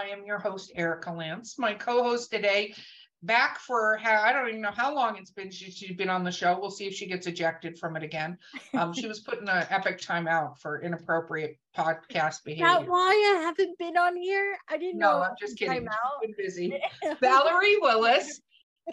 I 0.00 0.08
am 0.08 0.24
your 0.24 0.38
host, 0.38 0.72
Erica 0.74 1.12
Lance. 1.12 1.58
My 1.58 1.74
co 1.74 2.02
host 2.02 2.30
today 2.30 2.74
back 3.22 3.58
for 3.58 3.98
how 3.98 4.22
I 4.22 4.32
don't 4.32 4.48
even 4.48 4.62
know 4.62 4.70
how 4.70 4.94
long 4.94 5.18
it's 5.18 5.30
been 5.30 5.50
she, 5.50 5.70
she's 5.70 5.94
been 5.94 6.08
on 6.08 6.24
the 6.24 6.32
show. 6.32 6.58
We'll 6.58 6.70
see 6.70 6.86
if 6.86 6.94
she 6.94 7.06
gets 7.06 7.26
ejected 7.26 7.78
from 7.78 7.96
it 7.96 8.02
again. 8.02 8.38
Um, 8.72 8.94
she 8.94 9.06
was 9.08 9.20
putting 9.20 9.46
an 9.48 9.66
epic 9.68 10.00
timeout 10.00 10.58
for 10.58 10.80
inappropriate 10.80 11.58
podcast 11.76 12.44
behavior. 12.44 12.66
That 12.66 12.88
why 12.88 13.10
I 13.10 13.42
haven't 13.42 13.78
been 13.78 13.98
on 13.98 14.16
here? 14.16 14.56
I 14.70 14.78
didn't 14.78 15.00
no, 15.00 15.18
know. 15.18 15.22
I'm 15.22 15.34
just 15.38 15.58
kidding. 15.58 15.84
Timeout. 15.84 15.90
She's 16.24 16.34
been 16.34 16.44
busy. 16.44 16.80
Valerie 17.20 17.76
Willis, 17.82 18.40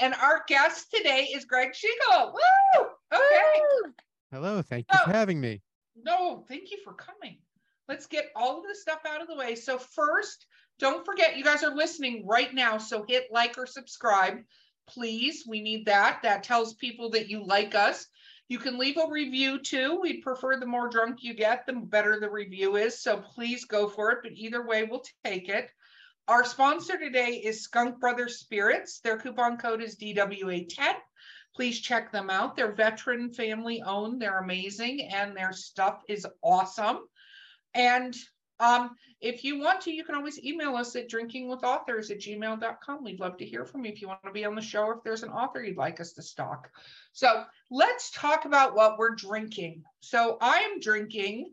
and 0.02 0.14
our 0.16 0.44
guest 0.50 0.88
today 0.94 1.30
is 1.34 1.46
Greg 1.46 1.70
Schigiel. 1.70 2.34
Woo! 2.34 2.86
Okay. 3.14 3.62
Hello, 4.34 4.62
thank 4.62 4.88
you 4.92 5.00
for 5.00 5.10
Oh. 5.10 5.14
having 5.14 5.40
me. 5.40 5.62
No, 5.96 6.44
thank 6.50 6.70
you 6.70 6.78
for 6.84 6.94
coming. 6.94 7.38
Let's 7.88 8.06
get 8.08 8.26
all 8.36 8.58
of 8.58 8.66
this 8.68 8.82
stuff 8.82 9.00
out 9.08 9.22
of 9.22 9.30
the 9.30 9.36
way. 9.38 9.56
So, 9.56 9.78
first, 9.78 10.46
don't 10.80 11.06
forget 11.06 11.38
you 11.38 11.44
guys 11.44 11.64
are 11.64 11.76
listening 11.76 12.26
right 12.26 12.54
now. 12.54 12.78
So, 12.78 13.06
hit 13.08 13.28
like 13.32 13.58
or 13.58 13.66
subscribe, 13.66 14.40
please. 14.88 15.46
We 15.48 15.62
need 15.62 15.86
that. 15.86 16.20
That 16.24 16.44
tells 16.44 16.76
people 16.76 17.10
that 17.12 17.30
you 17.30 17.46
like 17.46 17.76
us. 17.76 18.06
You 18.50 18.60
can 18.60 18.78
leave 18.78 18.98
a 18.98 19.10
review 19.10 19.60
too. 19.60 20.00
We'd 20.02 20.22
prefer 20.22 20.58
the 20.58 20.66
more 20.66 20.90
drunk 20.90 21.20
you 21.22 21.34
get, 21.34 21.66
the 21.66 21.74
better 21.74 22.20
the 22.20 22.30
review 22.30 22.78
is. 22.78 23.02
So, 23.02 23.18
please 23.18 23.66
go 23.66 23.88
for 23.88 24.12
it. 24.12 24.20
But 24.24 24.34
either 24.34 24.66
way, 24.66 24.84
we'll 24.84 25.04
take 25.24 25.50
it. 25.50 25.70
Our 26.28 26.44
sponsor 26.44 26.98
today 26.98 27.42
is 27.44 27.64
Skunk 27.64 28.00
Brothers 28.00 28.40
Spirits. 28.40 29.00
Their 29.00 29.18
coupon 29.18 29.58
code 29.58 29.82
is 29.82 29.98
DWA10 29.98 30.96
please 31.58 31.82
check 31.82 32.12
them 32.12 32.30
out. 32.30 32.56
They're 32.56 32.76
veteran 32.76 33.34
family 33.34 33.82
owned. 33.82 34.22
They're 34.22 34.38
amazing 34.38 35.10
and 35.12 35.36
their 35.36 35.52
stuff 35.52 36.04
is 36.08 36.28
awesome. 36.44 37.00
And 37.74 38.16
um, 38.60 38.92
if 39.20 39.44
you 39.44 39.60
want 39.60 39.82
to, 39.82 39.92
you 39.92 40.04
can 40.04 40.16
always 40.16 40.44
email 40.44 40.76
us 40.76 40.96
at 40.96 41.10
drinkingwithauthors 41.10 42.12
at 42.12 42.20
gmail.com. 42.20 43.04
We'd 43.04 43.20
love 43.20 43.38
to 43.38 43.46
hear 43.46 43.66
from 43.66 43.84
you 43.84 43.92
if 43.92 44.02
you 44.02 44.08
want 44.08 44.24
to 44.24 44.32
be 44.32 44.46
on 44.46 44.56
the 44.56 44.62
show 44.62 44.84
or 44.84 44.98
if 44.98 45.04
there's 45.04 45.24
an 45.24 45.30
author 45.30 45.64
you'd 45.64 45.78
like 45.78 46.00
us 46.00 46.14
to 46.14 46.22
stock. 46.22 46.70
So 47.14 47.44
let's 47.72 48.12
talk 48.12 48.46
about 48.46 48.76
what 48.76 48.98
we're 49.00 49.16
drinking. 49.16 49.84
So 50.02 50.38
I 50.40 50.60
am 50.60 50.80
drinking 50.80 51.52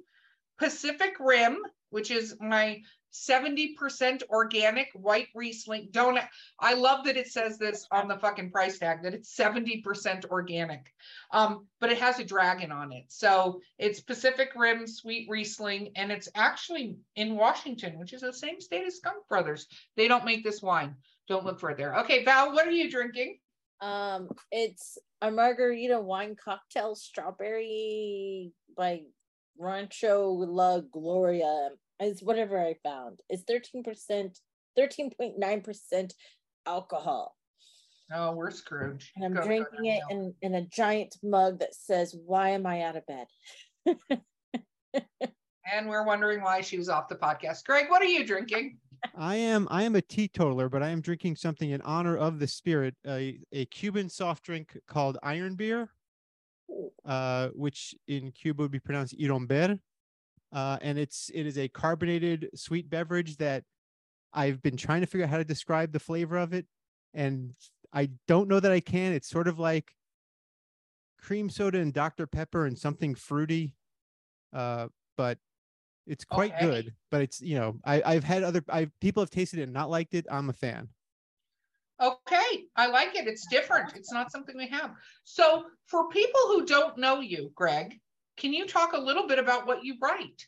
Pacific 0.59 1.15
Rim, 1.19 1.59
which 1.89 2.11
is 2.11 2.37
my 2.39 2.83
70% 3.15 4.25
organic 4.29 4.89
white 4.93 5.29
Riesling. 5.35 5.89
Don't 5.93 6.19
I 6.59 6.75
love 6.75 7.05
that 7.05 7.17
it 7.17 7.29
says 7.29 7.59
this 7.59 7.87
on 7.93 8.09
the 8.09 8.19
fucking 8.19 8.51
price 8.51 8.79
tag 8.79 9.03
that 9.05 9.15
it's 9.15 9.35
70% 9.37 10.27
organic. 10.27 10.93
Um, 11.31 11.67
but 11.81 11.93
it 11.93 11.99
has 11.99 12.19
a 12.19 12.25
dragon 12.25 12.73
on 12.73 12.93
it. 12.93 13.05
So 13.09 13.61
it's 13.79 14.01
Pacific 14.01 14.51
Rim 14.57 14.87
Sweet 14.87 15.29
Riesling, 15.31 15.93
and 15.95 16.11
it's 16.11 16.29
actually 16.35 16.97
in 17.15 17.37
Washington, 17.37 17.99
which 17.99 18.13
is 18.13 18.23
the 18.23 18.33
same 18.33 18.61
state 18.61 18.87
as 18.87 18.97
Skunk 18.97 19.29
Brothers. 19.29 19.69
They 19.97 20.09
don't 20.09 20.25
make 20.25 20.43
this 20.43 20.61
wine. 20.61 20.97
Don't 21.29 21.47
look 21.47 21.61
for 21.61 21.71
it 21.71 21.79
there. 21.79 21.97
Okay, 22.01 22.25
Val, 22.25 22.53
what 22.53 22.67
are 22.67 22.73
you 22.73 22.91
drinking? 22.91 23.39
Um, 23.81 24.29
it's 24.51 24.99
a 25.23 25.31
margarita 25.31 26.01
wine 26.01 26.37
cocktail, 26.43 26.97
strawberry 26.97 28.53
by 28.77 29.03
Rancho 29.59 30.31
La 30.31 30.81
Gloria. 30.81 31.71
It's 32.01 32.23
whatever 32.23 32.59
I 32.59 32.75
found. 32.83 33.21
It's 33.29 33.45
13%, 33.45 34.39
13.9% 34.79 36.13
alcohol. 36.67 37.37
Oh, 38.13 38.33
we're 38.33 38.51
screwed. 38.51 39.03
And 39.17 39.25
I'm 39.25 39.33
Go, 39.33 39.41
go, 39.41 39.47
drinking 39.47 39.85
go, 39.85 39.91
it 39.91 40.03
in, 40.11 40.35
in 40.43 40.55
a 40.55 40.67
giant 40.67 41.17
mug 41.23 41.61
that 41.61 41.75
says, 41.75 42.15
Why 42.27 42.51
am 42.51 42.67
I 42.67 42.83
out 42.83 42.97
of 42.97 43.05
bed? 43.07 44.21
And 45.73 45.89
we're 45.89 46.05
wondering 46.05 46.43
why 46.43 46.61
she 46.61 46.77
was 46.77 46.89
off 46.89 47.09
the 47.09 47.15
podcast. 47.15 47.65
Greg, 47.65 47.87
what 47.89 48.03
are 48.03 48.07
you 48.07 48.27
drinking? 48.27 48.77
I 49.17 49.37
am 49.37 49.67
I 49.71 49.83
am 49.83 49.97
a 49.97 50.03
teetotaler, 50.03 50.69
but 50.69 50.83
I 50.83 50.89
am 50.89 51.01
drinking 51.01 51.37
something 51.37 51.71
in 51.71 51.81
honor 51.83 52.17
of 52.17 52.39
the 52.39 52.47
spirit, 52.47 52.95
a, 53.07 53.39
a 53.53 53.65
Cuban 53.67 54.09
soft 54.09 54.45
drink 54.45 54.79
called 54.87 55.19
Iron 55.23 55.57
Beer, 55.57 55.91
uh, 57.05 57.49
which 57.55 57.95
in 58.09 58.31
Cuba 58.33 58.63
would 58.63 58.71
be 58.71 58.79
pronounced 58.79 59.15
Iromber. 59.19 59.79
Uh, 60.55 60.79
and 60.83 60.97
it's 60.99 61.31
it 61.35 61.47
is 61.47 61.59
a 61.59 61.69
carbonated 61.69 62.49
sweet 62.55 62.89
beverage 62.89 63.37
that 63.39 63.65
I've 64.33 64.63
been 64.63 64.77
trying 64.77 65.01
to 65.01 65.07
figure 65.07 65.25
out 65.25 65.31
how 65.31 65.39
to 65.39 65.45
describe 65.45 65.91
the 65.93 65.99
flavor 65.99 66.39
of 66.39 66.55
it, 66.55 66.67
and 67.13 67.55
I 67.93 68.11
don't 68.29 68.49
know 68.49 68.61
that 68.61 68.71
I 68.71 68.79
can. 68.81 69.13
It's 69.13 69.29
sort 69.29 69.49
of 69.49 69.59
like 69.59 69.91
cream 71.21 71.51
soda 71.51 71.79
and 71.81 71.93
Dr. 71.93 72.27
Pepper 72.29 72.67
and 72.67 72.79
something 72.79 73.15
fruity. 73.17 73.75
Uh, 74.53 74.89
but 75.17 75.39
it's 76.07 76.25
quite 76.25 76.53
Okay. 76.53 76.67
good. 76.67 76.95
But 77.11 77.23
it's 77.23 77.41
you 77.41 77.57
know 77.59 77.81
I 77.85 78.03
I've 78.05 78.25
had 78.25 78.45
other 78.45 78.63
I 78.69 78.91
people 79.01 79.23
have 79.23 79.31
tasted 79.31 79.59
it 79.59 79.65
and 79.65 79.73
not 79.73 79.91
liked 79.91 80.15
it. 80.15 80.27
I'm 80.31 80.51
a 80.51 80.53
fan. 80.53 80.89
Okay, 82.01 82.65
I 82.77 82.89
like 82.89 83.15
it. 83.15 83.27
It's 83.27 83.47
different. 83.47 83.95
It's 83.97 84.13
not 84.13 84.33
something 84.33 84.57
we 84.57 84.67
have. 84.69 84.95
So, 85.23 85.65
for 85.87 86.09
people 86.09 86.41
who 86.49 86.67
don't 86.67 86.99
know 86.99 87.21
you, 87.21 87.53
Greg, 87.55 88.01
can 88.37 88.53
you 88.53 88.67
talk 88.67 88.93
a 88.93 88.99
little 88.99 89.27
bit 89.27 89.39
about 89.39 89.67
what 89.67 89.85
you 89.85 89.97
write? 90.01 90.47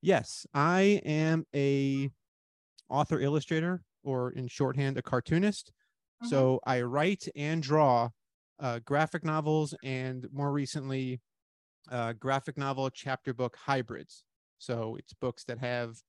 Yes, 0.00 0.46
I 0.54 1.00
am 1.04 1.44
a 1.54 2.10
author 2.88 3.20
illustrator, 3.20 3.84
or 4.02 4.32
in 4.32 4.48
shorthand, 4.48 4.98
a 4.98 5.02
cartoonist. 5.02 5.72
Mhm. 6.22 6.28
So 6.28 6.60
I 6.66 6.82
write 6.82 7.28
and 7.36 7.62
draw 7.62 8.10
uh, 8.60 8.80
graphic 8.80 9.24
novels, 9.24 9.74
and 9.84 10.26
more 10.32 10.52
recently, 10.52 11.20
uh, 11.90 12.12
graphic 12.14 12.56
novel 12.58 12.90
chapter 12.90 13.34
book 13.34 13.56
hybrids. 13.56 14.24
So 14.58 14.96
it's 14.96 15.14
books 15.14 15.44
that 15.44 15.58
have 15.58 16.02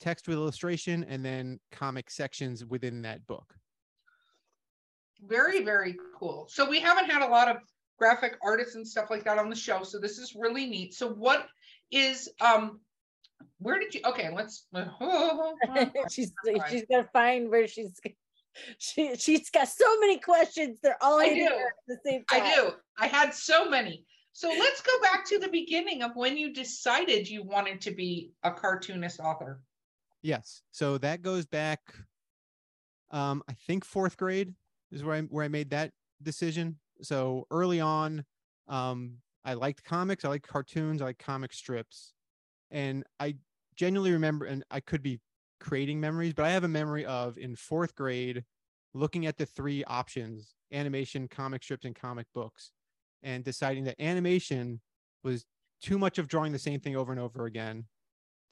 text 0.00 0.28
with 0.28 0.38
illustration 0.38 1.04
and 1.04 1.24
then 1.24 1.60
comic 1.72 2.10
sections 2.10 2.64
within 2.64 3.02
that 3.02 3.26
book. 3.26 3.56
Very, 5.22 5.64
very 5.64 5.96
cool. 6.16 6.46
So, 6.48 6.68
we 6.68 6.80
haven't 6.80 7.10
had 7.10 7.22
a 7.22 7.30
lot 7.30 7.48
of 7.48 7.62
graphic 7.98 8.36
artists 8.42 8.74
and 8.74 8.86
stuff 8.86 9.10
like 9.10 9.24
that 9.24 9.38
on 9.38 9.50
the 9.50 9.56
show. 9.56 9.82
So, 9.82 9.98
this 9.98 10.18
is 10.18 10.34
really 10.34 10.66
neat. 10.66 10.94
So, 10.94 11.08
what 11.08 11.46
is, 11.90 12.28
um, 12.40 12.80
where 13.58 13.78
did 13.78 13.94
you, 13.94 14.00
okay, 14.04 14.30
let's, 14.34 14.66
she's 16.10 16.32
Fine. 16.46 16.62
she's 16.70 16.84
gonna 16.90 17.08
find 17.12 17.50
where 17.50 17.66
she's 17.66 17.92
she 18.78 19.14
she's 19.16 19.50
got 19.50 19.68
so 19.68 20.00
many 20.00 20.18
questions. 20.18 20.78
They're 20.82 21.02
all 21.02 21.20
I 21.20 21.26
hitting 21.26 21.46
do. 21.46 21.54
at 21.54 21.72
the 21.86 21.98
same 22.04 22.24
time. 22.24 22.42
I 22.42 22.54
do. 22.54 22.70
I 22.98 23.06
had 23.06 23.34
so 23.34 23.68
many. 23.68 24.04
So, 24.32 24.48
let's 24.48 24.80
go 24.82 24.92
back 25.02 25.24
to 25.26 25.38
the 25.38 25.48
beginning 25.48 26.02
of 26.02 26.12
when 26.14 26.36
you 26.36 26.52
decided 26.52 27.28
you 27.28 27.42
wanted 27.42 27.80
to 27.82 27.90
be 27.90 28.30
a 28.44 28.52
cartoonist 28.52 29.18
author. 29.20 29.60
Yes. 30.22 30.62
So 30.72 30.98
that 30.98 31.22
goes 31.22 31.46
back 31.46 31.80
um 33.10 33.42
I 33.48 33.54
think 33.66 33.86
4th 33.86 34.16
grade 34.16 34.54
is 34.90 35.02
where 35.02 35.16
I 35.16 35.20
where 35.22 35.44
I 35.44 35.48
made 35.48 35.70
that 35.70 35.92
decision. 36.22 36.76
So 37.02 37.46
early 37.50 37.80
on 37.80 38.24
um 38.68 39.18
I 39.44 39.54
liked 39.54 39.84
comics, 39.84 40.24
I 40.24 40.28
liked 40.28 40.46
cartoons, 40.46 41.00
I 41.00 41.06
liked 41.06 41.24
comic 41.24 41.52
strips. 41.52 42.12
And 42.70 43.04
I 43.18 43.36
genuinely 43.76 44.12
remember 44.12 44.44
and 44.46 44.64
I 44.70 44.80
could 44.80 45.02
be 45.02 45.20
creating 45.60 46.00
memories, 46.00 46.34
but 46.34 46.44
I 46.44 46.50
have 46.50 46.64
a 46.64 46.68
memory 46.68 47.04
of 47.04 47.38
in 47.38 47.56
4th 47.56 47.94
grade 47.94 48.44
looking 48.94 49.26
at 49.26 49.38
the 49.38 49.46
three 49.46 49.84
options, 49.84 50.54
animation, 50.72 51.28
comic 51.28 51.62
strips 51.62 51.84
and 51.84 51.94
comic 51.94 52.26
books 52.34 52.72
and 53.22 53.44
deciding 53.44 53.84
that 53.84 54.00
animation 54.00 54.80
was 55.24 55.44
too 55.82 55.98
much 55.98 56.18
of 56.18 56.28
drawing 56.28 56.52
the 56.52 56.58
same 56.58 56.80
thing 56.80 56.96
over 56.96 57.12
and 57.12 57.20
over 57.20 57.46
again 57.46 57.86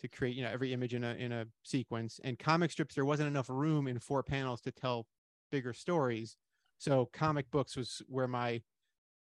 to 0.01 0.09
create 0.09 0.37
you 0.37 0.43
know 0.43 0.51
every 0.51 0.73
image 0.73 0.95
in 0.95 1.05
a 1.05 1.15
in 1.15 1.33
a 1.33 1.47
sequence 1.63 2.21
and 2.23 2.39
comic 2.39 2.71
strips 2.71 2.95
there 2.95 3.05
wasn't 3.05 3.27
enough 3.27 3.49
room 3.49 3.89
in 3.89 3.99
four 3.99 4.23
panels 4.23 4.61
to 4.61 4.71
tell 4.71 5.07
bigger 5.51 5.73
stories 5.73 6.37
so 6.79 7.09
comic 7.13 7.51
books 7.51 7.77
was 7.77 8.03
where 8.09 8.29
my 8.29 8.63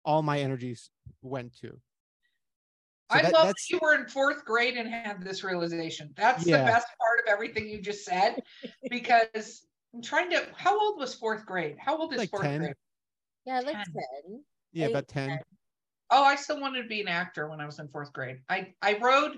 all 0.04 0.22
my 0.22 0.40
energies 0.40 0.90
went 1.22 1.54
to 1.60 1.68
So 1.68 1.78
I 3.10 3.22
that- 3.22 3.32
love 3.32 3.46
that 3.48 3.54
you 3.70 3.78
were 3.82 3.94
in 3.94 4.06
fourth 4.08 4.44
grade 4.44 4.76
and 4.76 4.88
had 4.88 5.22
this 5.22 5.44
realization. 5.44 6.12
That's 6.16 6.46
Yeah. 6.46 6.58
the 6.58 6.64
best 6.64 6.86
part 6.98 7.20
of 7.20 7.26
everything 7.32 7.68
you 7.68 7.80
just 7.80 8.04
said 8.04 8.42
because 8.90 9.66
I'm 9.94 10.02
trying 10.02 10.30
to. 10.30 10.48
How 10.56 10.78
old 10.80 10.98
was 10.98 11.14
fourth 11.14 11.44
grade? 11.44 11.76
How 11.78 11.96
old 11.98 12.12
is 12.14 12.18
Like 12.18 12.30
fourth 12.30 12.42
10. 12.44 12.60
grade? 12.60 12.74
Yeah, 13.44 13.60
like 13.60 13.76
10. 13.76 13.84
10. 13.84 14.44
yeah 14.72 14.86
Eight, 14.86 14.90
about 14.90 15.08
10 15.08 15.28
ten. 15.28 15.38
Oh, 16.10 16.24
I 16.24 16.36
still 16.36 16.60
wanted 16.60 16.82
to 16.82 16.88
be 16.88 17.00
an 17.00 17.08
actor 17.08 17.48
when 17.48 17.60
I 17.60 17.66
was 17.66 17.78
in 17.78 17.88
fourth 17.88 18.12
grade. 18.12 18.40
I 18.48 18.74
I 18.82 18.98
rode 18.98 19.36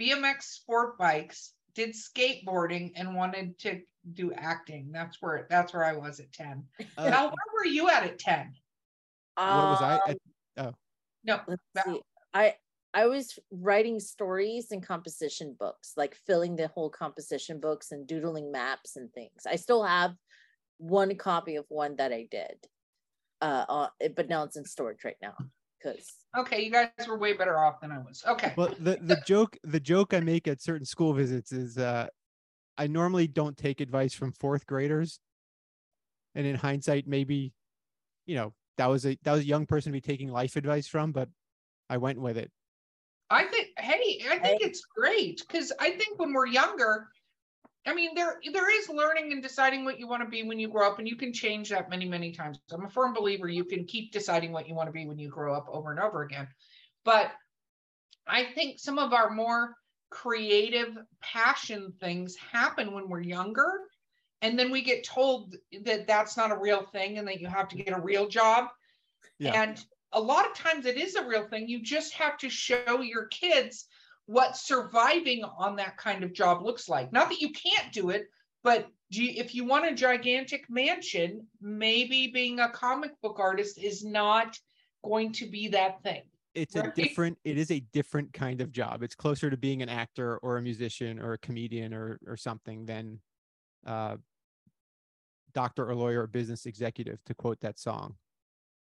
BMX 0.00 0.42
sport 0.42 0.98
bikes 0.98 1.54
did 1.74 1.90
skateboarding 1.90 2.92
and 2.96 3.14
wanted 3.14 3.58
to 3.60 3.80
do 4.12 4.32
acting. 4.32 4.90
That's 4.92 5.20
where 5.20 5.46
that's 5.50 5.72
where 5.72 5.84
I 5.84 5.94
was 5.94 6.20
at 6.20 6.32
10. 6.32 6.64
Uh, 6.96 7.04
Now, 7.10 7.24
where 7.24 7.54
were 7.54 7.66
you 7.66 7.88
at 7.88 8.04
at 8.04 8.18
10? 8.18 8.52
what 9.36 9.46
was 9.46 9.82
I? 9.82 9.94
Um, 9.94 10.00
at- 10.56 10.74
No, 11.24 11.40
let's 11.46 11.62
see. 11.86 12.00
I 12.32 12.54
I 12.92 13.06
was 13.06 13.38
writing 13.50 13.98
stories 13.98 14.70
and 14.70 14.86
composition 14.86 15.56
books, 15.58 15.94
like 15.96 16.16
filling 16.26 16.54
the 16.54 16.68
whole 16.68 16.90
composition 16.90 17.58
books 17.58 17.90
and 17.90 18.06
doodling 18.06 18.52
maps 18.52 18.96
and 18.96 19.12
things. 19.12 19.46
I 19.46 19.56
still 19.56 19.82
have 19.82 20.14
one 20.78 21.14
copy 21.16 21.56
of 21.56 21.64
one 21.68 21.96
that 21.96 22.12
I 22.12 22.28
did, 22.30 22.56
uh, 23.40 23.64
uh 23.68 23.88
but 24.14 24.28
now 24.28 24.44
it's 24.44 24.56
in 24.56 24.64
storage 24.64 25.04
right 25.04 25.16
now 25.20 25.34
because 25.84 26.14
okay, 26.36 26.62
you 26.62 26.70
guys 26.70 26.88
were 27.08 27.18
way 27.18 27.32
better 27.32 27.58
off 27.58 27.80
than 27.80 27.92
I 27.92 27.98
was. 27.98 28.22
Okay. 28.26 28.52
well, 28.56 28.74
the 28.78 28.98
the 29.00 29.20
joke 29.26 29.56
the 29.62 29.80
joke 29.80 30.14
I 30.14 30.20
make 30.20 30.48
at 30.48 30.60
certain 30.60 30.86
school 30.86 31.12
visits 31.12 31.52
is 31.52 31.78
uh, 31.78 32.06
I 32.78 32.86
normally 32.86 33.26
don't 33.26 33.56
take 33.56 33.80
advice 33.80 34.14
from 34.14 34.32
fourth 34.32 34.66
graders, 34.66 35.20
and 36.34 36.46
in 36.46 36.56
hindsight, 36.56 37.06
maybe, 37.06 37.52
you 38.26 38.36
know, 38.36 38.54
that 38.78 38.86
was 38.86 39.06
a 39.06 39.18
that 39.22 39.32
was 39.32 39.42
a 39.42 39.46
young 39.46 39.66
person 39.66 39.92
to 39.92 39.96
be 39.96 40.00
taking 40.00 40.30
life 40.30 40.56
advice 40.56 40.86
from, 40.86 41.12
but 41.12 41.28
I 41.88 41.98
went 41.98 42.20
with 42.20 42.38
it. 42.38 42.50
I 43.30 43.44
think, 43.44 43.68
hey, 43.78 44.22
I 44.30 44.38
think 44.38 44.60
it's 44.62 44.82
great 44.96 45.42
because 45.46 45.72
I 45.80 45.90
think 45.90 46.18
when 46.18 46.32
we're 46.32 46.46
younger, 46.46 47.08
I 47.86 47.94
mean, 47.94 48.14
there 48.14 48.40
there 48.52 48.80
is 48.80 48.88
learning 48.88 49.32
and 49.32 49.42
deciding 49.42 49.84
what 49.84 49.98
you 49.98 50.08
want 50.08 50.22
to 50.22 50.28
be 50.28 50.42
when 50.42 50.58
you 50.58 50.68
grow 50.68 50.90
up, 50.90 50.98
and 50.98 51.08
you 51.08 51.16
can 51.16 51.32
change 51.32 51.70
that 51.70 51.90
many, 51.90 52.06
many 52.06 52.32
times. 52.32 52.58
I'm 52.70 52.84
a 52.84 52.88
firm 52.88 53.12
believer 53.12 53.48
you 53.48 53.64
can 53.64 53.84
keep 53.84 54.12
deciding 54.12 54.52
what 54.52 54.68
you 54.68 54.74
want 54.74 54.88
to 54.88 54.92
be 54.92 55.06
when 55.06 55.18
you 55.18 55.28
grow 55.28 55.54
up 55.54 55.66
over 55.68 55.90
and 55.90 56.00
over 56.00 56.22
again. 56.22 56.48
But 57.04 57.30
I 58.26 58.44
think 58.54 58.78
some 58.78 58.98
of 58.98 59.12
our 59.12 59.30
more 59.30 59.76
creative 60.10 60.96
passion 61.20 61.92
things 62.00 62.36
happen 62.36 62.92
when 62.92 63.08
we're 63.08 63.20
younger. 63.20 63.80
And 64.42 64.58
then 64.58 64.70
we 64.70 64.82
get 64.82 65.04
told 65.04 65.54
that 65.84 66.06
that's 66.06 66.36
not 66.36 66.52
a 66.52 66.58
real 66.58 66.82
thing 66.82 67.18
and 67.18 67.26
that 67.28 67.40
you 67.40 67.48
have 67.48 67.68
to 67.68 67.76
get 67.76 67.96
a 67.96 68.00
real 68.00 68.28
job. 68.28 68.68
Yeah. 69.38 69.60
And 69.60 69.84
a 70.12 70.20
lot 70.20 70.46
of 70.46 70.54
times 70.54 70.86
it 70.86 70.96
is 70.96 71.16
a 71.16 71.26
real 71.26 71.48
thing. 71.48 71.68
You 71.68 71.82
just 71.82 72.12
have 72.14 72.38
to 72.38 72.48
show 72.48 73.00
your 73.00 73.26
kids 73.26 73.86
what 74.26 74.56
surviving 74.56 75.44
on 75.44 75.76
that 75.76 75.96
kind 75.96 76.24
of 76.24 76.32
job 76.32 76.62
looks 76.62 76.88
like. 76.88 77.12
Not 77.12 77.28
that 77.28 77.40
you 77.40 77.50
can't 77.50 77.92
do 77.92 78.10
it, 78.10 78.26
but 78.62 78.88
do 79.10 79.22
you, 79.22 79.32
if 79.36 79.54
you 79.54 79.64
want 79.64 79.86
a 79.86 79.94
gigantic 79.94 80.64
mansion, 80.70 81.46
maybe 81.60 82.28
being 82.28 82.60
a 82.60 82.70
comic 82.70 83.12
book 83.22 83.38
artist 83.38 83.78
is 83.78 84.04
not 84.04 84.58
going 85.04 85.32
to 85.32 85.46
be 85.46 85.68
that 85.68 86.02
thing. 86.02 86.22
It's 86.54 86.76
a 86.76 86.92
different. 86.94 87.36
It 87.44 87.58
is 87.58 87.70
a 87.72 87.80
different 87.92 88.32
kind 88.32 88.60
of 88.60 88.70
job. 88.70 89.02
It's 89.02 89.16
closer 89.16 89.50
to 89.50 89.56
being 89.56 89.82
an 89.82 89.88
actor 89.88 90.38
or 90.38 90.56
a 90.56 90.62
musician 90.62 91.18
or 91.18 91.32
a 91.32 91.38
comedian 91.38 91.92
or 91.92 92.18
or 92.26 92.36
something 92.36 92.86
than, 92.86 93.18
uh, 93.84 94.16
doctor 95.52 95.88
or 95.88 95.96
lawyer 95.96 96.22
or 96.22 96.26
business 96.28 96.64
executive. 96.64 97.18
To 97.24 97.34
quote 97.34 97.60
that 97.60 97.78
song. 97.78 98.14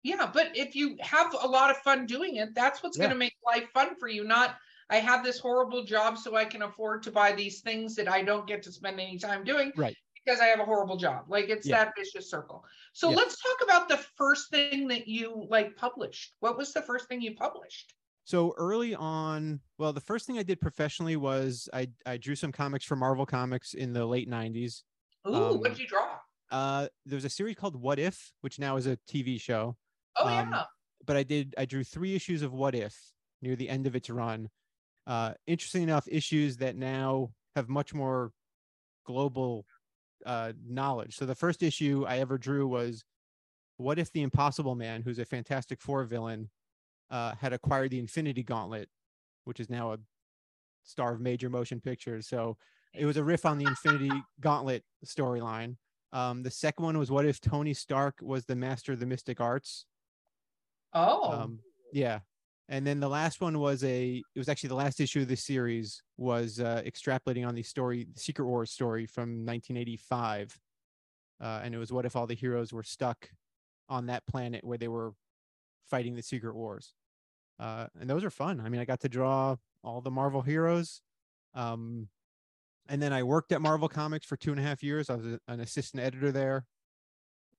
Yeah, 0.04 0.30
but 0.32 0.56
if 0.56 0.76
you 0.76 0.96
have 1.00 1.36
a 1.42 1.48
lot 1.48 1.72
of 1.72 1.78
fun 1.78 2.06
doing 2.06 2.36
it, 2.36 2.54
that's 2.54 2.84
what's 2.84 2.98
going 2.98 3.10
to 3.10 3.16
make 3.16 3.34
life 3.44 3.68
fun 3.74 3.96
for 3.96 4.08
you. 4.08 4.24
Not, 4.24 4.56
I 4.90 4.98
have 4.98 5.24
this 5.24 5.40
horrible 5.40 5.84
job 5.84 6.18
so 6.18 6.36
I 6.36 6.46
can 6.46 6.62
afford 6.62 7.04
to 7.04 7.12
buy 7.12 7.32
these 7.32 7.62
things 7.62 7.96
that 7.96 8.08
I 8.08 8.22
don't 8.22 8.48
get 8.48 8.62
to 8.64 8.72
spend 8.72 9.00
any 9.00 9.18
time 9.18 9.44
doing. 9.44 9.72
Right. 9.76 9.96
Because 10.24 10.40
I 10.40 10.46
have 10.46 10.60
a 10.60 10.66
horrible 10.66 10.98
job. 10.98 11.26
Like 11.28 11.50
it's 11.50 11.68
Yeah. 11.68 11.86
that 11.86 11.94
vicious 11.98 12.30
circle. 12.30 12.64
So 12.94 13.10
Yeah. 13.10 13.18
let's 13.18 13.42
talk 13.42 13.58
about 13.64 13.90
the 13.90 13.98
first 13.98 14.50
thing 14.50 14.88
that 14.90 15.08
you 15.08 15.48
like 15.50 15.76
published. 15.76 16.36
What 16.40 16.58
was 16.58 16.74
the 16.74 16.82
first 16.82 17.08
thing 17.08 17.22
you 17.22 17.36
published? 17.36 17.94
So 18.26 18.54
early 18.58 18.96
on, 18.96 19.62
well, 19.78 19.94
the 19.94 20.02
first 20.02 20.26
thing 20.26 20.40
I 20.40 20.44
did 20.44 20.60
professionally 20.60 21.16
was 21.16 21.70
I 21.74 21.90
I 22.06 22.18
drew 22.18 22.36
some 22.36 22.52
comics 22.52 22.86
for 22.86 22.96
Marvel 22.96 23.26
Comics 23.26 23.76
in 23.76 23.94
the 23.94 24.06
late 24.06 24.28
'90s. 24.28 24.84
Ooh, 25.28 25.36
Um, 25.36 25.60
what 25.60 25.70
did 25.70 25.80
you 25.80 25.88
draw? 25.88 26.20
Uh, 26.52 26.88
there 27.06 27.18
was 27.18 27.26
a 27.26 27.30
series 27.30 27.56
called 27.56 27.76
What 27.76 28.00
If, 28.00 28.34
which 28.42 28.58
now 28.60 28.78
is 28.78 28.88
a 28.88 28.98
TV 29.08 29.40
show. 29.40 29.78
Oh 30.16 30.28
um, 30.28 30.52
yeah. 30.52 30.66
But 31.06 31.18
I 31.18 31.24
did 31.24 31.54
I 31.58 31.66
drew 31.66 31.84
three 31.84 32.16
issues 32.16 32.42
of 32.42 32.52
What 32.54 32.74
If 32.74 33.14
near 33.44 33.56
the 33.56 33.70
end 33.70 33.86
of 33.86 33.96
its 33.96 34.10
run. 34.10 34.50
Uh, 35.08 35.34
interesting 35.48 35.84
enough, 35.84 36.08
issues 36.10 36.58
that 36.58 36.76
now 36.76 37.32
have 37.56 37.70
much 37.70 37.94
more 37.94 38.32
global 39.06 39.66
uh, 40.26 40.54
knowledge. 40.68 41.16
So 41.16 41.26
the 41.26 41.36
first 41.36 41.64
issue 41.64 42.06
I 42.08 42.20
ever 42.20 42.38
drew 42.38 42.68
was 42.68 43.04
What 43.78 44.00
if 44.00 44.12
the 44.12 44.24
Impossible 44.24 44.76
Man, 44.76 45.02
who's 45.02 45.20
a 45.20 45.26
Fantastic 45.26 45.82
Four 45.82 46.04
villain, 46.06 46.50
uh, 47.12 47.34
had 47.40 47.54
acquired 47.54 47.92
the 47.92 48.00
Infinity 48.00 48.44
Gauntlet, 48.44 48.90
which 49.44 49.60
is 49.60 49.70
now 49.70 49.94
a 49.94 49.98
star 50.84 51.14
of 51.14 51.22
major 51.22 51.50
motion 51.50 51.80
pictures. 51.80 52.28
So 52.28 52.58
it 52.94 53.06
was 53.06 53.18
a 53.18 53.24
riff 53.24 53.46
on 53.46 53.58
the 53.58 53.66
Infinity 53.66 54.12
Gauntlet 54.40 54.84
storyline. 55.06 55.76
Um, 56.14 56.44
the 56.44 56.52
second 56.52 56.86
one 56.86 56.98
was 56.98 57.12
What 57.12 57.26
if 57.26 57.42
Tony 57.42 57.74
Stark 57.74 58.16
was 58.22 58.46
the 58.46 58.56
master 58.56 58.94
of 58.94 59.00
the 59.00 59.06
mystic 59.06 59.40
arts? 59.40 59.86
Oh. 60.94 61.32
Um, 61.32 61.60
yeah. 61.92 62.20
And 62.68 62.86
then 62.86 63.00
the 63.00 63.10
last 63.10 63.42
one 63.42 63.60
was 63.60 63.84
a, 63.84 64.24
it 64.34 64.40
was 64.40 64.50
actually 64.50 64.70
the 64.70 64.76
last 64.76 65.00
issue 65.00 65.22
of 65.22 65.28
the 65.28 65.36
series 65.38 66.02
was 66.18 66.60
uh, 66.60 66.82
extrapolating 66.86 67.48
on 67.48 67.54
the 67.54 67.62
story, 67.62 68.08
the 68.12 68.20
Secret 68.20 68.46
Wars 68.46 68.72
story 68.72 69.06
from 69.06 69.46
1985. 69.46 70.58
Uh, 71.40 71.62
and 71.64 71.76
it 71.76 71.78
was 71.78 71.92
what 71.92 72.06
if 72.06 72.16
all 72.16 72.26
the 72.26 72.34
heroes 72.34 72.74
were 72.74 72.82
stuck 72.84 73.30
on 73.88 74.08
that 74.08 74.26
planet 74.26 74.64
where 74.64 74.78
they 74.80 74.88
were 74.88 75.14
fighting 75.88 76.16
the 76.16 76.24
Secret 76.24 76.56
Wars? 76.56 76.94
Uh, 77.60 77.88
and 78.00 78.10
those 78.10 78.24
are 78.24 78.32
fun. 78.32 78.60
I 78.60 78.70
mean, 78.70 78.82
I 78.82 78.86
got 78.86 79.02
to 79.02 79.10
draw 79.10 79.58
all 79.84 80.02
the 80.02 80.12
Marvel 80.12 80.42
heroes. 80.42 81.02
Um, 81.54 82.08
and 82.90 83.02
then 83.02 83.14
I 83.14 83.24
worked 83.24 83.52
at 83.52 83.62
Marvel 83.62 83.88
Comics 83.88 84.26
for 84.26 84.38
two 84.38 84.52
and 84.52 84.60
a 84.60 84.64
half 84.64 84.82
years. 84.82 85.10
I 85.10 85.16
was 85.16 85.26
a- 85.26 85.40
an 85.48 85.60
assistant 85.60 86.02
editor 86.04 86.32
there. 86.32 86.66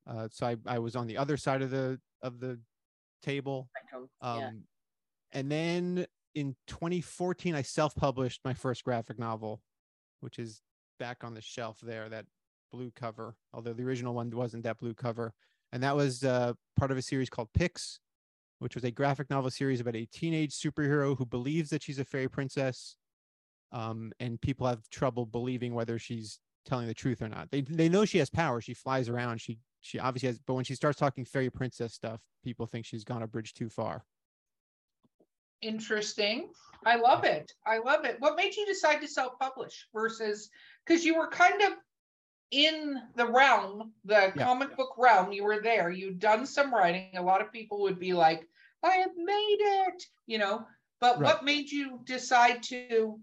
Uh, 0.07 0.29
so 0.31 0.47
I, 0.47 0.57
I 0.67 0.79
was 0.81 0.97
on 0.97 1.07
the 1.07 1.17
other 1.17 1.37
side 1.37 1.63
of 1.63 1.71
the 1.71 2.01
of 2.23 2.39
the 2.41 2.61
table. 3.23 3.69
Um, 4.21 4.39
yeah. 4.41 4.51
And 5.33 5.51
then 5.51 6.07
in 6.35 6.55
2014, 6.67 7.55
I 7.55 7.63
self 7.63 7.95
published 7.95 8.41
my 8.45 8.55
first 8.55 8.85
graphic 8.85 9.19
novel, 9.19 9.61
which 10.21 10.39
is 10.39 10.63
back 10.99 11.25
on 11.25 11.35
the 11.35 11.41
shelf 11.41 11.79
there, 11.83 12.09
that 12.09 12.27
blue 12.73 12.93
cover, 12.95 13.37
although 13.53 13.73
the 13.73 13.83
original 13.83 14.15
one 14.15 14.31
wasn't 14.31 14.65
that 14.65 14.79
blue 14.79 14.95
cover. 14.95 15.33
And 15.73 15.83
that 15.83 15.97
was 15.97 16.25
uh, 16.25 16.53
part 16.77 16.91
of 16.91 16.97
a 16.97 17.03
series 17.03 17.29
called 17.29 17.49
Pix, 17.55 18.01
which 18.61 18.75
was 18.75 18.85
a 18.85 18.91
graphic 18.91 19.31
novel 19.31 19.51
series 19.51 19.81
about 19.81 19.97
a 19.97 20.07
teenage 20.07 20.55
superhero 20.55 21.17
who 21.17 21.27
believes 21.27 21.71
that 21.71 21.83
she's 21.83 21.99
a 21.99 22.05
fairy 22.05 22.29
princess. 22.29 22.97
Um, 23.73 24.13
and 24.21 24.41
people 24.41 24.67
have 24.67 24.89
trouble 24.91 25.27
believing 25.27 25.75
whether 25.75 25.99
she's 25.99 26.39
telling 26.65 26.87
the 26.87 26.95
truth 26.95 27.23
or 27.23 27.29
not. 27.29 27.51
They 27.51 27.63
they 27.63 27.89
know 27.89 28.05
she 28.05 28.19
has 28.19 28.31
power. 28.31 28.61
She 28.61 28.75
flies 28.75 29.09
around. 29.09 29.41
She 29.41 29.59
she 29.81 29.99
obviously 29.99 30.29
has, 30.29 30.39
but 30.39 30.55
when 30.55 30.65
she 30.65 30.75
starts 30.75 30.99
talking 30.99 31.25
fairy 31.25 31.51
princess 31.51 31.95
stuff, 31.95 32.21
people 32.45 32.67
think 32.67 32.87
she's 32.87 33.05
gone 33.05 33.23
a 33.23 33.27
bridge 33.27 33.55
too 33.55 33.69
far. 33.69 34.05
Interesting. 35.63 36.51
I 36.85 36.97
love 36.97 37.25
it. 37.25 37.53
I 37.67 37.79
love 37.79 38.05
it. 38.05 38.17
What 38.21 38.37
made 38.37 38.55
you 38.55 38.67
decide 38.67 39.01
to 39.01 39.09
self-publish 39.09 39.89
versus 39.93 40.51
because 40.87 41.05
you 41.05 41.17
were 41.17 41.29
kind 41.29 41.63
of 41.63 41.73
in 42.53 43.03
the 43.17 43.27
realm, 43.27 43.93
the 44.05 44.33
Yeah. 44.37 44.45
comic 44.45 44.77
book 44.77 44.95
realm, 44.97 45.33
you 45.33 45.43
were 45.45 45.61
there, 45.61 45.91
you'd 45.91 46.21
done 46.21 46.47
some 46.47 46.73
writing. 46.73 47.17
A 47.17 47.23
lot 47.23 47.41
of 47.41 47.51
people 47.53 47.81
would 47.81 47.99
be 47.99 48.13
like, 48.13 48.49
I 48.85 48.97
have 48.97 49.17
made 49.17 49.57
it, 49.61 50.03
you 50.27 50.39
know. 50.39 50.67
But 51.01 51.19
Right. 51.19 51.35
what 51.35 51.45
made 51.45 51.71
you 51.71 52.01
decide 52.05 52.63
to 52.65 53.21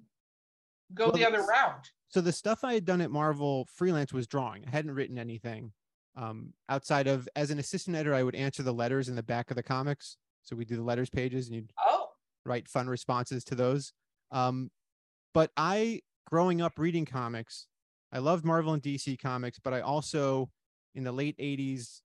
go 0.94 1.06
Well, 1.06 1.14
the 1.14 1.26
other 1.26 1.42
route? 1.44 1.90
so 2.10 2.20
the 2.20 2.34
stuff 2.34 2.64
I 2.64 2.74
had 2.74 2.86
done 2.86 3.00
at 3.02 3.12
Marvel 3.12 3.66
freelance 3.74 4.12
was 4.12 4.28
drawing. 4.28 4.66
I 4.68 4.70
hadn't 4.72 4.92
written 4.92 5.18
anything 5.18 5.72
um, 6.16 6.54
outside 6.70 7.08
of 7.08 7.28
as 7.36 7.50
an 7.50 7.58
assistant 7.60 7.96
editor. 7.96 8.14
I 8.14 8.24
would 8.24 8.36
answer 8.36 8.62
the 8.62 8.74
letters 8.74 9.08
in 9.10 9.16
the 9.16 9.24
back 9.24 9.50
of 9.52 9.56
the 9.56 9.64
comics. 9.64 10.18
So 10.44 10.56
we 10.56 10.66
do 10.66 10.76
the 10.76 10.84
letters 10.84 11.10
pages, 11.10 11.48
and 11.48 11.56
you'd 11.56 11.72
Oh, 11.84 11.93
write 12.46 12.68
fun 12.68 12.88
responses 12.88 13.44
to 13.46 13.56
those. 13.56 13.94
Um, 14.32 14.72
but 15.34 15.52
I, 15.58 16.02
growing 16.30 16.62
up 16.62 16.78
reading 16.78 17.06
comics, 17.06 17.68
I 18.12 18.20
loved 18.20 18.46
Marvel 18.46 18.74
and 18.74 18.82
DC 18.82 19.20
comics, 19.20 19.60
but 19.60 19.74
I 19.74 19.82
also, 19.82 20.50
in 20.96 21.04
the 21.04 21.12
late 21.12 21.38
'80s, 21.38 22.02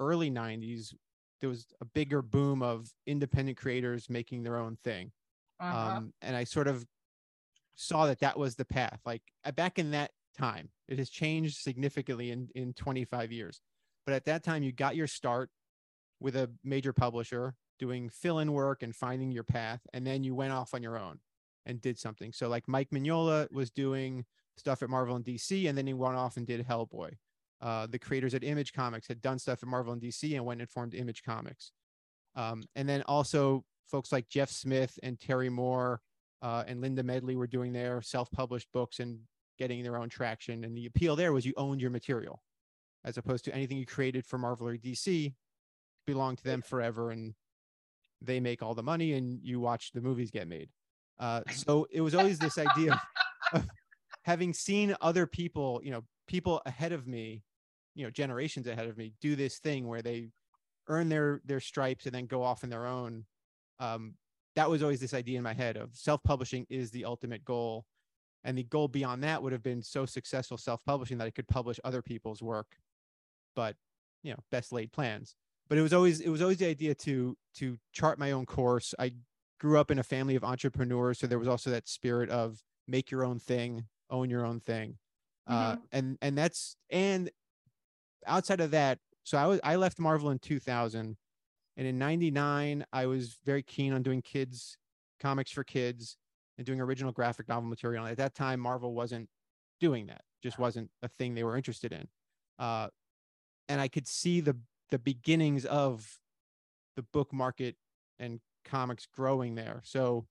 early 0.00 0.30
'90s, 0.30 0.94
there 1.40 1.50
was 1.50 1.66
a 1.80 1.84
bigger 1.84 2.22
boom 2.22 2.62
of 2.62 2.88
independent 3.06 3.56
creators 3.56 4.08
making 4.08 4.42
their 4.42 4.56
own 4.56 4.76
thing 4.82 5.12
uh-huh. 5.60 5.96
um, 5.96 6.12
and 6.22 6.36
I 6.36 6.44
sort 6.44 6.68
of 6.68 6.84
saw 7.74 8.06
that 8.06 8.20
that 8.20 8.38
was 8.38 8.54
the 8.54 8.64
path. 8.64 9.00
Like 9.04 9.22
uh, 9.44 9.52
back 9.52 9.78
in 9.78 9.90
that 9.92 10.10
time, 10.36 10.68
it 10.88 10.98
has 10.98 11.10
changed 11.10 11.58
significantly 11.58 12.30
in 12.30 12.48
in 12.54 12.72
25 12.74 13.32
years. 13.32 13.60
But 14.06 14.14
at 14.14 14.24
that 14.26 14.42
time, 14.42 14.62
you 14.62 14.72
got 14.72 14.96
your 14.96 15.06
start 15.06 15.50
with 16.20 16.36
a 16.36 16.50
major 16.62 16.92
publisher 16.92 17.54
doing 17.78 18.08
fill-in 18.08 18.52
work 18.52 18.82
and 18.82 18.94
finding 18.94 19.30
your 19.30 19.44
path, 19.44 19.80
and 19.92 20.06
then 20.06 20.24
you 20.24 20.34
went 20.34 20.52
off 20.52 20.74
on 20.74 20.82
your 20.82 20.98
own 20.98 21.18
and 21.66 21.80
did 21.80 21.98
something. 21.98 22.32
So 22.32 22.48
like 22.48 22.68
Mike 22.68 22.90
Mignola 22.90 23.50
was 23.52 23.70
doing 23.70 24.24
stuff 24.56 24.82
at 24.82 24.90
Marvel 24.90 25.16
and 25.16 25.24
DC, 25.24 25.68
and 25.68 25.76
then 25.76 25.86
he 25.86 25.94
went 25.94 26.16
off 26.16 26.36
and 26.36 26.46
did 26.46 26.66
Hellboy. 26.66 27.12
Uh, 27.60 27.86
the 27.86 27.98
creators 27.98 28.34
at 28.34 28.44
Image 28.44 28.72
Comics 28.72 29.08
had 29.08 29.22
done 29.22 29.38
stuff 29.38 29.62
at 29.62 29.68
Marvel 29.68 29.92
and 29.92 30.02
DC 30.02 30.34
and 30.34 30.44
went 30.44 30.60
and 30.60 30.68
formed 30.68 30.94
Image 30.94 31.22
Comics. 31.22 31.72
Um, 32.36 32.64
and 32.74 32.88
then 32.88 33.02
also 33.02 33.64
folks 33.90 34.12
like 34.12 34.28
Jeff 34.28 34.50
Smith 34.50 34.98
and 35.02 35.18
Terry 35.18 35.48
Moore 35.48 36.00
uh, 36.42 36.64
and 36.66 36.80
Linda 36.80 37.02
Medley 37.02 37.36
were 37.36 37.46
doing 37.46 37.72
their 37.72 38.02
self-published 38.02 38.68
books 38.72 39.00
and 39.00 39.18
getting 39.58 39.82
their 39.82 39.96
own 39.96 40.08
traction. 40.08 40.64
And 40.64 40.76
the 40.76 40.86
appeal 40.86 41.16
there 41.16 41.32
was 41.32 41.46
you 41.46 41.54
owned 41.56 41.80
your 41.80 41.90
material, 41.90 42.42
as 43.04 43.16
opposed 43.16 43.44
to 43.46 43.54
anything 43.54 43.78
you 43.78 43.86
created 43.86 44.26
for 44.26 44.36
Marvel 44.38 44.68
or 44.68 44.76
DC 44.76 45.32
belonged 46.06 46.38
to 46.38 46.44
them 46.44 46.60
forever, 46.60 47.12
and 47.12 47.34
they 48.26 48.40
make 48.40 48.62
all 48.62 48.74
the 48.74 48.82
money, 48.82 49.12
and 49.12 49.40
you 49.42 49.60
watch 49.60 49.92
the 49.92 50.00
movies 50.00 50.30
get 50.30 50.48
made. 50.48 50.68
Uh, 51.18 51.42
so 51.50 51.86
it 51.90 52.00
was 52.00 52.14
always 52.14 52.38
this 52.38 52.58
idea 52.58 53.00
of, 53.52 53.60
of 53.60 53.68
having 54.22 54.52
seen 54.52 54.94
other 55.00 55.26
people, 55.26 55.80
you 55.82 55.90
know, 55.90 56.02
people 56.26 56.62
ahead 56.66 56.92
of 56.92 57.06
me, 57.06 57.42
you 57.94 58.04
know, 58.04 58.10
generations 58.10 58.66
ahead 58.66 58.88
of 58.88 58.96
me, 58.96 59.12
do 59.20 59.36
this 59.36 59.58
thing 59.58 59.86
where 59.86 60.02
they 60.02 60.28
earn 60.88 61.08
their 61.08 61.40
their 61.44 61.60
stripes 61.60 62.06
and 62.06 62.14
then 62.14 62.26
go 62.26 62.42
off 62.42 62.64
on 62.64 62.70
their 62.70 62.86
own. 62.86 63.24
Um, 63.80 64.14
that 64.56 64.70
was 64.70 64.82
always 64.82 65.00
this 65.00 65.14
idea 65.14 65.38
in 65.38 65.42
my 65.42 65.52
head 65.52 65.76
of 65.76 65.90
self-publishing 65.94 66.66
is 66.70 66.90
the 66.90 67.04
ultimate 67.04 67.44
goal 67.44 67.84
and 68.44 68.56
the 68.56 68.64
goal 68.64 68.88
beyond 68.88 69.24
that 69.24 69.42
would 69.42 69.52
have 69.52 69.62
been 69.62 69.82
so 69.82 70.06
successful 70.06 70.56
self-publishing 70.56 71.18
that 71.18 71.26
i 71.26 71.30
could 71.30 71.48
publish 71.48 71.80
other 71.84 72.02
people's 72.02 72.42
work 72.42 72.76
but 73.56 73.76
you 74.22 74.32
know 74.32 74.38
best 74.50 74.72
laid 74.72 74.92
plans 74.92 75.34
but 75.68 75.78
it 75.78 75.82
was 75.82 75.92
always 75.92 76.20
it 76.20 76.28
was 76.28 76.42
always 76.42 76.58
the 76.58 76.66
idea 76.66 76.94
to 76.94 77.36
to 77.56 77.78
chart 77.92 78.18
my 78.18 78.32
own 78.32 78.46
course. 78.46 78.94
I 78.98 79.12
grew 79.60 79.78
up 79.78 79.90
in 79.90 79.98
a 79.98 80.02
family 80.02 80.36
of 80.36 80.44
entrepreneurs 80.44 81.18
so 81.18 81.26
there 81.26 81.38
was 81.38 81.48
also 81.48 81.70
that 81.70 81.88
spirit 81.88 82.28
of 82.28 82.62
make 82.86 83.10
your 83.10 83.24
own 83.24 83.38
thing 83.38 83.86
own 84.10 84.30
your 84.30 84.44
own 84.44 84.60
thing. 84.60 84.98
Uh 85.46 85.76
and 85.92 86.18
and 86.22 86.38
that's 86.38 86.76
and 86.90 87.30
outside 88.26 88.60
of 88.60 88.70
that 88.70 88.98
so 89.24 89.36
i 89.36 89.46
was 89.46 89.60
i 89.62 89.76
left 89.76 89.98
marvel 89.98 90.30
in 90.30 90.38
2000 90.38 91.16
and 91.76 91.86
in 91.86 91.98
99 91.98 92.86
i 92.92 93.04
was 93.04 93.38
very 93.44 93.62
keen 93.62 93.92
on 93.92 94.02
doing 94.02 94.22
kids 94.22 94.78
comics 95.20 95.50
for 95.50 95.62
kids 95.62 96.16
and 96.56 96.66
doing 96.66 96.80
original 96.80 97.12
graphic 97.12 97.48
novel 97.48 97.68
material. 97.68 98.04
And 98.04 98.12
at 98.12 98.16
that 98.18 98.34
time 98.34 98.60
marvel 98.60 98.94
wasn't 98.94 99.28
doing 99.80 100.06
that 100.06 100.22
just 100.42 100.58
wasn't 100.58 100.90
a 101.02 101.08
thing 101.08 101.34
they 101.34 101.44
were 101.44 101.56
interested 101.56 101.92
in. 101.92 102.08
Uh 102.58 102.88
and 103.68 103.80
i 103.80 103.88
could 103.88 104.06
see 104.06 104.40
the 104.40 104.56
the 104.90 104.98
beginnings 104.98 105.64
of 105.64 106.18
the 106.96 107.02
book 107.02 107.32
market 107.32 107.76
and 108.18 108.40
comics 108.64 109.06
growing 109.06 109.54
there. 109.54 109.80
So, 109.84 110.26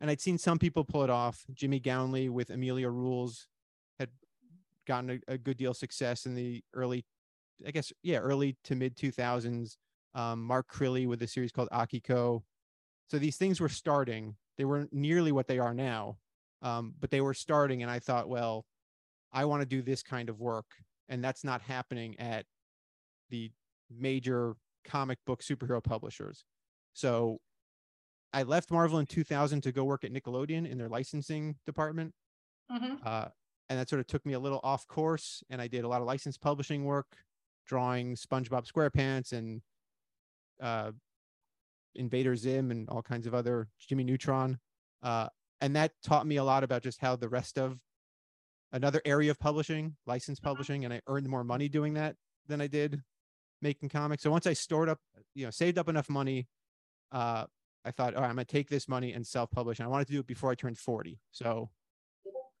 and 0.00 0.10
I'd 0.10 0.20
seen 0.20 0.38
some 0.38 0.58
people 0.58 0.84
pull 0.84 1.04
it 1.04 1.10
off. 1.10 1.44
Jimmy 1.52 1.80
Gownley 1.80 2.30
with 2.30 2.50
Amelia 2.50 2.88
Rules 2.88 3.48
had 3.98 4.10
gotten 4.86 5.22
a, 5.28 5.32
a 5.34 5.38
good 5.38 5.56
deal 5.56 5.72
of 5.72 5.76
success 5.76 6.26
in 6.26 6.34
the 6.34 6.62
early, 6.74 7.04
I 7.66 7.70
guess, 7.70 7.92
yeah, 8.02 8.18
early 8.18 8.56
to 8.64 8.74
mid 8.74 8.96
2000s. 8.96 9.76
Um, 10.14 10.42
Mark 10.42 10.70
Crilley 10.70 11.06
with 11.06 11.22
a 11.22 11.26
series 11.26 11.52
called 11.52 11.70
Akiko. 11.72 12.42
So 13.08 13.18
these 13.18 13.36
things 13.36 13.60
were 13.60 13.68
starting. 13.70 14.36
They 14.58 14.64
weren't 14.64 14.92
nearly 14.92 15.32
what 15.32 15.46
they 15.46 15.58
are 15.58 15.72
now, 15.72 16.18
um, 16.60 16.94
but 17.00 17.10
they 17.10 17.22
were 17.22 17.34
starting. 17.34 17.82
And 17.82 17.90
I 17.90 17.98
thought, 17.98 18.28
well, 18.28 18.66
I 19.32 19.46
want 19.46 19.62
to 19.62 19.66
do 19.66 19.80
this 19.80 20.02
kind 20.02 20.28
of 20.28 20.38
work. 20.38 20.66
And 21.08 21.24
that's 21.24 21.44
not 21.44 21.62
happening 21.62 22.18
at 22.18 22.44
the 23.30 23.50
major 23.98 24.54
comic 24.84 25.18
book 25.26 25.42
superhero 25.42 25.82
publishers. 25.82 26.44
So 26.92 27.40
I 28.32 28.42
left 28.42 28.70
Marvel 28.70 28.98
in 28.98 29.06
2000 29.06 29.60
to 29.62 29.72
go 29.72 29.84
work 29.84 30.04
at 30.04 30.12
Nickelodeon 30.12 30.68
in 30.68 30.78
their 30.78 30.88
licensing 30.88 31.56
department. 31.66 32.14
Mhm. 32.70 33.04
Uh, 33.04 33.28
and 33.68 33.78
that 33.78 33.88
sort 33.88 34.00
of 34.00 34.06
took 34.06 34.24
me 34.26 34.32
a 34.32 34.40
little 34.40 34.60
off 34.62 34.86
course. 34.86 35.42
And 35.50 35.60
I 35.60 35.68
did 35.68 35.84
a 35.84 35.88
lot 35.88 36.00
of 36.00 36.06
license 36.06 36.38
publishing 36.38 36.84
work, 36.84 37.24
drawing 37.66 38.16
SpongeBob 38.16 38.70
SquarePants 38.70 39.32
and 39.32 39.62
uh, 40.60 40.92
Invader 41.94 42.36
Zim 42.36 42.70
and 42.70 42.88
all 42.88 43.02
kinds 43.02 43.26
of 43.26 43.34
other 43.34 43.68
Jimmy 43.78 44.04
Neutron. 44.04 44.58
Uh, 45.02 45.28
and 45.60 45.76
that 45.76 45.92
taught 46.02 46.26
me 46.26 46.36
a 46.36 46.44
lot 46.44 46.64
about 46.64 46.82
just 46.82 47.00
how 47.00 47.16
the 47.16 47.28
rest 47.28 47.58
of 47.58 47.78
another 48.72 49.02
area 49.04 49.30
of 49.30 49.38
publishing, 49.38 49.96
license 50.06 50.40
publishing, 50.40 50.84
and 50.84 50.94
I 50.94 51.00
earned 51.06 51.28
more 51.28 51.44
money 51.44 51.68
doing 51.68 51.94
that 51.94 52.16
than 52.46 52.60
I 52.60 52.66
did 52.66 53.02
making 53.62 53.88
comics. 53.88 54.22
So 54.22 54.30
once 54.30 54.46
I 54.46 54.52
stored 54.52 54.88
up, 54.88 54.98
you 55.34 55.44
know, 55.44 55.50
saved 55.50 55.78
up 55.78 55.88
enough 55.88 56.10
money, 56.10 56.48
uh, 57.12 57.46
I 57.84 57.90
thought, 57.90 58.14
all 58.14 58.22
right, 58.22 58.28
I'm 58.28 58.36
gonna 58.36 58.44
take 58.44 58.68
this 58.68 58.88
money 58.88 59.12
and 59.12 59.26
self-publish. 59.26 59.78
And 59.78 59.86
I 59.86 59.90
wanted 59.90 60.08
to 60.08 60.12
do 60.12 60.20
it 60.20 60.26
before 60.26 60.50
I 60.50 60.54
turned 60.54 60.78
40. 60.78 61.18
So 61.30 61.70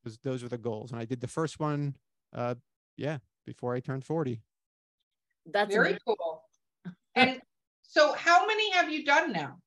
those, 0.04 0.18
those 0.22 0.42
were 0.42 0.48
the 0.48 0.58
goals. 0.58 0.92
And 0.92 1.00
I 1.00 1.04
did 1.04 1.20
the 1.20 1.28
first 1.28 1.60
one, 1.60 1.96
uh, 2.34 2.54
yeah, 2.96 3.18
before 3.46 3.74
I 3.74 3.80
turned 3.80 4.04
40. 4.04 4.40
That's 5.46 5.72
Very 5.72 5.90
amazing. 5.90 6.00
cool. 6.06 6.42
And 7.14 7.40
so 7.82 8.14
how 8.14 8.46
many 8.46 8.72
have 8.72 8.90
you 8.90 9.04
done 9.04 9.32
now? 9.32 9.58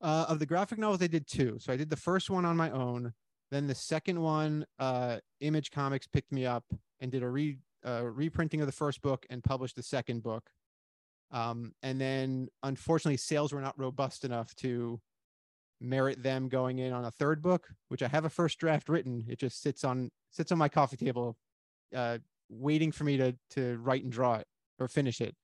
Uh, 0.00 0.26
of 0.28 0.38
the 0.38 0.46
graphic 0.46 0.78
novels, 0.78 1.02
I 1.02 1.06
did 1.06 1.26
two. 1.26 1.56
So 1.60 1.72
I 1.72 1.76
did 1.76 1.90
the 1.90 1.96
first 1.96 2.28
one 2.28 2.44
on 2.44 2.56
my 2.56 2.70
own. 2.70 3.12
Then 3.50 3.66
the 3.66 3.74
second 3.74 4.20
one, 4.20 4.66
uh, 4.78 5.18
Image 5.40 5.70
Comics 5.70 6.06
picked 6.06 6.32
me 6.32 6.44
up 6.44 6.64
and 7.00 7.10
did 7.12 7.22
a 7.22 7.28
re 7.28 7.58
uh, 7.86 8.04
reprinting 8.04 8.60
of 8.60 8.66
the 8.66 8.72
first 8.72 9.00
book 9.02 9.24
and 9.30 9.44
published 9.44 9.76
the 9.76 9.82
second 9.82 10.22
book. 10.22 10.50
Um, 11.30 11.72
and 11.82 12.00
then 12.00 12.48
unfortunately, 12.62 13.16
sales 13.16 13.52
were 13.52 13.60
not 13.60 13.78
robust 13.78 14.24
enough 14.24 14.54
to 14.56 15.00
merit 15.80 16.22
them 16.22 16.48
going 16.48 16.78
in 16.78 16.92
on 16.92 17.04
a 17.04 17.10
third 17.10 17.42
book, 17.42 17.68
which 17.88 18.02
I 18.02 18.08
have 18.08 18.24
a 18.24 18.30
first 18.30 18.58
draft 18.58 18.88
written. 18.88 19.24
It 19.28 19.38
just 19.38 19.62
sits 19.62 19.84
on 19.84 20.10
sits 20.30 20.52
on 20.52 20.58
my 20.58 20.68
coffee 20.68 20.96
table, 20.96 21.36
uh, 21.94 22.18
waiting 22.48 22.92
for 22.92 23.04
me 23.04 23.16
to 23.16 23.34
to 23.50 23.78
write 23.78 24.02
and 24.02 24.12
draw 24.12 24.36
it 24.36 24.46
or 24.78 24.88
finish 24.88 25.20
it. 25.20 25.34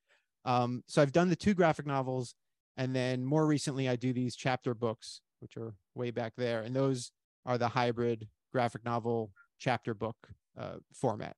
Um, 0.45 0.83
so 0.87 1.03
I've 1.03 1.13
done 1.13 1.29
the 1.29 1.37
two 1.37 1.55
graphic 1.55 1.87
novels, 1.87 2.35
and 2.77 2.95
then 2.95 3.25
more 3.25 3.47
recently 3.47 3.89
I 3.89 3.97
do 3.97 4.13
these 4.13 4.37
chapter 4.37 4.75
books, 4.75 5.21
which 5.41 5.57
are 5.57 5.75
way 5.95 6.11
back 6.11 6.35
there, 6.37 6.63
and 6.63 6.75
those 6.75 7.13
are 7.45 7.59
the 7.59 7.69
hybrid 7.69 8.29
graphic 8.53 8.85
novel 8.85 9.33
chapter 9.59 9.95
book 9.95 10.17
uh, 10.59 10.77
format. 10.93 11.37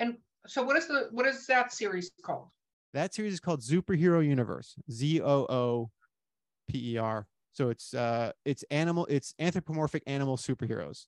And 0.00 0.18
so 0.46 0.62
what 0.62 0.76
is 0.76 0.86
the 0.86 1.08
what 1.10 1.26
is 1.26 1.46
that 1.46 1.72
series 1.72 2.10
called? 2.22 2.48
That 2.94 3.14
series 3.14 3.34
is 3.34 3.40
called 3.40 3.60
Zooperhero 3.60 4.26
Universe. 4.26 4.74
Z 4.90 5.20
O 5.20 5.46
O 5.48 5.90
P 6.68 6.94
E 6.94 6.98
R. 6.98 7.26
So 7.52 7.70
it's 7.70 7.92
uh 7.94 8.32
it's 8.44 8.64
animal 8.70 9.06
it's 9.06 9.34
anthropomorphic 9.38 10.02
animal 10.06 10.36
superheroes, 10.36 11.06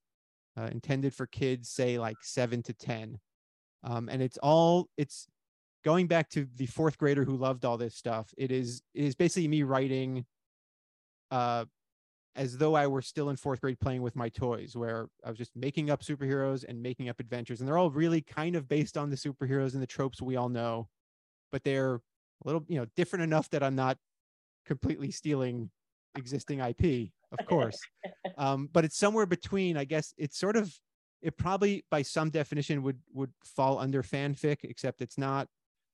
uh, 0.58 0.68
intended 0.72 1.14
for 1.14 1.26
kids, 1.26 1.70
say 1.70 1.98
like 1.98 2.16
seven 2.22 2.62
to 2.64 2.72
ten, 2.72 3.18
um, 3.84 4.08
and 4.08 4.20
it's 4.20 4.38
all 4.38 4.88
it's 4.96 5.26
going 5.84 6.06
back 6.06 6.28
to 6.30 6.46
the 6.56 6.66
fourth 6.66 6.98
grader 6.98 7.24
who 7.24 7.36
loved 7.36 7.64
all 7.64 7.78
this 7.78 7.94
stuff. 7.94 8.34
It 8.36 8.50
is 8.50 8.82
it 8.94 9.04
is 9.04 9.14
basically 9.14 9.48
me 9.48 9.62
writing, 9.62 10.26
uh, 11.30 11.66
as 12.36 12.56
though 12.56 12.74
I 12.74 12.86
were 12.86 13.02
still 13.02 13.30
in 13.30 13.36
fourth 13.36 13.60
grade 13.60 13.80
playing 13.80 14.02
with 14.02 14.16
my 14.16 14.28
toys, 14.28 14.76
where 14.76 15.08
I 15.24 15.30
was 15.30 15.38
just 15.38 15.56
making 15.56 15.90
up 15.90 16.02
superheroes 16.02 16.64
and 16.66 16.82
making 16.82 17.08
up 17.08 17.20
adventures, 17.20 17.60
and 17.60 17.68
they're 17.68 17.78
all 17.78 17.90
really 17.90 18.20
kind 18.20 18.56
of 18.56 18.68
based 18.68 18.96
on 18.96 19.10
the 19.10 19.16
superheroes 19.16 19.74
and 19.74 19.82
the 19.82 19.86
tropes 19.86 20.22
we 20.22 20.36
all 20.36 20.48
know, 20.48 20.88
but 21.50 21.64
they're 21.64 21.96
a 21.96 22.00
little 22.44 22.64
you 22.68 22.78
know 22.78 22.86
different 22.96 23.24
enough 23.24 23.50
that 23.50 23.62
I'm 23.62 23.74
not 23.74 23.98
completely 24.66 25.10
stealing 25.10 25.70
existing 26.16 26.60
IP, 26.60 27.10
of 27.38 27.46
course. 27.46 27.78
um, 28.38 28.68
but 28.72 28.84
it's 28.84 28.96
somewhere 28.96 29.26
between. 29.26 29.76
I 29.76 29.84
guess 29.84 30.14
it's 30.16 30.38
sort 30.38 30.56
of 30.56 30.72
it 31.22 31.36
probably 31.36 31.84
by 31.90 32.02
some 32.02 32.30
definition 32.30 32.82
would 32.82 32.98
would 33.12 33.32
fall 33.44 33.78
under 33.78 34.02
fanfic, 34.02 34.58
except 34.62 35.02
it's 35.02 35.18
not. 35.18 35.48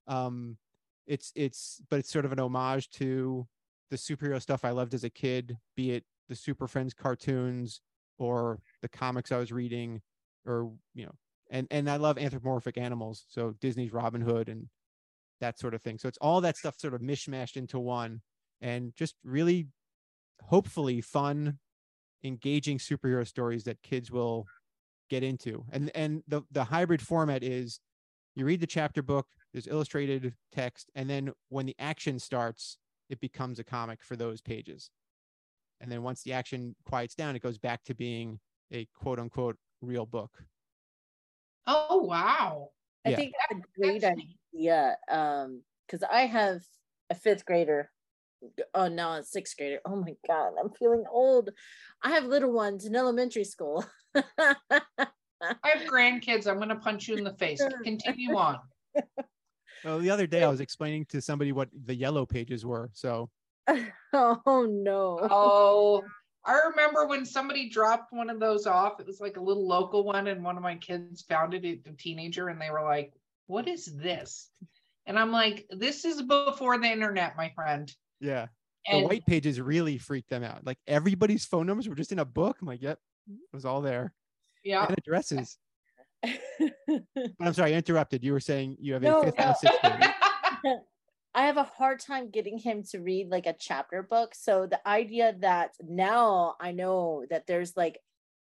Um, 0.07 0.59
it's 1.07 1.33
it's 1.35 1.81
but 1.89 1.99
it's 1.99 2.11
sort 2.11 2.25
of 2.25 2.33
an 2.33 2.41
homage 2.41 2.91
to 2.91 3.47
the 3.91 3.97
superhero 3.97 4.41
stuff 4.41 4.65
I 4.65 4.71
loved 4.71 4.95
as 4.95 5.05
a 5.05 5.11
kid, 5.11 5.57
be 5.77 5.93
it 5.93 6.05
the 6.29 6.35
Super 6.37 6.67
Friends 6.69 6.95
cartoons 6.95 7.81
or 8.19 8.61
the 8.83 8.89
comics 8.89 9.33
I 9.33 9.39
was 9.39 9.53
reading, 9.53 10.03
or 10.47 10.73
you 10.95 11.07
know, 11.07 11.15
and 11.51 11.67
and 11.71 11.89
I 11.91 11.97
love 11.97 12.19
anthropomorphic 12.19 12.79
animals, 12.79 13.25
so 13.29 13.55
Disney's 13.61 13.93
Robin 13.93 14.21
Hood 14.21 14.49
and 14.49 14.69
that 15.41 15.59
sort 15.59 15.75
of 15.75 15.83
thing. 15.83 15.99
So 15.99 16.09
it's 16.09 16.19
all 16.19 16.41
that 16.41 16.57
stuff 16.57 16.79
sort 16.79 16.95
of 16.95 17.01
mishmashed 17.01 17.57
into 17.57 17.79
one, 17.79 18.23
and 18.61 18.95
just 18.97 19.17
really, 19.25 19.69
hopefully, 20.43 21.01
fun, 21.01 21.59
engaging 22.25 22.79
superhero 22.79 23.27
stories 23.27 23.65
that 23.65 23.83
kids 23.83 24.11
will 24.11 24.47
get 25.11 25.23
into. 25.23 25.65
And 25.73 25.91
and 25.95 26.23
the 26.29 26.43
the 26.51 26.65
hybrid 26.65 27.03
format 27.03 27.43
is 27.43 27.81
you 28.35 28.45
read 28.45 28.61
the 28.61 28.67
chapter 28.67 29.03
book, 29.03 29.27
there's 29.53 29.67
illustrated 29.67 30.35
text, 30.53 30.91
and 30.95 31.09
then 31.09 31.33
when 31.49 31.67
the 31.67 31.77
action 31.79 32.19
starts, 32.19 32.79
it 33.09 33.21
becomes 33.21 33.59
a 33.59 33.65
comic 33.65 34.03
for 34.03 34.17
those 34.17 34.41
pages. 34.41 34.91
And 35.81 35.91
then 35.91 36.03
once 36.03 36.23
the 36.23 36.33
action 36.33 36.75
quiets 36.85 37.15
down, 37.15 37.37
it 37.37 37.43
goes 37.43 37.59
back 37.59 37.85
to 37.85 37.95
being 37.95 38.41
a 38.71 38.87
quote 38.87 39.19
unquote 39.19 39.59
real 39.81 40.07
book. 40.07 40.45
Oh 41.67 41.99
wow. 41.99 42.71
I 43.05 43.11
Yeah. 43.11 43.17
think 43.17 43.35
that's 43.39 43.61
a 43.61 43.79
great 43.79 44.01
That's 44.01 44.17
neat. 44.17 44.39
idea. 44.55 44.97
Um, 45.09 45.63
because 45.87 46.03
I 46.03 46.23
have 46.27 46.63
a 47.11 47.15
fifth 47.15 47.45
grader. 47.45 47.91
Oh 48.75 48.89
no, 48.89 49.13
a 49.13 49.23
sixth 49.23 49.57
grader. 49.57 49.81
Oh 49.85 49.97
my 49.97 50.17
god, 50.27 50.55
I'm 50.61 50.71
feeling 50.75 51.05
old. 51.11 51.51
I 52.03 52.11
have 52.11 52.25
little 52.25 52.53
ones 52.53 52.85
in 52.85 52.95
elementary 52.97 53.45
school. 53.45 53.85
I 54.15 54.65
have 55.41 55.87
grandkids. 55.89 56.47
I'm 56.51 56.59
gonna 56.59 56.79
punch 56.79 57.09
you 57.09 57.17
in 57.17 57.25
the 57.25 57.35
face. 57.35 57.63
Continue 57.85 58.37
on. 58.37 58.61
Well, 59.85 59.99
the 59.99 60.11
other 60.11 60.27
day 60.27 60.43
I 60.43 60.49
was 60.49 60.61
explaining 60.61 61.07
to 61.07 61.21
somebody 61.21 61.53
what 61.53 61.69
the 61.73 61.95
yellow 61.95 62.27
pages 62.27 62.65
were. 62.67 62.91
So 62.93 63.31
oh 64.13 64.67
no. 64.69 65.19
Oh, 65.31 66.03
I 66.45 66.61
remember 66.69 67.07
when 67.07 67.25
somebody 67.27 67.69
dropped 67.69 68.13
one 68.13 68.31
of 68.31 68.39
those 68.41 68.67
off. 68.67 69.01
It 69.01 69.07
was 69.07 69.21
like 69.21 69.37
a 69.37 69.43
little 69.43 69.67
local 69.67 70.05
one, 70.05 70.27
and 70.29 70.45
one 70.45 70.57
of 70.57 70.63
my 70.63 70.77
kids 70.77 71.23
found 71.23 71.55
it, 71.55 71.65
a 71.87 71.93
teenager, 71.93 72.49
and 72.49 72.61
they 72.61 72.71
were 72.71 72.83
like, 72.83 73.13
"What 73.47 73.67
is 73.69 73.87
this?" 73.87 74.49
And 75.07 75.19
I'm 75.19 75.33
like, 75.33 75.67
"This 75.71 76.05
is 76.05 76.23
before 76.23 76.79
the 76.79 76.87
internet, 76.87 77.37
my 77.37 77.51
friend." 77.55 77.93
Yeah. 78.21 78.47
And 78.89 79.03
the 79.03 79.07
white 79.09 79.27
pages 79.27 79.61
really 79.61 79.99
freaked 79.99 80.31
them 80.31 80.45
out. 80.45 80.65
Like 80.65 80.79
everybody's 80.87 81.45
phone 81.45 81.67
numbers 81.67 81.89
were 81.89 81.97
just 81.97 82.13
in 82.13 82.21
a 82.21 82.25
book. 82.25 82.59
I'm 82.61 82.69
like, 82.69 82.81
yep, 82.83 83.01
it 83.29 83.37
was 83.53 83.65
all 83.65 83.81
there. 83.83 84.15
yeah, 84.63 84.87
And 84.87 84.97
addresses. 84.97 85.59
But 86.23 86.39
I'm 87.41 87.53
sorry, 87.53 87.75
I 87.75 87.79
interrupted. 87.79 88.23
You 88.23 88.33
were 88.33 88.39
saying 88.39 88.77
you 88.81 88.93
have 88.95 89.03
a 89.03 89.07
No. 89.07 89.23
fifth 89.25 89.35
and 89.41 89.51
a 89.51 89.55
sixth 89.57 89.81
grade. 89.83 90.81
I 91.37 91.43
have 91.43 91.59
a 91.59 91.65
hard 91.65 92.01
time 92.01 92.31
getting 92.31 92.59
him 92.59 92.83
to 92.91 92.99
read 92.99 93.29
like 93.29 93.45
a 93.45 93.55
chapter 93.59 94.03
book. 94.03 94.35
So 94.35 94.67
the 94.67 94.81
idea 94.89 95.35
that 95.41 95.73
now 95.87 96.55
I 96.59 96.73
know 96.73 97.27
that 97.29 97.47
there's 97.47 97.77
like 97.77 97.99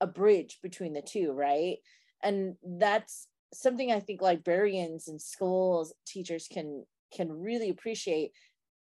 a 0.00 0.06
bridge 0.06 0.58
between 0.62 0.94
the 0.94 1.02
two, 1.02 1.32
right? 1.32 1.76
And 2.22 2.56
that's 2.64 3.28
something 3.52 3.92
I 3.92 4.00
think 4.00 4.22
librarians 4.22 5.06
and 5.06 5.20
schools 5.20 5.92
teachers 6.06 6.48
can 6.50 6.86
can 7.14 7.30
really 7.30 7.68
appreciate 7.68 8.32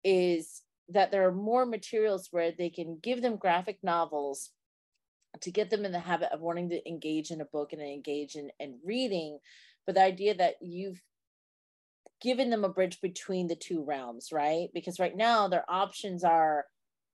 is 0.03 0.63
that 0.89 1.11
there 1.11 1.27
are 1.27 1.33
more 1.33 1.65
materials 1.65 2.27
where 2.31 2.51
they 2.51 2.71
can 2.71 2.97
give 3.01 3.21
them 3.21 3.37
graphic 3.37 3.79
novels 3.83 4.49
to 5.41 5.51
get 5.51 5.69
them 5.69 5.85
in 5.85 5.91
the 5.91 5.99
habit 5.99 6.31
of 6.31 6.41
wanting 6.41 6.69
to 6.69 6.89
engage 6.89 7.29
in 7.31 7.41
a 7.41 7.45
book 7.45 7.71
and 7.71 7.81
engage 7.81 8.35
in, 8.35 8.49
in 8.59 8.79
reading 8.83 9.39
but 9.85 9.95
the 9.95 10.03
idea 10.03 10.35
that 10.35 10.55
you've 10.61 11.01
given 12.21 12.49
them 12.49 12.63
a 12.63 12.69
bridge 12.69 13.01
between 13.01 13.47
the 13.47 13.55
two 13.55 13.83
realms 13.83 14.31
right? 14.31 14.69
Because 14.73 14.99
right 14.99 15.15
now 15.15 15.47
their 15.47 15.65
options 15.69 16.23
are 16.23 16.65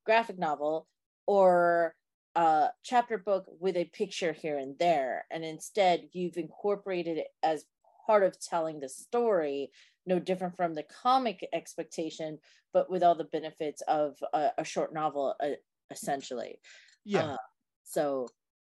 graphic 0.04 0.38
novel 0.38 0.86
or 1.26 1.94
a 2.34 2.68
chapter 2.84 3.18
book 3.18 3.46
with 3.60 3.76
a 3.76 3.84
picture 3.86 4.32
here 4.32 4.58
and 4.58 4.78
there. 4.78 5.26
And 5.30 5.44
instead 5.44 6.08
you've 6.12 6.36
incorporated 6.36 7.18
it 7.18 7.28
as 7.42 7.64
part 8.06 8.22
of 8.22 8.40
telling 8.40 8.80
the 8.80 8.88
story 8.88 9.70
no 10.06 10.18
different 10.18 10.56
from 10.56 10.74
the 10.74 10.84
comic 11.02 11.46
expectation 11.52 12.38
but 12.72 12.90
with 12.90 13.02
all 13.02 13.14
the 13.14 13.24
benefits 13.24 13.82
of 13.88 14.16
a, 14.32 14.50
a 14.58 14.64
short 14.64 14.92
novel 14.92 15.34
uh, 15.42 15.48
essentially. 15.90 16.58
Yeah. 17.04 17.32
uh, 17.32 17.36
so 17.84 18.28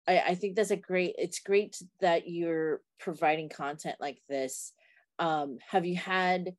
I, 0.07 0.21
I 0.29 0.35
think 0.35 0.57
that's 0.57 0.71
a 0.71 0.77
great 0.77 1.15
it's 1.19 1.41
great 1.41 1.81
that 2.01 2.29
you're 2.29 2.81
providing 2.99 3.49
content 3.49 3.97
like 4.01 4.19
this 4.29 4.73
um, 5.19 5.59
have 5.67 5.85
you 5.85 5.97
had 5.97 6.55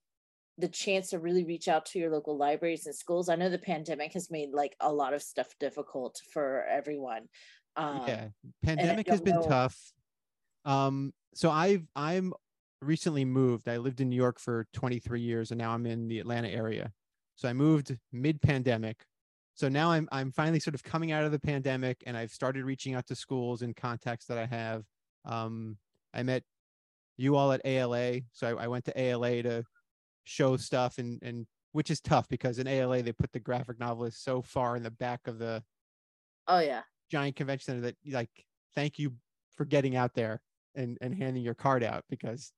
the 0.58 0.68
chance 0.68 1.12
to 1.12 1.20
really 1.20 1.46
reach 1.46 1.70
out 1.70 1.86
to 1.86 2.00
your 2.00 2.12
local 2.12 2.38
libraries 2.38 2.86
and 2.86 2.96
schools 2.96 3.30
i 3.30 3.36
know 3.36 3.50
the 3.50 3.58
pandemic 3.58 4.14
has 4.14 4.30
made 4.30 4.50
like 4.52 4.76
a 4.82 4.92
lot 4.92 5.14
of 5.14 5.22
stuff 5.22 5.48
difficult 5.60 6.22
for 6.34 6.66
everyone 6.66 7.28
um, 7.76 8.02
yeah. 8.08 8.28
Pandemic 8.64 9.08
has 9.08 9.22
been 9.22 9.36
know- 9.36 9.48
tough. 9.48 9.94
Um, 10.66 11.14
so 11.34 11.50
I've 11.50 11.88
I'm 11.96 12.34
recently 12.82 13.26
moved. 13.26 13.70
I 13.70 13.78
lived 13.78 14.02
in 14.02 14.10
New 14.10 14.16
York 14.16 14.40
for 14.40 14.68
23 14.74 15.22
years 15.22 15.52
and 15.52 15.58
now 15.58 15.72
I'm 15.72 15.86
in 15.86 16.08
the 16.08 16.20
Atlanta 16.20 16.50
area. 16.50 16.92
So 17.36 17.48
I 17.48 17.54
moved 17.54 17.98
mid-pandemic. 18.12 18.98
So 19.56 19.70
now 19.70 19.92
I'm 19.92 20.08
I'm 20.12 20.32
finally 20.32 20.60
sort 20.60 20.76
of 20.76 20.84
coming 20.84 21.12
out 21.12 21.24
of 21.24 21.32
the 21.32 21.40
pandemic 21.40 22.04
and 22.06 22.18
I've 22.18 22.32
started 22.32 22.66
reaching 22.66 22.96
out 22.96 23.08
to 23.08 23.16
schools 23.16 23.62
and 23.62 23.76
contacts 23.76 24.26
that 24.26 24.38
I 24.38 24.46
have. 24.46 24.84
Um, 25.26 25.78
I 26.14 26.24
met 26.24 26.44
you 27.20 27.36
all 27.36 27.52
at 27.52 27.62
ALA. 27.66 28.22
So 28.32 28.48
I, 28.58 28.64
I 28.64 28.68
went 28.68 28.86
to 28.86 29.00
ALA 29.00 29.44
to 29.44 29.64
show 30.24 30.56
stuff 30.58 30.98
and 30.98 31.20
and 31.22 31.46
which 31.74 31.92
is 31.92 32.00
tough 32.00 32.28
because 32.30 32.60
in 32.60 32.68
ALA 32.68 33.02
they 33.04 33.12
put 33.12 33.32
the 33.32 33.40
graphic 33.40 33.80
novelist 33.80 34.24
so 34.24 34.42
far 34.42 34.78
in 34.78 34.84
the 34.84 34.92
back 34.92 35.28
of 35.28 35.38
the 35.38 35.62
oh 36.48 36.60
yeah. 36.60 36.82
giant 37.12 37.36
convention 37.36 37.66
center 37.66 37.82
that 37.82 37.96
like 38.12 38.30
thank 38.74 38.98
you 38.98 39.14
for 39.56 39.66
getting 39.66 39.96
out 39.96 40.14
there 40.14 40.42
and 40.76 40.98
and 41.02 41.14
handing 41.14 41.44
your 41.44 41.56
card 41.56 41.84
out 41.84 42.06
because 42.10 42.54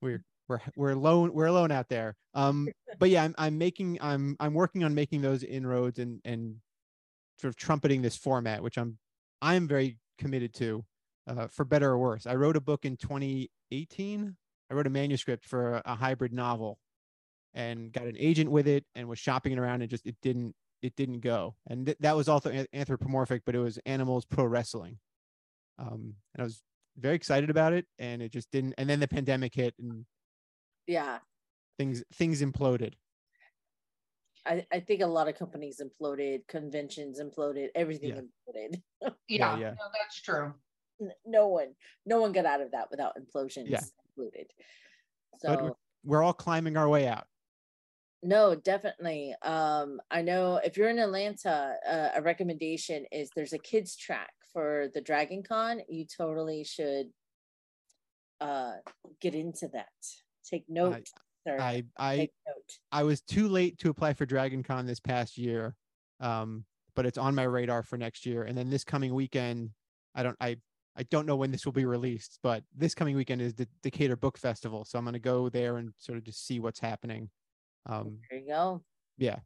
we're 0.00 0.22
we're 0.48 0.60
we're 0.76 0.90
alone 0.90 1.32
we're 1.32 1.46
alone 1.46 1.72
out 1.72 1.88
there. 1.88 2.14
Um 2.34 2.68
but 2.98 3.08
yeah 3.08 3.24
i'm 3.24 3.34
i'm 3.38 3.56
making 3.56 3.98
i'm 4.02 4.36
i'm 4.38 4.52
working 4.52 4.84
on 4.84 4.94
making 4.94 5.22
those 5.22 5.42
inroads 5.42 5.98
and 5.98 6.20
and 6.24 6.56
sort 7.38 7.48
of 7.48 7.56
trumpeting 7.56 8.02
this 8.02 8.16
format 8.16 8.62
which 8.62 8.76
i'm 8.76 8.98
i'm 9.40 9.66
very 9.66 9.98
committed 10.18 10.52
to 10.54 10.84
uh, 11.26 11.46
for 11.48 11.64
better 11.64 11.90
or 11.90 11.98
worse. 11.98 12.26
I 12.26 12.34
wrote 12.34 12.56
a 12.56 12.60
book 12.60 12.84
in 12.84 12.96
2018 13.72 14.36
i 14.70 14.74
wrote 14.74 14.86
a 14.86 14.90
manuscript 14.90 15.44
for 15.44 15.76
a, 15.76 15.82
a 15.86 15.94
hybrid 15.94 16.32
novel 16.32 16.78
and 17.54 17.92
got 17.92 18.06
an 18.06 18.16
agent 18.18 18.50
with 18.50 18.66
it 18.66 18.84
and 18.94 19.08
was 19.08 19.18
shopping 19.18 19.52
it 19.52 19.58
around 19.58 19.82
and 19.82 19.90
just 19.90 20.06
it 20.06 20.16
didn't 20.22 20.54
it 20.82 20.94
didn't 20.96 21.20
go 21.20 21.54
and 21.68 21.86
th- 21.86 21.98
that 22.00 22.16
was 22.16 22.28
also 22.28 22.64
anthropomorphic 22.72 23.42
but 23.44 23.54
it 23.54 23.60
was 23.60 23.78
animals 23.86 24.24
pro 24.24 24.44
wrestling 24.44 24.98
um 25.78 26.14
and 26.34 26.40
i 26.40 26.42
was 26.42 26.62
very 26.98 27.14
excited 27.14 27.50
about 27.50 27.72
it 27.72 27.86
and 27.98 28.20
it 28.20 28.30
just 28.30 28.50
didn't 28.50 28.74
and 28.78 28.88
then 28.88 29.00
the 29.00 29.08
pandemic 29.08 29.54
hit 29.54 29.74
and 29.78 30.04
yeah 30.86 31.18
things 31.78 32.02
things 32.14 32.42
imploded 32.42 32.94
I, 34.44 34.66
I 34.72 34.80
think 34.80 35.02
a 35.02 35.06
lot 35.06 35.28
of 35.28 35.38
companies 35.38 35.80
imploded 35.80 36.46
conventions 36.48 37.20
imploded 37.20 37.68
everything 37.76 38.10
Yeah. 38.10 38.20
imploded 38.20 38.82
yeah, 39.28 39.58
yeah. 39.58 39.70
No, 39.70 39.84
that's 39.96 40.20
true. 40.20 40.52
No 41.26 41.48
one 41.48 41.74
no 42.06 42.20
one 42.20 42.32
got 42.32 42.46
out 42.46 42.60
of 42.60 42.70
that 42.72 42.90
without 42.90 43.14
implosions 43.16 43.68
Yeah. 43.68 43.80
included 44.08 44.50
But 45.42 45.58
so 45.58 45.76
we're 46.04 46.22
all 46.22 46.32
climbing 46.32 46.76
our 46.76 46.88
way 46.88 47.06
out 47.08 47.26
No, 48.22 48.54
definitely. 48.54 49.34
Um, 49.42 50.00
I 50.10 50.22
know 50.22 50.60
if 50.62 50.76
you're 50.76 50.90
in 50.90 50.98
Atlanta, 51.00 51.74
uh, 51.88 52.10
a 52.14 52.22
recommendation 52.22 53.04
is 53.10 53.30
there's 53.34 53.52
a 53.52 53.58
kids 53.58 53.96
track 53.96 54.30
for 54.52 54.88
the 54.94 55.00
Dragon 55.00 55.42
Con. 55.42 55.80
You 55.88 56.04
totally 56.06 56.62
should 56.64 57.08
uh 58.40 58.74
get 59.20 59.34
into 59.34 59.68
that. 59.72 59.88
Take 60.48 60.64
note, 60.68 61.08
sir. 61.46 61.56
i 61.60 61.84
i 61.98 62.28
i 62.90 63.02
was 63.02 63.20
too 63.20 63.48
late 63.48 63.78
to 63.78 63.90
apply 63.90 64.14
for 64.14 64.26
dragon 64.26 64.62
con 64.62 64.86
this 64.86 65.00
past 65.00 65.36
year 65.38 65.74
um 66.20 66.64
but 66.94 67.06
it's 67.06 67.18
on 67.18 67.34
my 67.34 67.42
radar 67.42 67.82
for 67.82 67.96
next 67.96 68.26
year 68.26 68.44
and 68.44 68.56
then 68.56 68.70
this 68.70 68.84
coming 68.84 69.14
weekend 69.14 69.70
i 70.14 70.22
don't 70.22 70.36
i 70.40 70.56
i 70.96 71.02
don't 71.04 71.26
know 71.26 71.36
when 71.36 71.50
this 71.50 71.64
will 71.64 71.72
be 71.72 71.84
released 71.84 72.38
but 72.42 72.64
this 72.74 72.94
coming 72.94 73.16
weekend 73.16 73.40
is 73.40 73.54
the 73.54 73.68
decatur 73.82 74.16
book 74.16 74.38
festival 74.38 74.84
so 74.84 74.98
i'm 74.98 75.04
going 75.04 75.12
to 75.12 75.18
go 75.18 75.48
there 75.48 75.78
and 75.78 75.92
sort 75.98 76.18
of 76.18 76.24
just 76.24 76.46
see 76.46 76.60
what's 76.60 76.80
happening 76.80 77.30
um 77.86 78.18
There 78.30 78.40
you 78.40 78.46
go. 78.46 78.84
yeah 79.18 79.38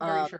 Very 0.00 0.20
Um, 0.20 0.28
true. 0.28 0.38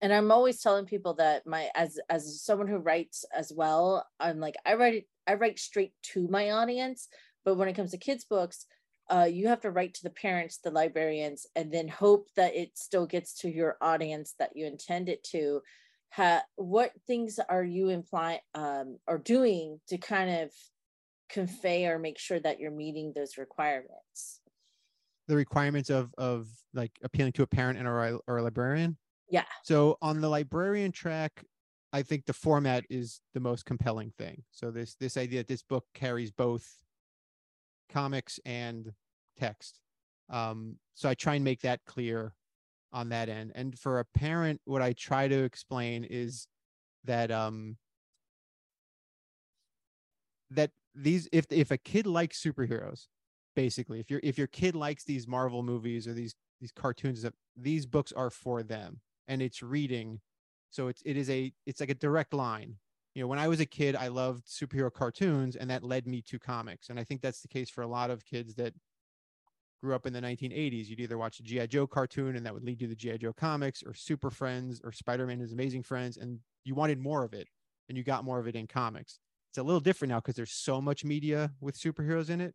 and 0.00 0.12
I'm 0.12 0.30
always 0.32 0.60
telling 0.60 0.86
people 0.86 1.14
that 1.14 1.46
my 1.46 1.70
as 1.74 1.98
as 2.08 2.42
someone 2.42 2.68
who 2.68 2.78
writes 2.78 3.24
as 3.34 3.52
well, 3.52 4.06
I'm 4.20 4.40
like 4.40 4.56
I 4.64 4.74
write 4.74 5.06
I 5.26 5.34
write 5.34 5.58
straight 5.58 5.92
to 6.14 6.28
my 6.28 6.50
audience, 6.50 7.08
but 7.44 7.56
when 7.56 7.68
it 7.68 7.74
comes 7.74 7.90
to 7.92 7.98
kids 7.98 8.24
books, 8.24 8.66
uh, 9.10 9.28
you 9.30 9.48
have 9.48 9.60
to 9.60 9.70
write 9.70 9.94
to 9.94 10.02
the 10.02 10.10
parents, 10.10 10.58
the 10.58 10.70
librarians, 10.70 11.46
and 11.54 11.72
then 11.72 11.88
hope 11.88 12.28
that 12.36 12.54
it 12.54 12.76
still 12.76 13.06
gets 13.06 13.34
to 13.40 13.50
your 13.50 13.76
audience 13.80 14.34
that 14.38 14.56
you 14.56 14.66
intend 14.66 15.08
it 15.08 15.22
to. 15.24 15.62
Ha- 16.16 16.44
what 16.56 16.92
things 17.06 17.38
are 17.38 17.62
you 17.64 17.90
implying 17.90 18.40
um, 18.54 18.98
or 19.06 19.18
doing 19.18 19.80
to 19.88 19.98
kind 19.98 20.30
of 20.30 20.50
convey 21.28 21.86
or 21.86 21.98
make 21.98 22.18
sure 22.18 22.40
that 22.40 22.58
you're 22.58 22.70
meeting 22.70 23.12
those 23.14 23.36
requirements? 23.36 24.40
the 25.28 25.36
requirements 25.36 25.90
of 25.90 26.14
of 26.16 26.48
like 26.72 26.92
appealing 27.02 27.32
to 27.32 27.42
a 27.42 27.46
parent 27.46 27.78
and 27.78 27.86
or 27.88 28.04
a, 28.04 28.18
or 28.28 28.38
a 28.38 28.42
librarian 28.42 28.96
Yeah. 29.28 29.44
so 29.64 29.98
on 30.00 30.20
the 30.20 30.28
librarian 30.28 30.92
track 30.92 31.44
i 31.92 32.00
think 32.00 32.26
the 32.26 32.32
format 32.32 32.84
is 32.88 33.20
the 33.34 33.40
most 33.40 33.64
compelling 33.66 34.12
thing 34.16 34.44
so 34.52 34.70
this 34.70 34.94
this 34.94 35.16
idea 35.16 35.40
that 35.40 35.48
this 35.48 35.64
book 35.64 35.84
carries 35.94 36.30
both 36.30 36.84
comics 37.88 38.38
and 38.44 38.92
text 39.36 39.80
um 40.30 40.76
so 40.94 41.08
i 41.08 41.14
try 41.14 41.34
and 41.34 41.44
make 41.44 41.60
that 41.60 41.80
clear 41.86 42.32
on 42.92 43.08
that 43.08 43.28
end 43.28 43.52
and 43.54 43.78
for 43.78 43.98
a 43.98 44.04
parent 44.04 44.60
what 44.64 44.82
i 44.82 44.92
try 44.92 45.28
to 45.28 45.44
explain 45.44 46.04
is 46.04 46.46
that 47.04 47.30
um 47.30 47.76
that 50.50 50.70
these 50.94 51.28
if 51.32 51.46
if 51.50 51.70
a 51.70 51.78
kid 51.78 52.06
likes 52.06 52.42
superheroes 52.42 53.06
basically 53.54 54.00
if 54.00 54.10
your 54.10 54.20
if 54.22 54.38
your 54.38 54.46
kid 54.46 54.74
likes 54.74 55.04
these 55.04 55.26
marvel 55.26 55.62
movies 55.62 56.06
or 56.06 56.12
these 56.12 56.34
these 56.60 56.72
cartoons 56.72 57.22
that 57.22 57.34
these 57.56 57.86
books 57.86 58.12
are 58.12 58.30
for 58.30 58.62
them 58.62 59.00
and 59.28 59.42
it's 59.42 59.62
reading 59.62 60.20
so 60.70 60.88
it's 60.88 61.02
it 61.04 61.16
is 61.16 61.30
a 61.30 61.52
it's 61.64 61.80
like 61.80 61.90
a 61.90 61.94
direct 61.94 62.34
line. 62.34 62.76
You 63.14 63.22
know 63.22 63.28
when 63.28 63.38
i 63.38 63.48
was 63.48 63.60
a 63.60 63.66
kid 63.66 63.96
i 63.96 64.08
loved 64.08 64.46
superhero 64.46 64.92
cartoons 64.92 65.56
and 65.56 65.70
that 65.70 65.82
led 65.82 66.06
me 66.06 66.20
to 66.22 66.38
comics 66.38 66.90
and 66.90 67.00
i 67.00 67.04
think 67.04 67.22
that's 67.22 67.40
the 67.40 67.48
case 67.48 67.70
for 67.70 67.80
a 67.80 67.86
lot 67.86 68.10
of 68.10 68.26
kids 68.26 68.54
that 68.56 68.74
grew 69.86 69.94
up 69.94 70.04
in 70.04 70.12
the 70.12 70.20
1980s 70.20 70.88
you'd 70.88 70.98
either 70.98 71.16
watch 71.16 71.38
a 71.38 71.42
gi 71.44 71.64
joe 71.68 71.86
cartoon 71.86 72.34
and 72.34 72.44
that 72.44 72.52
would 72.52 72.64
lead 72.64 72.80
you 72.80 72.88
to 72.88 72.94
the 72.94 72.96
gi 72.96 73.18
joe 73.18 73.32
comics 73.32 73.84
or 73.84 73.94
super 73.94 74.30
friends 74.30 74.80
or 74.82 74.90
spider-man 74.90 75.34
and 75.34 75.42
his 75.42 75.52
amazing 75.52 75.82
friends 75.82 76.16
and 76.16 76.40
you 76.64 76.74
wanted 76.74 76.98
more 76.98 77.22
of 77.22 77.32
it 77.32 77.46
and 77.88 77.96
you 77.96 78.04
got 78.04 78.24
more 78.24 78.38
of 78.40 78.48
it 78.48 78.56
in 78.56 78.66
comics. 78.66 79.20
It's 79.50 79.58
a 79.58 79.62
little 79.62 79.80
different 79.80 80.10
now 80.10 80.18
because 80.18 80.34
there's 80.34 80.52
so 80.52 80.80
much 80.80 81.04
media 81.04 81.52
with 81.60 81.78
superheroes 81.78 82.30
in 82.30 82.40
it 82.40 82.54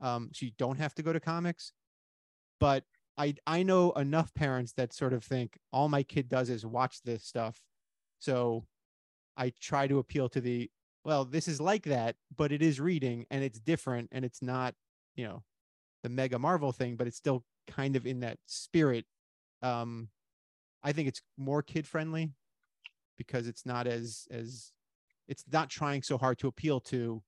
um, 0.00 0.30
so 0.32 0.46
you 0.46 0.52
don't 0.58 0.78
have 0.78 0.94
to 0.94 1.02
go 1.02 1.12
to 1.12 1.20
comics. 1.20 1.72
But 2.58 2.84
I 3.18 3.34
I 3.46 3.62
know 3.62 3.92
enough 3.92 4.32
parents 4.34 4.72
that 4.74 4.94
sort 4.94 5.12
of 5.12 5.24
think 5.24 5.58
all 5.72 5.88
my 5.88 6.02
kid 6.02 6.28
does 6.28 6.48
is 6.48 6.64
watch 6.64 7.02
this 7.02 7.24
stuff, 7.24 7.60
So 8.18 8.66
I 9.36 9.52
try 9.60 9.86
to 9.88 9.98
appeal 9.98 10.28
to 10.30 10.40
the 10.40 10.70
well, 11.04 11.24
this 11.24 11.48
is 11.48 11.60
like 11.60 11.84
that, 11.84 12.16
but 12.36 12.52
it 12.52 12.62
is 12.62 12.80
reading 12.80 13.26
and 13.30 13.44
it's 13.44 13.58
different 13.60 14.08
and 14.12 14.24
it's 14.24 14.42
not, 14.42 14.74
you 15.16 15.26
know, 15.26 15.42
the 16.02 16.08
mega 16.08 16.38
Marvel 16.38 16.72
thing, 16.72 16.96
but 16.96 17.06
it's 17.06 17.16
still 17.16 17.44
kind 17.66 17.96
of 17.96 18.06
in 18.06 18.20
that 18.20 18.38
spirit. 18.46 19.04
Um, 19.62 20.08
I 20.82 20.92
think 20.92 21.08
it's 21.08 21.22
more 21.36 21.62
kid 21.62 21.86
friendly 21.86 22.32
because 23.18 23.46
it's 23.46 23.66
not 23.66 23.86
as 23.86 24.26
as 24.30 24.72
it's 25.28 25.44
not 25.52 25.68
trying 25.68 26.02
so 26.02 26.18
hard 26.18 26.38
to 26.38 26.48
appeal 26.48 26.80
to 26.80 27.22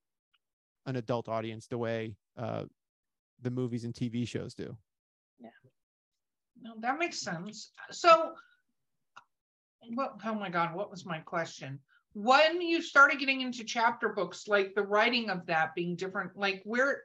an 0.86 0.96
adult 0.96 1.28
audience 1.28 1.66
the 1.66 1.78
way 1.78 2.16
uh, 2.36 2.64
the 3.42 3.50
movies 3.50 3.84
and 3.84 3.94
TV 3.94 4.26
shows 4.26 4.54
do. 4.54 4.76
Yeah, 5.40 5.50
no, 6.60 6.72
that 6.80 6.98
makes 6.98 7.20
sense. 7.20 7.70
So, 7.90 8.32
what, 9.94 10.14
oh 10.24 10.34
my 10.34 10.48
God, 10.48 10.74
what 10.74 10.90
was 10.90 11.04
my 11.04 11.18
question? 11.18 11.78
When 12.14 12.60
you 12.60 12.82
started 12.82 13.18
getting 13.18 13.40
into 13.40 13.64
chapter 13.64 14.10
books, 14.10 14.46
like 14.46 14.74
the 14.74 14.82
writing 14.82 15.30
of 15.30 15.46
that 15.46 15.74
being 15.74 15.96
different, 15.96 16.36
like 16.36 16.62
where, 16.64 17.02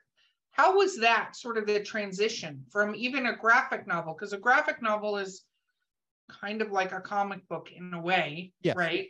how 0.57 0.75
was 0.77 0.97
that 0.99 1.35
sort 1.35 1.57
of 1.57 1.67
the 1.67 1.81
transition 1.83 2.65
from 2.71 2.95
even 2.95 3.27
a 3.27 3.35
graphic 3.37 3.87
novel? 3.87 4.13
Because 4.13 4.33
a 4.33 4.37
graphic 4.39 4.81
novel 4.81 5.17
is 5.17 5.45
kind 6.29 6.61
of 6.61 6.71
like 6.71 6.91
a 6.91 7.01
comic 7.01 7.47
book 7.47 7.71
in 7.71 7.93
a 7.93 8.01
way, 8.01 8.53
Yes. 8.61 8.75
right? 8.75 9.09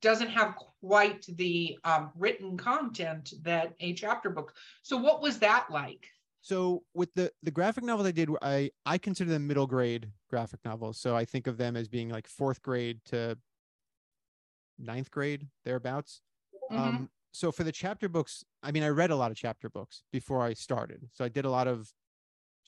Doesn't 0.00 0.28
have 0.30 0.56
quite 0.56 1.24
the 1.28 1.78
um, 1.84 2.12
written 2.16 2.56
content 2.58 3.32
that 3.42 3.74
a 3.80 3.94
chapter 3.94 4.30
book. 4.30 4.54
So, 4.82 4.96
what 4.98 5.22
was 5.22 5.38
that 5.40 5.70
like? 5.70 6.06
So 6.42 6.84
with 6.92 7.14
the 7.14 7.32
the 7.42 7.50
graphic 7.50 7.84
novels 7.84 8.06
I 8.06 8.12
did, 8.12 8.28
I 8.42 8.70
I 8.84 8.98
consider 8.98 9.30
them 9.30 9.46
middle 9.46 9.66
grade 9.66 10.12
graphic 10.28 10.60
novels. 10.64 11.00
So 11.00 11.16
I 11.16 11.24
think 11.24 11.46
of 11.46 11.56
them 11.56 11.74
as 11.76 11.88
being 11.88 12.10
like 12.10 12.26
fourth 12.26 12.60
grade 12.60 13.02
to 13.06 13.38
ninth 14.78 15.10
grade 15.10 15.48
thereabouts. 15.64 16.22
Mhm. 16.70 16.78
Um, 16.78 17.10
so 17.34 17.50
for 17.50 17.64
the 17.64 17.72
chapter 17.72 18.08
books, 18.08 18.44
I 18.62 18.70
mean, 18.70 18.84
I 18.84 18.90
read 18.90 19.10
a 19.10 19.16
lot 19.16 19.32
of 19.32 19.36
chapter 19.36 19.68
books 19.68 20.04
before 20.12 20.42
I 20.42 20.54
started. 20.54 21.08
So 21.12 21.24
I 21.24 21.28
did 21.28 21.44
a 21.44 21.50
lot 21.50 21.66
of 21.66 21.92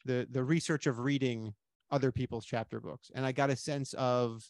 the 0.04 0.26
the 0.28 0.42
research 0.42 0.88
of 0.88 0.98
reading 0.98 1.54
other 1.92 2.10
people's 2.10 2.44
chapter 2.44 2.80
books, 2.80 3.08
and 3.14 3.24
I 3.24 3.30
got 3.30 3.48
a 3.48 3.54
sense 3.54 3.92
of 3.94 4.42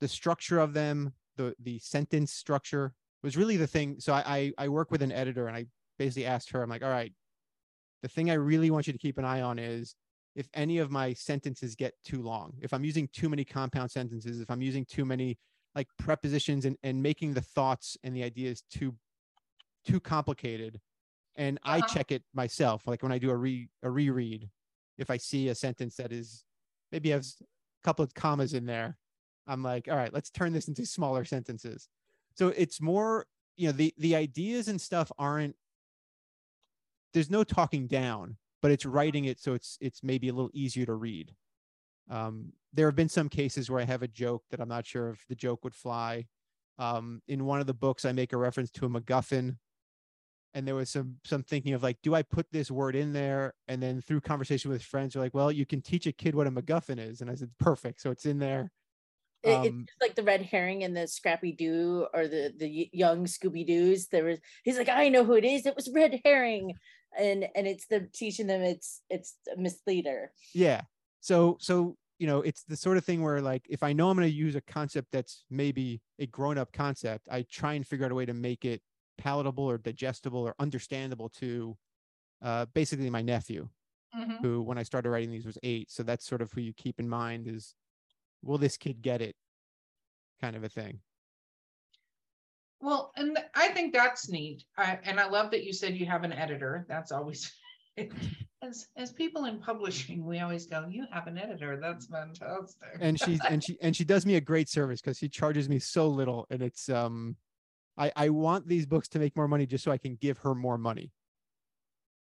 the 0.00 0.08
structure 0.08 0.60
of 0.60 0.72
them, 0.72 1.12
the 1.36 1.54
the 1.62 1.78
sentence 1.80 2.32
structure 2.32 2.94
was 3.22 3.36
really 3.36 3.58
the 3.58 3.66
thing. 3.66 3.96
So 3.98 4.14
I 4.14 4.22
I, 4.26 4.52
I 4.64 4.68
work 4.68 4.90
with 4.90 5.02
an 5.02 5.12
editor, 5.12 5.46
and 5.46 5.54
I 5.54 5.66
basically 5.98 6.24
asked 6.24 6.52
her, 6.52 6.62
I'm 6.62 6.70
like, 6.70 6.82
all 6.82 6.88
right, 6.88 7.12
the 8.00 8.08
thing 8.08 8.30
I 8.30 8.34
really 8.34 8.70
want 8.70 8.86
you 8.86 8.94
to 8.94 8.98
keep 8.98 9.18
an 9.18 9.26
eye 9.26 9.42
on 9.42 9.58
is 9.58 9.94
if 10.34 10.48
any 10.54 10.78
of 10.78 10.90
my 10.90 11.12
sentences 11.12 11.76
get 11.76 11.92
too 12.02 12.22
long, 12.22 12.54
if 12.62 12.72
I'm 12.72 12.82
using 12.82 13.10
too 13.12 13.28
many 13.28 13.44
compound 13.44 13.90
sentences, 13.90 14.40
if 14.40 14.50
I'm 14.50 14.62
using 14.62 14.86
too 14.86 15.04
many 15.04 15.36
like 15.74 15.88
prepositions 15.98 16.64
and, 16.64 16.76
and 16.82 17.02
making 17.02 17.34
the 17.34 17.40
thoughts 17.42 17.96
and 18.02 18.14
the 18.16 18.22
ideas 18.24 18.62
too 18.62 18.98
too 19.84 20.00
complicated. 20.00 20.80
And 21.36 21.58
I 21.64 21.80
Uh-huh. 21.80 21.82
check 21.82 22.12
it 22.12 22.24
myself, 22.34 22.86
like 22.86 23.02
when 23.02 23.12
I 23.12 23.18
do 23.18 23.30
a 23.30 23.36
re 23.36 23.70
a 23.82 23.90
reread, 23.90 24.50
if 24.98 25.10
I 25.10 25.18
see 25.18 25.48
a 25.48 25.54
sentence 25.54 25.96
that 25.96 26.12
is 26.12 26.44
maybe 26.92 27.10
has 27.10 27.38
a 27.42 27.46
couple 27.84 28.04
of 28.04 28.14
commas 28.14 28.54
in 28.54 28.66
there, 28.66 28.98
I'm 29.46 29.62
like, 29.62 29.88
all 29.88 29.96
right, 29.96 30.12
let's 30.12 30.30
turn 30.30 30.52
this 30.54 30.68
into 30.68 30.86
smaller 30.86 31.24
sentences. 31.24 31.88
So 32.36 32.48
it's 32.50 32.80
more, 32.80 33.26
you 33.56 33.68
know, 33.68 33.72
the 33.72 33.94
the 33.98 34.16
ideas 34.16 34.68
and 34.68 34.80
stuff 34.80 35.12
aren't 35.18 35.56
there's 37.12 37.30
no 37.30 37.44
talking 37.44 37.86
down, 37.86 38.38
but 38.60 38.70
it's 38.70 38.86
writing 38.86 39.24
it 39.24 39.40
so 39.40 39.54
it's 39.54 39.76
it's 39.80 40.02
maybe 40.02 40.28
a 40.28 40.32
little 40.32 40.50
easier 40.54 40.86
to 40.86 40.94
read. 40.94 41.36
Um, 42.12 42.52
there 42.74 42.86
have 42.86 42.94
been 42.94 43.08
some 43.08 43.30
cases 43.30 43.70
where 43.70 43.80
I 43.80 43.84
have 43.84 44.02
a 44.02 44.08
joke 44.08 44.44
that 44.50 44.60
I'm 44.60 44.68
not 44.68 44.86
sure 44.86 45.10
if 45.10 45.24
the 45.28 45.34
joke 45.34 45.64
would 45.64 45.74
fly. 45.74 46.26
Um, 46.78 47.22
in 47.26 47.46
one 47.46 47.60
of 47.60 47.66
the 47.66 47.74
books, 47.74 48.04
I 48.04 48.12
make 48.12 48.34
a 48.34 48.36
reference 48.36 48.70
to 48.72 48.86
a 48.86 48.88
MacGuffin, 48.88 49.56
and 50.54 50.68
there 50.68 50.74
was 50.74 50.90
some 50.90 51.16
some 51.24 51.42
thinking 51.42 51.72
of 51.72 51.82
like, 51.82 51.96
do 52.02 52.14
I 52.14 52.22
put 52.22 52.46
this 52.52 52.70
word 52.70 52.94
in 52.96 53.14
there? 53.14 53.54
And 53.66 53.82
then 53.82 54.02
through 54.02 54.20
conversation 54.20 54.70
with 54.70 54.82
friends, 54.82 55.14
they're 55.14 55.22
like, 55.22 55.34
well, 55.34 55.50
you 55.50 55.64
can 55.64 55.80
teach 55.80 56.06
a 56.06 56.12
kid 56.12 56.34
what 56.34 56.46
a 56.46 56.50
MacGuffin 56.50 56.98
is, 56.98 57.22
and 57.22 57.30
I 57.30 57.34
said, 57.34 57.50
perfect, 57.58 58.02
so 58.02 58.10
it's 58.10 58.26
in 58.26 58.38
there. 58.38 58.70
Um, 59.44 59.64
it's 59.64 59.76
just 59.76 60.00
like 60.00 60.14
the 60.14 60.22
red 60.22 60.42
herring 60.42 60.84
and 60.84 60.96
the 60.96 61.08
Scrappy 61.08 61.52
Doo 61.52 62.06
or 62.12 62.28
the 62.28 62.52
the 62.56 62.90
young 62.92 63.24
Scooby 63.24 63.66
Doo's. 63.66 64.08
There 64.08 64.24
was 64.24 64.38
he's 64.64 64.76
like, 64.76 64.90
I 64.90 65.08
know 65.08 65.24
who 65.24 65.34
it 65.34 65.44
is. 65.44 65.64
It 65.64 65.76
was 65.76 65.90
red 65.94 66.20
herring, 66.24 66.74
and 67.18 67.46
and 67.54 67.66
it's 67.66 67.86
the 67.86 68.08
teaching 68.12 68.46
them 68.46 68.60
it's 68.60 69.00
it's 69.08 69.34
a 69.54 69.58
misleader. 69.58 70.30
yeah 70.54 70.82
so 71.22 71.56
so 71.60 71.96
you 72.22 72.28
know 72.28 72.40
it's 72.42 72.64
the 72.64 72.76
sort 72.76 72.96
of 72.96 73.04
thing 73.04 73.22
where 73.22 73.40
like 73.42 73.66
if 73.68 73.82
i 73.82 73.92
know 73.92 74.08
i'm 74.08 74.16
going 74.16 74.28
to 74.28 74.34
use 74.34 74.54
a 74.54 74.60
concept 74.62 75.08
that's 75.12 75.44
maybe 75.50 76.00
a 76.20 76.26
grown-up 76.26 76.72
concept 76.72 77.28
i 77.32 77.42
try 77.42 77.74
and 77.74 77.86
figure 77.86 78.06
out 78.06 78.12
a 78.12 78.14
way 78.14 78.26
to 78.26 78.34
make 78.34 78.64
it 78.64 78.80
palatable 79.18 79.64
or 79.64 79.78
digestible 79.78 80.40
or 80.40 80.54
understandable 80.60 81.28
to 81.28 81.76
uh, 82.42 82.66
basically 82.74 83.10
my 83.10 83.22
nephew 83.22 83.68
Mhm. 84.14 84.42
who 84.42 84.62
when 84.62 84.78
i 84.78 84.84
started 84.84 85.10
writing 85.10 85.30
these 85.32 85.46
was 85.46 85.58
eight 85.64 85.90
so 85.90 86.02
that's 86.04 86.26
sort 86.26 86.42
of 86.42 86.52
who 86.52 86.62
you 86.62 86.74
keep 86.74 87.00
in 87.00 87.08
mind 87.08 87.48
is 87.48 87.74
will 88.42 88.58
this 88.58 88.76
kid 88.78 89.02
get 89.02 89.22
it 89.22 89.36
kind 90.40 90.56
of 90.56 90.64
a 90.64 90.68
thing 90.68 91.00
Well, 92.80 93.12
and 93.16 93.38
I 93.54 93.68
think 93.68 93.92
that's 93.92 94.28
neat. 94.28 94.64
I, 94.76 94.98
and 95.04 95.20
I 95.20 95.28
love 95.28 95.50
that 95.52 95.64
you 95.64 95.72
said 95.72 95.96
you 95.96 96.06
have 96.06 96.24
an 96.24 96.32
editor. 96.32 96.84
That's 96.88 97.12
always, 97.12 97.52
as, 98.62 98.88
as 98.96 99.12
people 99.12 99.44
in 99.44 99.58
publishing, 99.58 100.24
we 100.24 100.40
always 100.40 100.66
go, 100.66 100.86
you 100.88 101.04
have 101.10 101.26
an 101.26 101.38
editor. 101.38 101.78
That's 101.80 102.06
fantastic. 102.06 102.76
and 103.00 103.20
she 103.20 103.38
and 103.48 103.62
she 103.62 103.76
and 103.82 103.94
she 103.94 104.04
does 104.04 104.24
me 104.24 104.36
a 104.36 104.40
great 104.40 104.68
service 104.68 105.00
because 105.00 105.18
she 105.18 105.28
charges 105.28 105.68
me 105.68 105.78
so 105.78 106.08
little 106.08 106.46
and 106.50 106.62
it's 106.62 106.88
um 106.88 107.36
i 107.98 108.10
i 108.16 108.28
want 108.28 108.66
these 108.66 108.86
books 108.86 109.08
to 109.08 109.18
make 109.18 109.36
more 109.36 109.48
money 109.48 109.66
just 109.66 109.84
so 109.84 109.90
i 109.90 109.98
can 109.98 110.16
give 110.16 110.38
her 110.38 110.54
more 110.54 110.78
money 110.78 111.10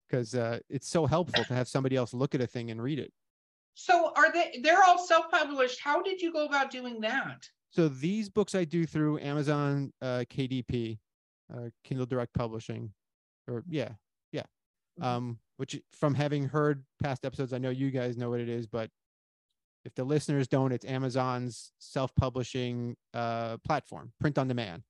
because 0.08 0.34
uh 0.34 0.58
it's 0.70 0.88
so 0.88 1.04
helpful 1.06 1.44
to 1.44 1.54
have 1.54 1.68
somebody 1.68 1.96
else 1.96 2.14
look 2.14 2.34
at 2.34 2.40
a 2.40 2.46
thing 2.46 2.70
and 2.70 2.82
read 2.82 2.98
it 2.98 3.12
So 3.74 4.12
are 4.16 4.32
they, 4.32 4.60
they're 4.62 4.82
all 4.82 4.98
self-published. 4.98 5.80
How 5.80 6.02
did 6.02 6.20
you 6.22 6.32
go 6.32 6.46
about 6.46 6.70
doing 6.70 7.00
that? 7.02 7.46
so 7.70 7.88
these 7.88 8.30
books 8.30 8.54
i 8.54 8.64
do 8.64 8.86
through 8.86 9.18
amazon 9.18 9.92
uh 10.00 10.24
kdp 10.30 10.98
uh 11.54 11.68
kindle 11.84 12.06
direct 12.06 12.32
publishing 12.32 12.92
or 13.46 13.62
yeah. 13.68 13.90
Um 15.00 15.38
which 15.56 15.80
from 15.92 16.14
having 16.14 16.44
heard 16.48 16.84
past 17.02 17.24
episodes 17.24 17.52
i 17.52 17.58
know 17.58 17.70
you 17.70 17.90
guys 17.90 18.16
know 18.16 18.30
what 18.30 18.40
it 18.40 18.48
is 18.48 18.66
but 18.66 18.90
if 19.84 19.94
the 19.94 20.04
listeners 20.04 20.48
don't 20.48 20.72
it's 20.72 20.84
amazon's 20.84 21.72
self-publishing 21.78 22.96
uh 23.14 23.56
platform 23.58 24.12
print 24.20 24.38
on 24.38 24.48
demand 24.48 24.82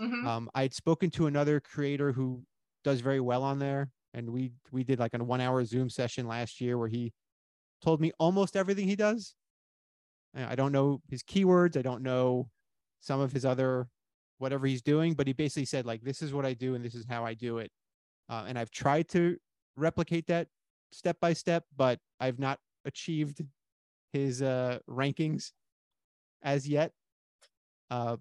Mhm. 0.00 0.26
Um, 0.26 0.50
I 0.56 0.62
had 0.62 0.74
spoken 0.74 1.08
to 1.12 1.28
another 1.28 1.60
creator 1.60 2.10
who 2.10 2.44
does 2.82 3.00
very 3.00 3.20
well 3.20 3.44
on 3.44 3.60
there, 3.60 3.92
and 4.12 4.30
we 4.30 4.50
we 4.72 4.82
did 4.82 4.98
like 4.98 5.14
a 5.14 5.22
one 5.22 5.40
hour 5.40 5.64
Zoom 5.64 5.88
session 5.88 6.26
last 6.26 6.60
year 6.60 6.76
where 6.78 6.88
he 6.88 7.12
told 7.80 8.00
me 8.00 8.12
almost 8.18 8.56
everything 8.56 8.88
he 8.88 8.96
does. 8.96 9.36
I 10.34 10.52
I 10.52 10.54
don't 10.56 10.72
know 10.72 11.00
his 11.08 11.22
keywords. 11.22 11.76
I 11.76 11.82
don't 11.82 12.02
know 12.02 12.50
some 13.00 13.20
of 13.20 13.32
his 13.32 13.44
other 13.44 13.88
whatever 14.38 14.66
he's 14.66 14.82
doing, 14.82 15.14
but 15.14 15.26
he 15.26 15.32
basically 15.32 15.64
said 15.66 15.86
like 15.86 16.02
this 16.02 16.22
is 16.22 16.32
what 16.32 16.44
I 16.44 16.54
do 16.54 16.74
and 16.74 16.84
this 16.84 16.94
is 16.94 17.06
how 17.08 17.24
I 17.24 17.34
do 17.34 17.58
it. 17.58 17.70
Uh, 18.28 18.44
and 18.48 18.58
I've 18.58 18.70
tried 18.70 19.08
to 19.10 19.38
replicate 19.76 20.26
that 20.28 20.48
step 20.92 21.18
by 21.20 21.32
step, 21.32 21.64
but 21.76 22.00
I've 22.20 22.38
not 22.38 22.60
achieved 22.84 23.42
his 24.12 24.42
uh, 24.42 24.78
rankings 24.88 25.52
as 26.42 26.68
yet. 26.68 26.92
Uh, 27.90 28.16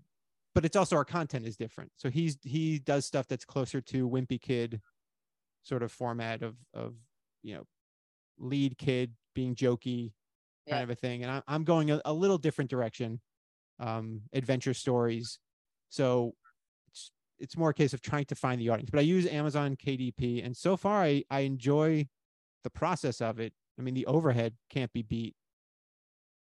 but 0.56 0.66
it's 0.66 0.76
also 0.76 0.96
our 0.96 1.06
content 1.06 1.48
is 1.48 1.58
different. 1.58 1.92
So 1.96 2.10
he's 2.10 2.38
he 2.44 2.80
does 2.80 3.06
stuff 3.06 3.28
that's 3.28 3.46
closer 3.46 3.82
to 3.82 4.08
Wimpy 4.10 4.39
Kid 4.39 4.82
sort 5.63 5.84
of 5.84 5.92
format 5.92 6.44
of 6.44 6.58
of 6.74 6.96
you 7.42 7.56
know 7.56 7.63
lead 8.38 8.78
kid 8.78 9.13
being 9.34 9.56
jokey 9.56 10.13
kind 10.70 10.80
Yeah. 10.80 10.84
of 10.84 10.89
a 10.92 10.96
thing, 10.96 11.24
and 11.24 11.32
I, 11.32 11.42
I'm 11.48 11.63
going 11.63 11.92
a, 11.92 12.02
a 12.06 12.13
little 12.13 12.38
different 12.38 12.70
direction, 12.70 13.22
um, 13.80 14.22
adventure 14.34 14.74
stories. 14.74 15.39
So 15.89 16.36
it's 17.39 17.43
it's 17.54 17.58
more 17.58 17.69
a 17.69 17.74
case 17.74 17.93
of 17.93 18.02
trying 18.02 18.26
to 18.26 18.36
find 18.36 18.60
the 18.60 18.69
audience. 18.69 18.89
But 18.89 19.00
I 19.00 19.04
use 19.04 19.26
Amazon 19.28 19.76
KDP, 19.76 20.46
and 20.46 20.56
so 20.56 20.78
far 20.78 21.04
I 21.04 21.24
I 21.30 21.41
enjoy 21.41 22.08
the 22.63 22.69
process 22.69 23.22
of 23.22 23.39
it. 23.39 23.54
I 23.78 23.82
mean, 23.82 23.93
the 23.93 24.06
overhead 24.06 24.54
can't 24.69 24.91
be 24.93 25.02
beat. 25.02 25.36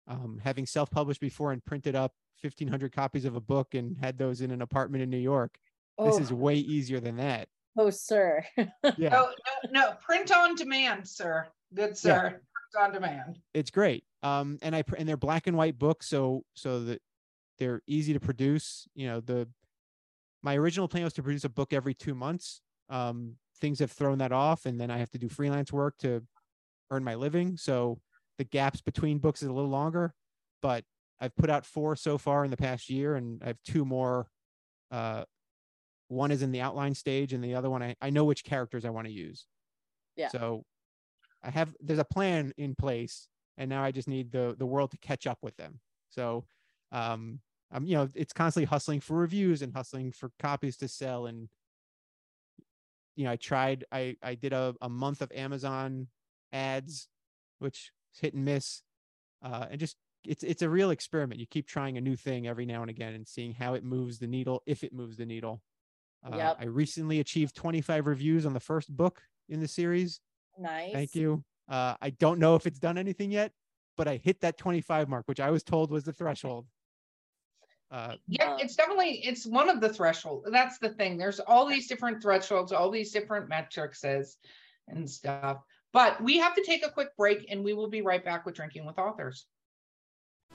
Um, 0.07 0.39
having 0.43 0.65
self-published 0.65 1.21
before 1.21 1.51
and 1.51 1.63
printed 1.63 1.95
up 1.95 2.13
1,500 2.41 2.91
copies 2.91 3.25
of 3.25 3.35
a 3.35 3.41
book 3.41 3.75
and 3.75 3.95
had 4.01 4.17
those 4.17 4.41
in 4.41 4.49
an 4.49 4.61
apartment 4.63 5.03
in 5.03 5.09
New 5.09 5.17
York, 5.17 5.57
Oh, 5.99 6.05
this 6.09 6.19
is 6.19 6.33
way 6.33 6.55
easier 6.55 6.99
than 6.99 7.17
that. 7.17 7.47
oh, 7.77 7.89
sir. 7.91 8.43
Yeah, 8.97 9.09
No, 9.09 9.27
no, 9.27 9.69
no, 9.71 9.91
print 10.01 10.31
on 10.31 10.55
demand, 10.55 11.07
sir. 11.07 11.47
Good 11.75 11.95
sir. 11.97 12.29
Print 12.29 12.41
on 12.85 12.93
demand. 12.93 13.39
it's 13.53 13.69
great. 13.69 14.03
Um, 14.23 14.57
and 14.63 14.75
I 14.75 14.83
and 14.97 15.07
they're 15.07 15.15
black 15.17 15.45
and 15.47 15.55
white 15.55 15.77
books, 15.77 16.07
so 16.07 16.43
so 16.55 16.83
that 16.85 17.01
they're 17.59 17.81
easy 17.85 18.13
to 18.13 18.19
produce. 18.19 18.87
You 18.95 19.07
know, 19.07 19.19
the 19.19 19.47
my 20.41 20.55
original 20.55 20.87
plan 20.87 21.03
was 21.03 21.13
to 21.13 21.23
produce 21.23 21.43
a 21.43 21.49
book 21.49 21.73
every 21.73 21.93
two 21.93 22.15
months. 22.15 22.61
Um, 22.89 23.35
things 23.59 23.79
have 23.79 23.91
thrown 23.91 24.19
that 24.19 24.31
off, 24.31 24.65
and 24.65 24.79
then 24.79 24.89
I 24.89 24.97
have 24.97 25.09
to 25.11 25.17
do 25.17 25.29
freelance 25.29 25.71
work 25.71 25.97
to 25.99 26.23
earn 26.91 27.03
my 27.03 27.15
living. 27.15 27.57
So 27.57 27.99
the 28.37 28.45
gaps 28.45 28.81
between 28.81 29.19
books 29.19 29.41
is 29.41 29.49
a 29.49 29.53
little 29.53 29.69
longer, 29.69 30.13
but 30.61 30.83
I've 31.19 31.35
put 31.35 31.49
out 31.49 31.65
four 31.65 31.95
so 31.95 32.17
far 32.17 32.45
in 32.45 32.51
the 32.51 32.57
past 32.57 32.89
year, 32.89 33.15
and 33.15 33.41
I 33.43 33.47
have 33.47 33.61
two 33.65 33.85
more. 33.85 34.27
Uh, 34.91 35.25
one 36.07 36.31
is 36.31 36.41
in 36.41 36.51
the 36.51 36.61
outline 36.61 36.95
stage, 36.95 37.33
and 37.33 37.43
the 37.43 37.55
other 37.55 37.69
one 37.69 37.83
I, 37.83 37.95
I 38.01 38.09
know 38.09 38.23
which 38.23 38.43
characters 38.43 38.85
I 38.85 38.89
want 38.89 39.07
to 39.07 39.13
use. 39.13 39.45
Yeah. 40.15 40.29
So 40.29 40.63
I 41.43 41.51
have 41.51 41.75
there's 41.81 41.99
a 41.99 42.05
plan 42.05 42.53
in 42.57 42.75
place, 42.75 43.27
and 43.57 43.69
now 43.69 43.83
I 43.83 43.91
just 43.91 44.07
need 44.07 44.31
the 44.31 44.55
the 44.57 44.65
world 44.65 44.91
to 44.91 44.97
catch 44.97 45.27
up 45.27 45.39
with 45.41 45.55
them. 45.57 45.79
So 46.09 46.45
um, 46.91 47.39
I'm 47.71 47.85
you 47.85 47.95
know 47.95 48.09
it's 48.15 48.33
constantly 48.33 48.65
hustling 48.65 48.99
for 48.99 49.15
reviews 49.15 49.61
and 49.61 49.73
hustling 49.73 50.11
for 50.11 50.31
copies 50.39 50.77
to 50.77 50.87
sell, 50.87 51.27
and 51.27 51.49
you 53.15 53.25
know 53.25 53.31
I 53.31 53.35
tried 53.35 53.85
I 53.91 54.15
I 54.23 54.35
did 54.35 54.53
a 54.53 54.75
a 54.81 54.89
month 54.89 55.21
of 55.21 55.31
Amazon 55.31 56.07
ads, 56.51 57.07
which 57.59 57.91
hit 58.19 58.33
and 58.33 58.45
miss, 58.45 58.81
uh, 59.43 59.67
and 59.69 59.79
just 59.79 59.97
it's 60.25 60.43
it's 60.43 60.61
a 60.61 60.69
real 60.69 60.89
experiment. 60.89 61.39
You 61.39 61.47
keep 61.47 61.67
trying 61.67 61.97
a 61.97 62.01
new 62.01 62.15
thing 62.15 62.47
every 62.47 62.65
now 62.65 62.81
and 62.81 62.89
again 62.89 63.13
and 63.13 63.27
seeing 63.27 63.53
how 63.53 63.73
it 63.75 63.83
moves 63.83 64.19
the 64.19 64.27
needle, 64.27 64.63
if 64.65 64.83
it 64.83 64.93
moves 64.93 65.17
the 65.17 65.25
needle. 65.25 65.61
Uh, 66.25 66.35
Yep. 66.35 66.57
I 66.59 66.65
recently 66.65 67.21
achieved 67.21 67.55
25 67.55 68.05
reviews 68.05 68.45
on 68.45 68.53
the 68.53 68.59
first 68.59 68.95
book 68.95 69.21
in 69.47 69.61
the 69.61 69.67
series. 69.69 70.19
Nice. 70.57 70.91
Thank 70.91 71.15
you. 71.15 71.45
Uh, 71.69 71.95
I 72.01 72.09
don't 72.09 72.39
know 72.39 72.55
if 72.55 72.67
it's 72.67 72.79
done 72.79 72.97
anything 72.97 73.31
yet, 73.31 73.53
but 73.95 74.07
I 74.07 74.17
hit 74.17 74.41
that 74.41 74.57
25 74.57 75.07
mark, 75.07 75.27
which 75.27 75.39
I 75.39 75.49
was 75.49 75.63
told 75.63 75.91
was 75.91 76.03
the 76.03 76.11
threshold. 76.11 76.65
Uh, 77.91 78.15
Yeah, 78.27 78.51
Uh, 78.51 78.57
it's 78.57 78.75
definitely 78.75 79.25
it's 79.25 79.45
one 79.45 79.69
of 79.69 79.81
the 79.81 79.91
threshold. 79.91 80.45
That's 80.51 80.77
the 80.77 80.89
thing. 80.89 81.17
There's 81.17 81.39
all 81.39 81.65
these 81.65 81.87
different 81.87 82.21
thresholds, 82.21 82.71
all 82.71 82.91
these 82.91 83.11
different 83.11 83.49
metrics 83.49 84.03
and 84.03 85.09
stuff. 85.09 85.63
But 85.91 86.21
we 86.21 86.37
have 86.37 86.53
to 86.55 86.63
take 86.63 86.85
a 86.85 86.91
quick 86.91 87.15
break 87.17 87.47
and 87.49 87.63
we 87.63 87.73
will 87.73 87.89
be 87.89 88.01
right 88.01 88.23
back 88.23 88.45
with 88.45 88.55
drinking 88.55 88.85
with 88.85 88.99
authors. 88.99 89.47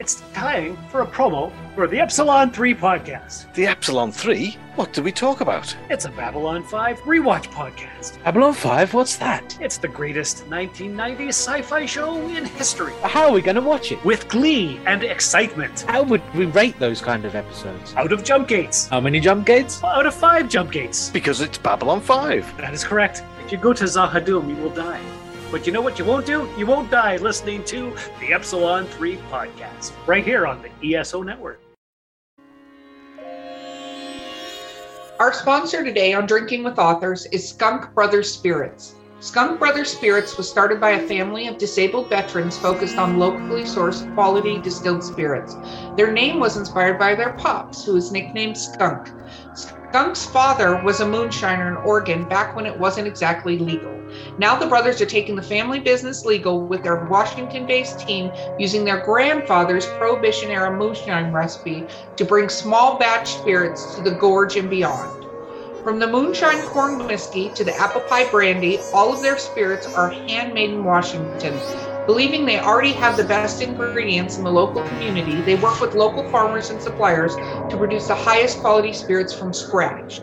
It's 0.00 0.22
time 0.32 0.76
for 0.88 1.02
a 1.02 1.06
promo 1.06 1.52
for 1.76 1.86
the 1.86 2.00
Epsilon 2.00 2.50
3 2.50 2.74
podcast. 2.74 3.54
The 3.54 3.68
Epsilon 3.68 4.10
3? 4.10 4.58
What 4.74 4.92
do 4.92 5.04
we 5.04 5.12
talk 5.12 5.40
about? 5.40 5.76
It's 5.88 6.04
a 6.04 6.08
Babylon 6.10 6.64
5 6.64 6.98
rewatch 7.02 7.44
podcast. 7.52 8.20
Babylon 8.24 8.54
5? 8.54 8.92
What's 8.92 9.14
that? 9.18 9.56
It's 9.60 9.78
the 9.78 9.86
greatest 9.86 10.46
1990s 10.46 11.28
sci 11.28 11.62
fi 11.62 11.86
show 11.86 12.16
in 12.26 12.44
history. 12.44 12.92
How 13.04 13.26
are 13.28 13.32
we 13.32 13.40
going 13.40 13.54
to 13.54 13.60
watch 13.62 13.92
it? 13.92 14.04
With 14.04 14.28
glee 14.28 14.80
and 14.84 15.04
excitement. 15.04 15.82
How 15.82 16.02
would 16.02 16.22
we 16.34 16.46
rate 16.46 16.76
those 16.80 17.00
kind 17.00 17.24
of 17.24 17.36
episodes? 17.36 17.94
Out 17.94 18.10
of 18.10 18.24
jump 18.24 18.48
gates. 18.48 18.88
How 18.88 19.00
many 19.00 19.20
jump 19.20 19.46
gates? 19.46 19.80
Out 19.84 20.06
of 20.06 20.14
five 20.14 20.48
jump 20.48 20.72
gates. 20.72 21.08
Because 21.10 21.40
it's 21.40 21.56
Babylon 21.56 22.00
5. 22.00 22.56
That 22.56 22.74
is 22.74 22.82
correct. 22.82 23.22
If 23.44 23.52
you 23.52 23.58
go 23.58 23.72
to 23.72 23.84
Z'ha'dum, 23.84 24.48
you 24.48 24.56
will 24.56 24.74
die. 24.74 25.00
But 25.54 25.68
you 25.68 25.72
know 25.72 25.82
what 25.82 26.00
you 26.00 26.04
won't 26.04 26.26
do? 26.26 26.50
You 26.58 26.66
won't 26.66 26.90
die 26.90 27.16
listening 27.18 27.62
to 27.66 27.94
the 28.18 28.32
Epsilon 28.32 28.86
3 28.86 29.16
podcast. 29.30 29.92
Right 30.04 30.24
here 30.24 30.48
on 30.48 30.60
the 30.60 30.96
ESO 30.96 31.22
network. 31.22 31.60
Our 35.20 35.32
sponsor 35.32 35.84
today 35.84 36.12
on 36.12 36.26
Drinking 36.26 36.64
with 36.64 36.80
Authors 36.80 37.26
is 37.26 37.48
Skunk 37.48 37.94
Brothers 37.94 38.34
Spirits. 38.34 38.96
Skunk 39.20 39.60
Brothers 39.60 39.92
Spirits 39.92 40.36
was 40.36 40.50
started 40.50 40.80
by 40.80 40.90
a 40.90 41.06
family 41.06 41.46
of 41.46 41.56
disabled 41.56 42.10
veterans 42.10 42.58
focused 42.58 42.98
on 42.98 43.20
locally 43.20 43.62
sourced 43.62 44.12
quality 44.14 44.58
distilled 44.58 45.04
spirits. 45.04 45.54
Their 45.96 46.10
name 46.10 46.40
was 46.40 46.56
inspired 46.56 46.98
by 46.98 47.14
their 47.14 47.34
pops, 47.34 47.84
who 47.84 47.94
was 47.94 48.10
nicknamed 48.10 48.58
Skunk. 48.58 49.08
Skunk's 49.94 50.24
father 50.24 50.82
was 50.82 50.98
a 50.98 51.04
moonshiner 51.04 51.68
in 51.68 51.76
Oregon 51.86 52.24
back 52.24 52.56
when 52.56 52.66
it 52.66 52.76
wasn't 52.76 53.06
exactly 53.06 53.58
legal. 53.58 53.92
Now 54.38 54.56
the 54.56 54.66
brothers 54.66 55.00
are 55.00 55.06
taking 55.06 55.36
the 55.36 55.42
family 55.42 55.78
business 55.78 56.24
legal 56.24 56.66
with 56.66 56.82
their 56.82 57.04
Washington 57.04 57.64
based 57.64 58.00
team 58.00 58.32
using 58.58 58.84
their 58.84 59.04
grandfather's 59.04 59.86
Prohibition 59.86 60.50
era 60.50 60.76
moonshine 60.76 61.32
recipe 61.32 61.86
to 62.16 62.24
bring 62.24 62.48
small 62.48 62.98
batch 62.98 63.34
spirits 63.34 63.94
to 63.94 64.02
the 64.02 64.16
gorge 64.16 64.56
and 64.56 64.68
beyond. 64.68 65.26
From 65.84 66.00
the 66.00 66.08
moonshine 66.08 66.66
corn 66.66 67.06
whiskey 67.06 67.50
to 67.50 67.62
the 67.62 67.76
apple 67.76 68.00
pie 68.00 68.28
brandy, 68.32 68.80
all 68.92 69.12
of 69.12 69.22
their 69.22 69.38
spirits 69.38 69.86
are 69.94 70.10
handmade 70.26 70.70
in 70.70 70.82
Washington. 70.82 71.54
Believing 72.06 72.44
they 72.44 72.60
already 72.60 72.92
have 72.92 73.16
the 73.16 73.24
best 73.24 73.62
ingredients 73.62 74.36
in 74.36 74.44
the 74.44 74.52
local 74.52 74.86
community, 74.88 75.40
they 75.40 75.54
work 75.54 75.80
with 75.80 75.94
local 75.94 76.30
farmers 76.30 76.68
and 76.68 76.82
suppliers 76.82 77.34
to 77.34 77.76
produce 77.78 78.08
the 78.08 78.14
highest 78.14 78.60
quality 78.60 78.92
spirits 78.92 79.32
from 79.32 79.54
scratch. 79.54 80.20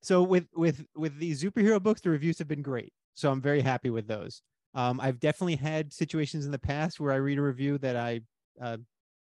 so 0.00 0.22
with 0.22 0.46
with 0.54 0.84
with 0.94 1.18
the 1.18 1.32
superhero 1.32 1.82
books, 1.82 2.00
the 2.00 2.10
reviews 2.10 2.38
have 2.38 2.48
been 2.48 2.62
great. 2.62 2.92
So 3.14 3.30
I'm 3.30 3.40
very 3.40 3.60
happy 3.60 3.90
with 3.90 4.06
those. 4.06 4.42
Um, 4.74 5.00
I've 5.00 5.18
definitely 5.20 5.56
had 5.56 5.92
situations 5.92 6.44
in 6.44 6.52
the 6.52 6.58
past 6.58 7.00
where 7.00 7.12
I 7.12 7.16
read 7.16 7.38
a 7.38 7.42
review 7.42 7.78
that 7.78 7.96
I 7.96 8.20
uh, 8.60 8.76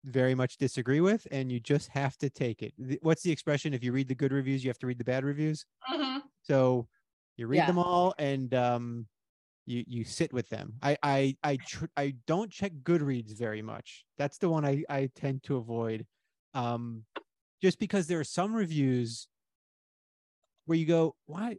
very 0.06 0.36
much 0.36 0.58
disagree 0.58 1.02
with, 1.02 1.28
and 1.32 1.52
you 1.52 1.60
just 1.60 1.90
have 1.90 2.18
to 2.20 2.30
take 2.30 2.64
it. 2.64 2.74
What's 3.02 3.24
the 3.24 3.32
expression? 3.32 3.74
If 3.74 3.84
you 3.84 3.92
read 3.92 4.08
the 4.08 4.16
good 4.16 4.32
reviews, 4.32 4.64
you 4.64 4.70
have 4.70 4.80
to 4.80 4.88
read 4.88 4.98
the 5.00 5.04
bad 5.04 5.26
reviews. 5.26 5.66
Mhm. 5.90 6.24
So 6.44 6.88
you 7.38 7.48
read 7.48 7.58
Yeah. 7.60 7.68
them 7.68 7.80
all, 7.80 8.14
and 8.18 8.54
um, 8.54 9.08
you 9.66 9.84
you 9.88 10.04
sit 10.06 10.34
with 10.34 10.50
them. 10.50 10.78
I 10.82 10.98
I 11.04 11.38
I 11.44 11.58
tr- 11.58 11.86
I 11.98 12.16
don't 12.28 12.52
check 12.52 12.74
Goodreads 12.84 13.38
very 13.38 13.62
much. 13.62 14.06
That's 14.18 14.38
the 14.40 14.50
one 14.50 14.66
I 14.66 14.84
I 14.90 15.08
tend 15.08 15.44
to 15.44 15.58
avoid, 15.58 16.08
um, 16.54 17.06
just 17.64 17.80
because 17.80 18.08
there 18.08 18.20
are 18.20 18.26
some 18.26 18.54
reviews 18.54 19.30
where 20.66 20.78
you 20.78 20.86
go, 20.86 21.16
why 21.28 21.56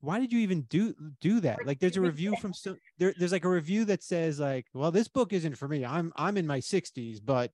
why 0.00 0.20
did 0.20 0.32
you 0.32 0.38
even 0.38 0.62
do 0.62 0.94
do 1.20 1.40
that? 1.40 1.58
Like 1.66 1.80
there's 1.80 1.96
a 1.96 2.00
review 2.00 2.36
from 2.40 2.54
some 2.54 2.76
there, 2.98 3.12
there's 3.18 3.32
like 3.32 3.44
a 3.44 3.48
review 3.48 3.84
that 3.86 4.04
says 4.04 4.38
like, 4.38 4.66
well, 4.72 4.92
this 4.92 5.08
book 5.08 5.32
isn't 5.32 5.56
for 5.56 5.66
me. 5.66 5.84
I'm 5.84 6.12
I'm 6.16 6.36
in 6.36 6.46
my 6.46 6.60
60s, 6.60 7.18
but 7.24 7.50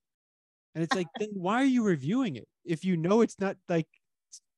and 0.75 0.85
it's 0.85 0.95
like 0.95 1.07
then 1.19 1.31
why 1.33 1.63
are 1.63 1.65
you 1.65 1.83
reviewing 1.83 2.37
it 2.37 2.47
if 2.63 2.85
you 2.85 2.99
know 2.99 3.23
it's 3.23 3.41
not 3.41 3.57
like 3.71 3.89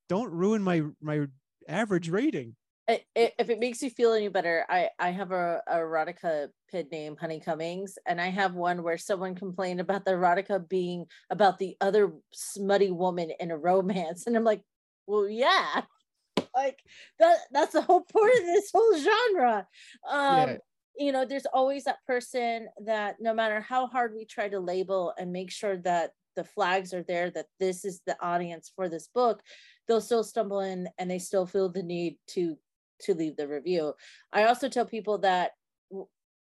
don't 0.09 0.33
ruin 0.33 0.61
my 0.61 0.83
my 1.01 1.27
average 1.69 2.09
rating. 2.11 2.57
If 3.15 3.51
it 3.51 3.61
makes 3.61 3.83
you 3.83 3.91
feel 3.91 4.13
any 4.13 4.29
better, 4.29 4.65
I 4.69 4.91
I 4.99 5.11
have 5.11 5.33
a, 5.33 5.63
a 5.67 5.77
erotica 5.77 6.49
pid 6.71 6.91
named 6.91 7.19
Honey 7.19 7.41
Cummings, 7.41 7.99
and 8.07 8.21
I 8.21 8.29
have 8.29 8.55
one 8.55 8.83
where 8.83 8.99
someone 8.99 9.35
complained 9.35 9.81
about 9.81 10.05
the 10.05 10.13
erotica 10.13 10.67
being 10.69 11.07
about 11.31 11.59
the 11.59 11.77
other 11.81 12.13
smutty 12.33 12.91
woman 12.91 13.33
in 13.39 13.51
a 13.51 13.57
romance, 13.57 14.27
and 14.27 14.37
I'm 14.37 14.45
like, 14.45 14.63
well, 15.07 15.29
yeah, 15.29 15.83
like 16.55 16.79
that 17.19 17.39
that's 17.51 17.73
the 17.73 17.83
whole 17.83 18.03
point 18.03 18.39
of 18.41 18.47
this 18.47 18.71
whole 18.73 18.99
genre. 18.99 19.67
Um, 20.09 20.37
Yeah. 20.37 20.57
you 20.97 21.13
know, 21.13 21.25
there's 21.25 21.47
always 21.47 21.85
that 21.85 22.05
person 22.07 22.69
that 22.85 23.17
no 23.21 23.35
matter 23.35 23.61
how 23.61 23.87
hard 23.87 24.15
we 24.15 24.25
try 24.25 24.49
to 24.49 24.61
label 24.61 25.13
and 25.19 25.33
make 25.33 25.51
sure 25.51 25.77
that 25.79 26.13
the 26.37 26.45
flags 26.45 26.95
are 26.95 27.03
there 27.03 27.31
that 27.31 27.47
this 27.59 27.85
is 27.85 28.01
the 28.07 28.17
audience 28.23 28.73
for 28.75 28.89
this 28.89 29.09
book, 29.09 29.43
they'll 29.87 30.01
still 30.01 30.25
stumble 30.25 30.61
in 30.61 30.89
and 30.99 31.11
they 31.11 31.19
still 31.19 31.47
feel 31.47 31.69
the 31.69 31.83
need 31.83 32.17
to 32.29 32.57
to 33.03 33.15
leave 33.15 33.37
the 33.37 33.49
review. 33.49 33.95
I 34.33 34.45
also 34.45 34.69
tell 34.69 34.87
people 34.87 35.19
that 35.19 35.53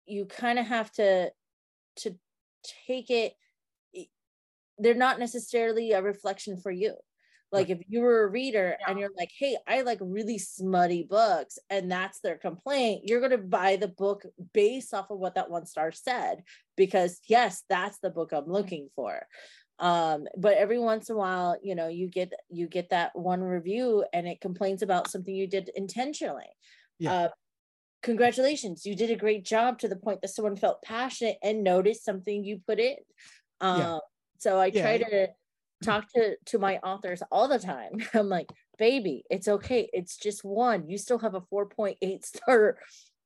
you 0.05 0.25
kind 0.25 0.59
of 0.59 0.65
have 0.65 0.91
to 0.93 1.31
to 1.97 2.15
take 2.87 3.09
it 3.09 3.33
they're 4.77 4.93
not 4.93 5.19
necessarily 5.19 5.91
a 5.91 6.01
reflection 6.01 6.57
for 6.57 6.71
you. 6.71 6.95
Like 7.51 7.69
if 7.69 7.79
you 7.87 8.01
were 8.01 8.23
a 8.23 8.29
reader 8.29 8.75
and 8.85 8.99
you're 8.99 9.11
like, 9.17 9.31
"Hey, 9.37 9.55
I 9.65 9.81
like 9.81 9.99
really 10.01 10.37
smutty 10.37 11.03
books," 11.03 11.57
and 11.69 11.89
that's 11.89 12.19
their 12.19 12.37
complaint, 12.37 13.03
you're 13.05 13.21
going 13.21 13.31
to 13.31 13.37
buy 13.37 13.77
the 13.77 13.87
book 13.87 14.23
based 14.53 14.93
off 14.93 15.09
of 15.09 15.19
what 15.19 15.35
that 15.35 15.49
one 15.49 15.65
star 15.65 15.91
said 15.93 16.43
because 16.75 17.21
yes, 17.27 17.63
that's 17.69 17.99
the 17.99 18.09
book 18.09 18.33
I'm 18.33 18.47
looking 18.47 18.89
for 18.95 19.25
um 19.79 20.27
but 20.37 20.55
every 20.57 20.79
once 20.79 21.09
in 21.09 21.15
a 21.15 21.17
while 21.19 21.57
you 21.61 21.75
know 21.75 21.87
you 21.87 22.07
get 22.07 22.31
you 22.49 22.67
get 22.67 22.89
that 22.89 23.11
one 23.13 23.41
review 23.41 24.05
and 24.13 24.27
it 24.27 24.39
complains 24.41 24.81
about 24.81 25.09
something 25.09 25.35
you 25.35 25.47
did 25.47 25.69
intentionally 25.75 26.49
Yeah. 26.99 27.13
uh, 27.13 27.29
congratulations, 28.03 28.85
you 28.85 28.95
did 28.95 29.09
a 29.11 29.15
great 29.15 29.43
job 29.45 29.79
to 29.79 29.87
the 29.87 29.95
point 29.95 30.21
that 30.21 30.29
someone 30.29 30.55
felt 30.55 30.81
passionate 30.83 31.37
and 31.41 31.63
noticed 31.63 32.05
something 32.05 32.43
you 32.43 32.61
put 32.67 32.79
in. 32.79 32.97
Um, 33.61 33.79
Yeah. 33.79 33.99
So 34.37 34.59
I 34.59 34.67
Yeah, 34.67 34.81
try 34.81 34.93
it- 34.93 35.09
to 35.09 35.27
talk 35.83 36.07
to 36.13 36.37
to 36.45 36.59
my 36.59 36.77
authors 36.79 37.21
all 37.31 37.47
the 37.47 37.59
time. 37.59 37.93
I'm 38.13 38.29
like, 38.29 38.49
baby, 38.77 39.23
it's 39.29 39.47
okay. 39.47 39.89
It's 39.93 40.17
just 40.17 40.43
one. 40.43 40.87
You 40.89 40.97
still 40.97 41.19
have 41.19 41.35
a 41.35 41.41
4.8 41.41 42.25
star 42.25 42.77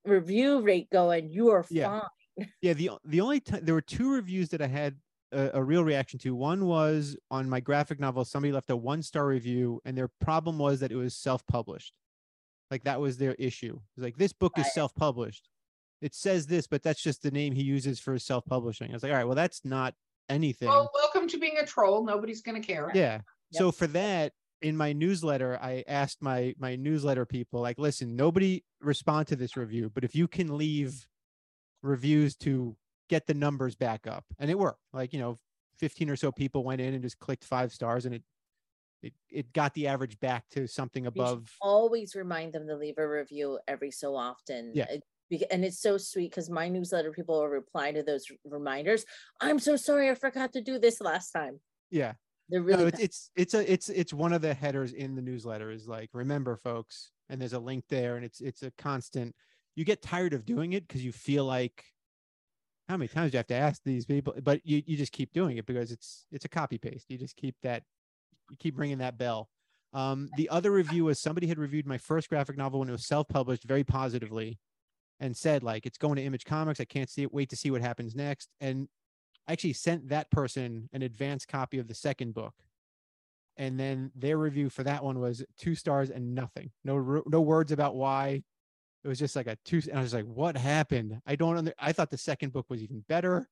review 0.06 0.62
rate 0.62 0.90
going. 0.92 1.30
You 1.30 1.50
are 1.50 1.66
Yeah. 1.70 2.02
fine. 2.38 2.48
Yeah, 2.62 2.74
the 2.74 2.92
the 3.06 3.22
only 3.22 3.42
time 3.42 3.66
there 3.66 3.76
were 3.76 3.82
two 3.82 4.10
reviews 4.12 4.50
that 4.50 4.62
I 4.62 4.68
had 4.68 4.96
a, 5.32 5.52
a 5.56 5.64
real 5.64 5.84
reaction 5.84 6.20
to. 6.20 6.36
One 6.36 6.66
was 6.66 7.16
on 7.32 7.50
my 7.50 7.60
graphic 7.60 8.00
novel. 8.00 8.26
Somebody 8.26 8.52
left 8.52 8.70
a 8.70 8.76
one 8.76 9.02
star 9.02 9.28
review, 9.28 9.82
and 9.86 9.98
their 9.98 10.10
problem 10.22 10.58
was 10.58 10.80
that 10.80 10.92
it 10.92 10.96
was 10.96 11.16
self 11.16 11.46
published. 11.48 11.94
Like 12.72 12.84
that 12.84 13.02
was 13.02 13.18
their 13.18 13.34
issue. 13.36 13.80
It's 13.96 14.04
like 14.04 14.18
this 14.18 14.34
book 14.34 14.54
is 14.58 14.74
self 14.74 14.94
published. 14.96 15.50
It 16.02 16.16
says 16.16 16.48
this, 16.48 16.68
but 16.68 16.82
that's 16.84 17.02
just 17.02 17.22
the 17.22 17.32
name 17.32 17.54
he 17.54 17.64
uses 17.64 18.00
for 18.00 18.18
self 18.20 18.46
publishing. 18.46 18.90
I 18.92 18.94
was 18.94 19.04
like, 19.04 19.12
all 19.12 19.18
right, 19.18 19.26
well, 19.26 19.36
that's 19.36 19.66
not 19.66 19.94
anything. 20.30 20.70
Well, 20.70 20.92
welcome 20.94 21.28
to 21.28 21.38
being 21.38 21.58
a 21.58 21.66
troll. 21.66 22.06
Nobody's 22.06 22.42
going 22.42 22.62
to 22.62 22.66
care. 22.66 22.92
yeah. 22.94 23.22
So 23.52 23.72
for 23.72 23.88
that, 23.88 24.34
in 24.62 24.78
my 24.78 24.94
newsletter, 24.94 25.58
I 25.62 25.84
asked 25.88 26.22
my 26.22 26.54
my 26.60 26.76
newsletter 26.76 27.26
people, 27.26 27.62
like, 27.62 27.80
listen, 27.80 28.16
nobody 28.16 28.64
respond 28.82 29.28
to 29.28 29.36
this 29.36 29.58
review, 29.58 29.92
but 29.94 30.04
if 30.04 30.16
you 30.16 30.28
can 30.28 30.58
leave 30.58 31.08
reviews 31.82 32.36
to 32.36 32.76
get 33.10 33.28
the 33.28 33.34
numbers 33.34 33.76
back 33.76 34.08
up, 34.08 34.24
and 34.40 34.50
it 34.50 34.58
worked. 34.58 34.80
Like, 34.94 35.12
you 35.14 35.20
know, 35.20 35.36
15 35.80 36.10
or 36.10 36.16
so 36.16 36.32
people 36.32 36.64
went 36.64 36.80
in 36.82 36.94
and 36.94 37.02
just 37.04 37.20
clicked 37.20 37.44
five 37.44 37.72
stars 37.74 38.06
and 38.06 38.16
it 38.16 38.24
it 39.02 39.14
it 39.30 39.54
got 39.54 39.74
the 39.76 39.88
average 39.88 40.20
back 40.20 40.44
to 40.50 40.68
something 40.68 41.04
You 41.06 41.08
above 41.10 41.50
always 41.62 42.16
remind 42.16 42.52
them 42.54 42.68
to 42.68 42.76
leave 42.76 42.98
a 42.98 43.08
review 43.08 43.60
every 43.68 43.92
so 43.92 44.16
often. 44.16 44.72
Yeah. 44.76 44.86
It- 44.90 45.04
and 45.52 45.64
it's 45.64 45.80
so 45.80 46.00
sweet 46.00 46.32
because 46.32 46.50
my 46.50 46.70
newsletter 46.70 47.12
people 47.12 47.40
will 47.40 47.48
reply 47.48 47.92
to 47.92 48.02
those 48.02 48.26
reminders. 48.44 49.06
I'm 49.40 49.60
so 49.60 49.76
sorry, 49.76 50.10
I 50.10 50.16
forgot 50.16 50.54
to 50.54 50.62
do 50.62 50.80
this 50.80 51.00
last 51.02 51.32
time. 51.32 51.60
yeah. 51.92 52.14
They're 52.50 52.62
No, 52.62 52.66
really 52.66 52.88
it's, 52.88 53.00
it's 53.00 53.32
it's 53.36 53.54
a 53.54 53.72
it's 53.72 53.90
it's 53.90 54.12
one 54.12 54.34
of 54.34 54.42
the 54.42 54.56
headers 54.56 54.92
in 54.94 55.14
the 55.16 55.22
newsletter 55.22 55.70
is 55.70 55.88
like 55.88 56.10
remember 56.14 56.56
folks 56.58 57.12
and 57.30 57.40
there's 57.40 57.54
a 57.54 57.60
link 57.60 57.84
there 57.90 58.16
and 58.16 58.26
it's 58.26 58.42
it's 58.42 58.64
a 58.64 58.72
constant 58.72 59.36
you 59.76 59.86
get 59.86 60.02
tired 60.02 60.34
of 60.34 60.46
doing 60.46 60.74
it 60.74 60.88
because 60.88 61.06
you 61.06 61.12
feel 61.12 61.46
like 61.46 61.86
how 62.90 62.98
many 62.98 63.08
times 63.08 63.32
do 63.32 63.36
you 63.36 63.40
have 63.40 63.48
to 63.48 63.54
ask 63.54 63.84
these 63.86 64.06
people? 64.08 64.34
But 64.42 64.66
you, 64.66 64.82
you 64.86 64.98
just 64.98 65.12
keep 65.12 65.32
doing 65.32 65.58
it 65.58 65.68
because 65.68 65.92
it's 65.92 66.26
it's 66.32 66.46
a 66.46 66.50
copy 66.50 66.80
paste 66.80 67.06
you 67.10 67.18
just 67.18 67.36
keep 67.36 67.56
that 67.62 67.84
you 68.50 68.58
keep 68.58 68.78
ringing 68.78 68.98
that 68.98 69.18
bell. 69.18 69.48
Um 69.94 70.30
the 70.36 70.50
other 70.50 70.72
review 70.72 71.06
was 71.06 71.20
somebody 71.20 71.48
had 71.48 71.60
reviewed 71.60 71.86
my 71.86 72.00
first 72.00 72.30
graphic 72.30 72.58
novel 72.58 72.80
when 72.80 72.90
it 72.90 72.94
was 72.94 73.06
self-published 73.06 73.64
very 73.64 73.84
positively 73.84 74.60
and 75.20 75.38
said 75.38 75.62
like 75.64 75.86
it's 75.86 76.00
going 76.00 76.16
to 76.16 76.24
image 76.24 76.46
comics. 76.46 76.80
I 76.80 76.86
can't 76.86 77.10
see 77.10 77.22
it. 77.22 77.34
Wait 77.34 77.50
to 77.50 77.56
see 77.56 77.70
what 77.70 77.82
happens 77.82 78.16
next. 78.16 78.50
And 78.60 78.88
I 79.48 79.54
actually 79.54 79.74
sent 79.74 80.10
that 80.10 80.32
person 80.32 80.90
an 80.92 81.04
advanced 81.04 81.48
copy 81.48 81.78
of 81.78 81.88
the 81.88 81.96
second 81.96 82.34
book. 82.34 82.54
And 83.58 83.80
then 83.80 84.12
their 84.16 84.38
review 84.38 84.70
for 84.70 84.84
that 84.84 85.04
one 85.04 85.20
was 85.20 85.44
two 85.58 85.76
stars 85.76 86.10
and 86.10 86.34
nothing. 86.34 86.72
No 86.84 87.22
no 87.28 87.42
words 87.42 87.72
about 87.72 87.96
why 87.96 88.44
it 89.04 89.08
was 89.08 89.20
just 89.20 89.36
like 89.36 89.48
a 89.48 89.56
two 89.66 89.82
and 89.90 89.98
i 89.98 90.02
was 90.02 90.14
like 90.14 90.26
what 90.26 90.58
happened 90.58 91.20
i 91.26 91.36
don't 91.36 91.58
under, 91.58 91.74
i 91.80 91.92
thought 91.92 92.10
the 92.12 92.18
second 92.18 92.52
book 92.52 92.66
was 92.70 92.82
even 92.84 93.04
better 93.08 93.48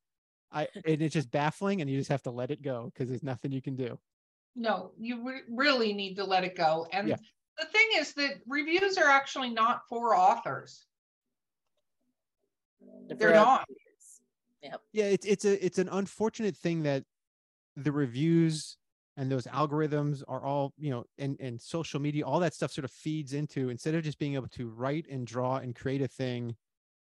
i 0.51 0.67
and 0.85 1.01
it's 1.01 1.13
just 1.13 1.31
baffling 1.31 1.81
and 1.81 1.89
you 1.89 1.97
just 1.97 2.09
have 2.09 2.23
to 2.23 2.31
let 2.31 2.51
it 2.51 2.61
go 2.61 2.91
because 2.93 3.09
there's 3.09 3.23
nothing 3.23 3.51
you 3.51 3.61
can 3.61 3.75
do 3.75 3.97
No, 4.55 4.91
you 4.97 5.23
re- 5.27 5.41
really 5.49 5.93
need 5.93 6.15
to 6.15 6.23
let 6.25 6.43
it 6.43 6.55
go. 6.55 6.87
And 6.91 7.07
Yeah. 7.07 7.17
the 7.59 7.65
thing 7.65 7.87
is 7.99 8.13
that 8.15 8.41
reviews 8.47 8.97
are 8.97 9.07
actually 9.09 9.51
not 9.51 9.83
for 9.87 10.15
authors. 10.15 10.87
They're 13.07 13.33
not. 13.33 13.65
yeah 14.93 15.05
it's 15.05 15.25
it's 15.25 15.45
a 15.45 15.63
it's 15.65 15.77
an 15.77 15.89
unfortunate 15.89 16.57
thing 16.57 16.83
that 16.83 17.03
the 17.75 17.91
reviews 17.91 18.77
and 19.17 19.31
those 19.31 19.45
algorithms 19.47 20.23
are 20.27 20.45
all 20.45 20.73
you 20.77 20.89
know 20.91 21.03
and 21.17 21.35
and 21.39 21.59
social 21.61 21.99
media 21.99 22.23
all 22.25 22.39
that 22.39 22.53
stuff 22.53 22.71
sort 22.71 22.85
of 22.85 22.91
feeds 22.91 23.33
into 23.33 23.69
instead 23.69 23.95
of 23.95 24.03
just 24.03 24.19
being 24.19 24.35
able 24.35 24.47
to 24.47 24.69
write 24.69 25.05
and 25.09 25.25
draw 25.27 25.57
and 25.57 25.75
create 25.75 26.01
a 26.01 26.07
thing 26.07 26.55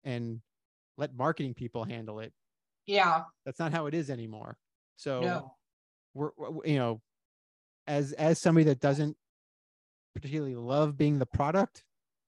and 0.03 0.41
let 0.97 1.13
marketing 1.15 1.53
people 1.53 1.83
handle 1.85 2.19
it 2.19 2.33
Yeah, 2.87 3.23
that's 3.45 3.59
not 3.59 3.71
how 3.71 3.85
it 3.85 3.93
is 3.93 4.09
anymore. 4.09 4.57
So 4.97 5.21
no. 5.21 5.55
we're, 6.13 6.31
we're- 6.37 6.71
you 6.73 6.77
know 6.79 7.01
as 7.87 8.11
as 8.13 8.39
somebody 8.41 8.65
that 8.65 8.79
doesn't 8.81 9.15
particularly 10.13 10.55
love 10.55 10.97
being 10.97 11.19
the 11.19 11.25
product 11.25 11.83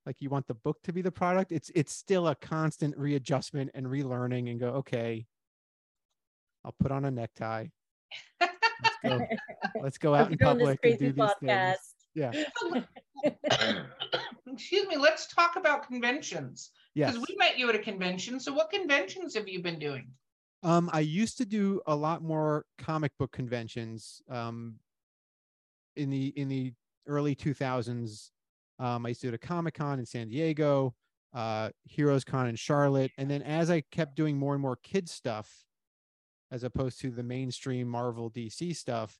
like 0.06 0.16
you 0.20 0.30
want 0.30 0.48
the 0.48 0.54
book 0.54 0.78
to 0.84 0.94
be 0.94 1.02
the 1.02 1.12
product 1.12 1.52
it's 1.52 1.70
it's 1.76 1.94
still 1.94 2.28
a 2.28 2.36
constant 2.36 2.96
readjustment 2.98 3.70
and 3.74 3.86
relearning 3.88 4.50
and 4.50 4.60
go 4.60 4.68
okay 4.70 5.26
i'll 6.64 6.76
put 6.80 6.92
on 6.92 7.06
a 7.06 7.12
necktie 7.12 7.66
let's 8.84 8.98
go 9.04 9.28
let's 9.82 9.98
go 9.98 10.16
out 10.16 10.32
in 10.32 10.38
We're 10.40 10.54
doing 10.54 10.58
this 10.58 10.78
public 10.78 10.80
and 10.84 10.98
crazy 11.00 11.06
do 11.06 11.12
these 11.14 11.24
podcast. 11.24 11.76
things 12.14 12.44
yeah 12.74 12.92
Excuse 14.54 14.88
me, 14.88 14.98
let's 14.98 15.28
talk 15.28 15.56
about 15.56 15.88
conventions. 15.88 16.72
yes 16.94 17.14
Because 17.14 17.28
we 17.30 17.36
met 17.38 17.58
you 17.58 17.70
at 17.70 17.76
a 17.76 17.80
convention. 17.80 18.40
So 18.40 18.52
what 18.54 18.70
conventions 18.70 19.34
have 19.36 19.48
you 19.48 19.62
been 19.62 19.80
doing? 19.80 20.08
Um, 20.64 20.90
I 20.94 21.00
used 21.00 21.38
to 21.38 21.46
do 21.46 21.82
a 21.88 21.96
lot 21.96 22.22
more 22.22 22.66
comic 22.78 23.12
book 23.18 23.32
conventions. 23.32 24.22
Um, 24.30 24.76
in 25.96 26.10
the 26.10 26.28
in 26.36 26.50
the 26.50 26.74
early 27.08 27.36
2000s, 27.36 28.30
um, 28.80 29.06
I 29.06 29.10
used 29.10 29.22
to 29.22 29.30
do 29.30 29.34
a 29.34 29.38
Comic 29.38 29.76
Con 29.76 30.00
in 30.00 30.06
San 30.06 30.28
Diego, 30.28 30.94
uh, 31.34 31.70
Heroes 31.86 32.24
Con 32.24 32.48
in 32.48 32.56
Charlotte, 32.56 33.12
and 33.18 33.30
then 33.30 33.42
as 33.42 33.70
I 33.72 33.82
kept 33.92 34.16
doing 34.16 34.38
more 34.38 34.54
and 34.54 34.62
more 34.62 34.78
kids 34.84 35.12
stuff, 35.12 35.66
as 36.52 36.64
opposed 36.64 37.00
to 37.02 37.12
the 37.12 37.24
mainstream 37.24 37.88
Marvel 37.88 38.30
DC 38.30 38.76
stuff, 38.76 39.20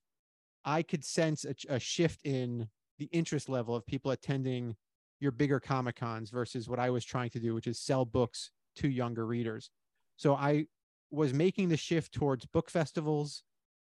I 0.66 0.84
could 0.84 1.04
sense 1.04 1.46
a, 1.46 1.56
a 1.70 1.80
shift 1.80 2.22
in 2.24 2.68
the 3.00 3.10
interest 3.12 3.50
level 3.50 3.76
of 3.76 3.86
people 3.86 4.12
attending 4.12 4.76
your 5.20 5.32
bigger 5.32 5.60
Comic 5.60 5.96
Cons 5.96 6.30
versus 6.30 6.68
what 6.68 6.80
I 6.80 6.90
was 6.90 7.06
trying 7.06 7.30
to 7.32 7.40
do, 7.40 7.54
which 7.54 7.68
is 7.68 7.80
sell 7.80 8.06
books 8.06 8.52
to 8.78 8.90
younger 8.90 9.26
readers. 9.26 9.70
So 10.18 10.36
I 10.36 10.66
was 11.10 11.34
making 11.34 11.70
the 11.70 11.78
shift 11.78 12.14
towards 12.14 12.46
book 12.46 12.70
festivals 12.70 13.44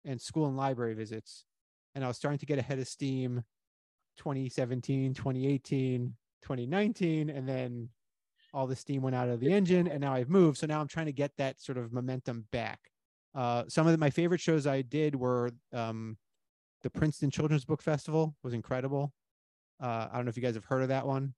and 0.05 0.21
school 0.21 0.47
and 0.47 0.57
library 0.57 0.93
visits. 0.93 1.45
And 1.95 2.03
I 2.03 2.07
was 2.07 2.17
starting 2.17 2.39
to 2.39 2.45
get 2.45 2.59
ahead 2.59 2.79
of 2.79 2.87
steam 2.87 3.43
2017, 4.17 5.13
2018, 5.13 6.13
2019. 6.41 7.29
And 7.29 7.47
then 7.47 7.89
all 8.53 8.67
the 8.67 8.75
steam 8.75 9.01
went 9.01 9.15
out 9.15 9.29
of 9.29 9.39
the 9.39 9.51
engine 9.51 9.87
and 9.87 10.01
now 10.01 10.13
I've 10.13 10.29
moved. 10.29 10.57
So 10.57 10.67
now 10.67 10.81
I'm 10.81 10.87
trying 10.87 11.07
to 11.07 11.11
get 11.11 11.31
that 11.37 11.61
sort 11.61 11.77
of 11.77 11.93
momentum 11.93 12.45
back. 12.51 12.79
Uh, 13.35 13.63
some 13.67 13.85
of 13.85 13.91
the, 13.91 13.97
my 13.97 14.09
favorite 14.09 14.41
shows 14.41 14.65
I 14.67 14.81
did 14.81 15.15
were 15.15 15.51
um, 15.73 16.17
the 16.81 16.89
Princeton 16.89 17.29
Children's 17.31 17.65
Book 17.65 17.81
Festival 17.81 18.35
was 18.43 18.53
incredible. 18.53 19.13
Uh, 19.81 20.07
I 20.11 20.15
don't 20.15 20.25
know 20.25 20.29
if 20.29 20.37
you 20.37 20.43
guys 20.43 20.55
have 20.55 20.65
heard 20.65 20.81
of 20.81 20.89
that 20.89 21.05
one 21.07 21.33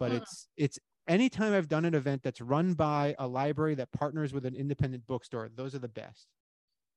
but 0.00 0.10
Mm-mm. 0.10 0.16
it's 0.16 0.48
it's 0.56 0.78
anytime 1.06 1.52
I've 1.52 1.68
done 1.68 1.84
an 1.84 1.94
event 1.94 2.22
that's 2.24 2.40
run 2.40 2.74
by 2.74 3.14
a 3.20 3.26
library 3.28 3.76
that 3.76 3.92
partners 3.92 4.32
with 4.34 4.44
an 4.44 4.56
independent 4.56 5.06
bookstore, 5.06 5.48
those 5.54 5.76
are 5.76 5.78
the 5.78 5.86
best 5.86 6.26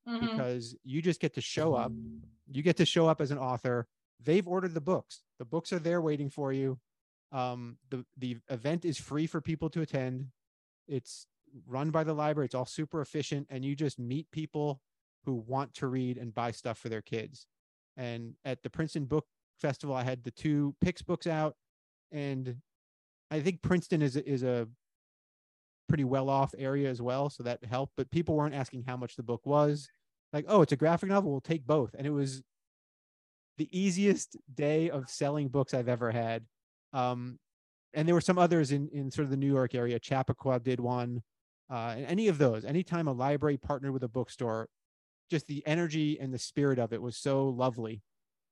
Mhm. 0.07 0.21
because 0.21 0.75
you 0.83 0.99
just 0.99 1.19
get 1.19 1.35
to 1.35 1.41
show 1.41 1.75
up. 1.75 1.91
You 2.51 2.63
get 2.63 2.77
to 2.77 2.85
show 2.87 3.07
up 3.07 3.21
as 3.21 3.29
an 3.29 3.37
author. 3.37 3.85
They've 4.19 4.47
ordered 4.47 4.73
the 4.73 4.81
books. 4.81 5.21
The 5.37 5.45
books 5.45 5.71
are 5.71 5.77
there 5.77 6.01
waiting 6.01 6.31
for 6.31 6.51
you. 6.51 6.79
Um, 7.31 7.77
the 7.91 8.03
the 8.17 8.37
event 8.49 8.85
is 8.85 8.97
free 8.97 9.27
for 9.27 9.39
people 9.39 9.69
to 9.69 9.81
attend. 9.81 10.31
It's 10.87 11.27
run 11.67 11.91
by 11.91 12.03
the 12.03 12.13
library. 12.13 12.45
It's 12.45 12.55
all 12.55 12.65
super 12.65 13.01
efficient, 13.01 13.47
and 13.49 13.63
you 13.63 13.75
just 13.75 13.99
meet 13.99 14.29
people 14.31 14.81
who 15.25 15.33
want 15.35 15.73
to 15.75 15.87
read 15.87 16.17
and 16.17 16.33
buy 16.33 16.51
stuff 16.51 16.77
for 16.77 16.89
their 16.89 17.01
kids. 17.01 17.45
And 17.97 18.35
at 18.45 18.63
the 18.63 18.69
Princeton 18.69 19.05
Book 19.05 19.25
Festival, 19.59 19.95
I 19.95 20.03
had 20.03 20.23
the 20.23 20.31
two 20.31 20.75
Pix 20.81 21.01
books 21.01 21.27
out, 21.27 21.55
and 22.11 22.57
I 23.29 23.41
think 23.41 23.61
Princeton 23.61 24.01
is 24.01 24.15
is 24.15 24.43
a 24.43 24.67
pretty 25.87 26.03
well 26.05 26.29
off 26.29 26.53
area 26.57 26.89
as 26.89 27.01
well, 27.01 27.29
so 27.29 27.43
that 27.43 27.63
helped. 27.65 27.93
But 27.97 28.11
people 28.11 28.35
weren't 28.35 28.55
asking 28.55 28.83
how 28.83 28.97
much 28.97 29.15
the 29.15 29.23
book 29.23 29.45
was. 29.45 29.89
Like, 30.31 30.45
oh, 30.47 30.61
it's 30.61 30.71
a 30.71 30.77
graphic 30.77 31.09
novel. 31.09 31.31
We'll 31.31 31.41
take 31.41 31.65
both, 31.65 31.93
and 31.97 32.07
it 32.07 32.11
was 32.11 32.41
the 33.57 33.67
easiest 33.77 34.37
day 34.53 34.89
of 34.89 35.09
selling 35.09 35.49
books 35.49 35.73
I've 35.73 35.89
ever 35.89 36.11
had. 36.11 36.45
Um, 36.93 37.39
and 37.93 38.07
there 38.07 38.15
were 38.15 38.21
some 38.21 38.37
others 38.37 38.71
in 38.71 38.87
in 38.89 39.11
sort 39.11 39.25
of 39.25 39.31
the 39.31 39.37
New 39.37 39.51
York 39.51 39.75
area. 39.75 39.99
Chappaqua 39.99 40.59
did 40.59 40.79
one. 40.79 41.21
Uh, 41.69 41.93
and 41.97 42.05
any 42.05 42.27
of 42.27 42.37
those, 42.37 42.65
anytime 42.65 43.07
a 43.07 43.11
library 43.11 43.57
partnered 43.57 43.91
with 43.91 44.03
a 44.03 44.07
bookstore, 44.07 44.67
just 45.29 45.47
the 45.47 45.65
energy 45.67 46.19
and 46.19 46.33
the 46.33 46.39
spirit 46.39 46.79
of 46.79 46.91
it 46.93 47.01
was 47.01 47.15
so 47.15 47.47
lovely. 47.47 48.01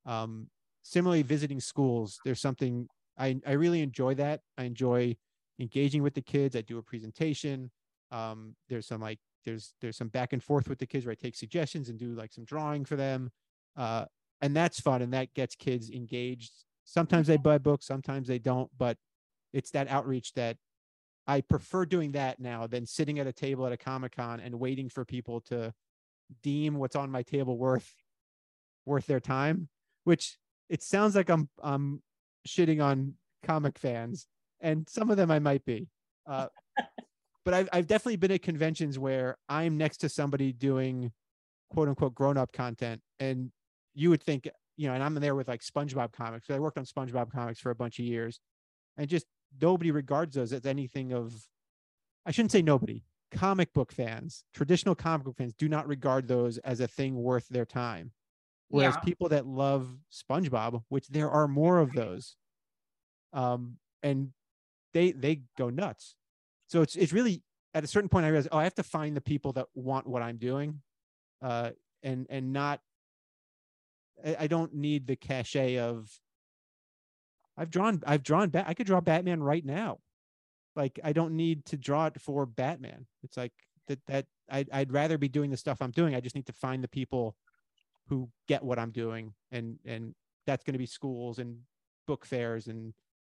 Um, 0.05 0.49
similarly, 0.83 1.23
visiting 1.23 1.59
schools, 1.59 2.19
there's 2.23 2.39
something 2.39 2.87
I, 3.17 3.39
I 3.45 3.53
really 3.53 3.81
enjoy 3.81 4.13
that. 4.15 4.41
I 4.57 4.63
enjoy 4.63 5.17
engaging 5.59 6.03
with 6.03 6.13
the 6.13 6.21
kids. 6.21 6.55
I 6.55 6.61
do 6.61 6.77
a 6.77 6.83
presentation. 6.83 7.71
Um, 8.11 8.55
there's 8.69 8.85
some 8.85 9.01
like 9.01 9.19
there's 9.43 9.73
there's 9.81 9.97
some 9.97 10.09
back 10.09 10.33
and 10.33 10.43
forth 10.43 10.69
with 10.69 10.79
the 10.79 10.85
kids 10.85 11.05
where 11.05 11.11
I 11.11 11.15
take 11.15 11.35
suggestions 11.35 11.89
and 11.89 11.97
do 11.97 12.13
like 12.13 12.31
some 12.31 12.45
drawing 12.45 12.85
for 12.85 12.95
them. 12.95 13.31
Uh, 13.75 14.05
and 14.41 14.55
that's 14.55 14.79
fun 14.79 15.01
and 15.01 15.13
that 15.13 15.33
gets 15.33 15.55
kids 15.55 15.89
engaged. 15.89 16.51
Sometimes 16.85 17.27
they 17.27 17.37
buy 17.37 17.57
books, 17.57 17.85
sometimes 17.85 18.27
they 18.27 18.39
don't, 18.39 18.69
but 18.77 18.97
it's 19.51 19.71
that 19.71 19.89
outreach 19.89 20.33
that 20.33 20.57
I 21.27 21.41
prefer 21.41 21.85
doing 21.85 22.13
that 22.13 22.39
now 22.39 22.67
than 22.67 22.85
sitting 22.85 23.19
at 23.19 23.27
a 23.27 23.33
table 23.33 23.65
at 23.65 23.73
a 23.73 23.77
Comic 23.77 24.15
Con 24.15 24.39
and 24.39 24.59
waiting 24.59 24.87
for 24.87 25.03
people 25.03 25.41
to 25.41 25.73
deem 26.41 26.75
what's 26.75 26.95
on 26.95 27.11
my 27.11 27.21
table 27.21 27.57
worth 27.57 27.93
worth 28.85 29.05
their 29.07 29.19
time. 29.19 29.67
Which 30.05 30.37
it 30.69 30.81
sounds 30.81 31.15
like 31.15 31.29
I'm 31.29 31.49
I'm 31.61 32.01
shitting 32.47 32.83
on 32.83 33.15
comic 33.43 33.77
fans, 33.77 34.27
and 34.61 34.87
some 34.89 35.09
of 35.09 35.17
them 35.17 35.29
I 35.29 35.39
might 35.39 35.65
be. 35.65 35.89
Uh, 36.25 36.47
but 37.45 37.53
I've 37.53 37.69
I've 37.73 37.87
definitely 37.87 38.17
been 38.17 38.31
at 38.31 38.41
conventions 38.41 38.97
where 38.97 39.37
I'm 39.49 39.77
next 39.77 39.97
to 39.97 40.09
somebody 40.09 40.53
doing 40.53 41.11
quote 41.69 41.89
unquote 41.89 42.15
grown 42.15 42.37
up 42.37 42.53
content, 42.53 43.01
and 43.19 43.51
you 43.93 44.09
would 44.09 44.23
think 44.23 44.47
you 44.77 44.87
know, 44.87 44.93
and 44.93 45.03
I'm 45.03 45.15
there 45.15 45.35
with 45.35 45.47
like 45.47 45.61
SpongeBob 45.61 46.13
comics. 46.13 46.49
I 46.49 46.59
worked 46.59 46.77
on 46.77 46.85
SpongeBob 46.85 47.31
comics 47.31 47.59
for 47.59 47.71
a 47.71 47.75
bunch 47.75 47.99
of 47.99 48.05
years, 48.05 48.39
and 48.95 49.09
just 49.09 49.25
nobody 49.61 49.91
regards 49.91 50.35
those 50.35 50.53
as 50.53 50.65
anything 50.65 51.13
of. 51.13 51.47
I 52.25 52.31
shouldn't 52.31 52.51
say 52.51 52.61
nobody. 52.61 53.03
Comic 53.31 53.73
book 53.73 53.91
fans, 53.91 54.43
traditional 54.53 54.95
comic 54.95 55.25
book 55.25 55.37
fans, 55.37 55.53
do 55.53 55.67
not 55.67 55.87
regard 55.87 56.27
those 56.27 56.57
as 56.59 56.79
a 56.79 56.87
thing 56.87 57.15
worth 57.15 57.47
their 57.49 57.65
time. 57.65 58.11
Whereas 58.69 58.95
Yeah. 58.95 59.01
people 59.01 59.29
that 59.29 59.45
love 59.45 59.99
SpongeBob, 60.11 60.83
which 60.89 61.07
there 61.07 61.29
are 61.29 61.47
more 61.47 61.79
of 61.79 61.93
those, 61.93 62.35
um, 63.33 63.79
and 64.03 64.33
they 64.93 65.11
they 65.11 65.41
go 65.57 65.69
nuts. 65.69 66.15
So 66.67 66.81
it's 66.81 66.95
it's 66.95 67.13
really 67.13 67.43
at 67.73 67.83
a 67.83 67.87
certain 67.87 68.09
point 68.09 68.25
I 68.25 68.29
realized, 68.29 68.49
oh, 68.51 68.57
I 68.57 68.63
have 68.63 68.75
to 68.75 68.83
find 68.83 69.15
the 69.15 69.21
people 69.21 69.53
that 69.53 69.67
want 69.73 70.07
what 70.07 70.21
I'm 70.21 70.37
doing, 70.37 70.81
uh, 71.41 71.71
and 72.03 72.27
and 72.29 72.51
not. 72.53 72.81
I, 74.25 74.35
I 74.39 74.47
don't 74.47 74.73
need 74.73 75.07
the 75.07 75.15
cachet 75.15 75.77
of. 75.77 76.19
I've 77.57 77.69
drawn. 77.69 78.01
I've 78.05 78.23
drawn. 78.23 78.49
Bat. 78.49 78.65
I 78.67 78.73
could 78.73 78.87
draw 78.87 79.01
Batman 79.01 79.41
right 79.41 79.65
now. 79.65 79.99
Like 80.75 80.99
I 81.03 81.13
don't 81.13 81.35
need 81.35 81.65
to 81.65 81.77
draw 81.77 82.05
it 82.05 82.21
for 82.21 82.45
Batman. 82.45 83.07
It's 83.23 83.37
like 83.37 83.53
that. 83.87 83.99
That 84.07 84.25
I'd, 84.49 84.69
I'd 84.71 84.93
rather 84.93 85.17
be 85.17 85.27
doing 85.27 85.49
the 85.49 85.57
stuff 85.57 85.81
I'm 85.81 85.91
doing. 85.91 86.15
I 86.15 86.21
just 86.21 86.35
need 86.35 86.45
to 86.45 86.53
find 86.53 86.83
the 86.83 86.87
people 86.87 87.35
who 88.07 88.29
get 88.47 88.63
what 88.63 88.79
I'm 88.79 88.91
doing, 88.91 89.33
and 89.51 89.79
and 89.85 90.13
that's 90.45 90.63
going 90.63 90.73
to 90.73 90.79
be 90.79 90.85
schools 90.85 91.39
and 91.39 91.57
book 92.05 92.25
fairs 92.25 92.67
and 92.67 92.93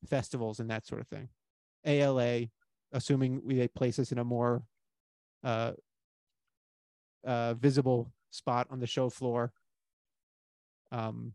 festivals 0.06 0.60
and 0.60 0.70
that 0.70 0.86
sort 0.86 1.00
of 1.00 1.08
thing. 1.08 1.28
ALA, 1.84 2.48
assuming 2.92 3.40
we 3.44 3.54
they 3.54 3.68
place 3.68 3.98
us 3.98 4.12
in 4.12 4.18
a 4.18 4.24
more 4.24 4.62
uh, 5.44 5.72
uh, 7.26 7.54
visible 7.54 8.12
spot 8.30 8.66
on 8.70 8.80
the 8.80 8.86
show 8.86 9.08
floor. 9.08 9.52
Um, 10.92 11.32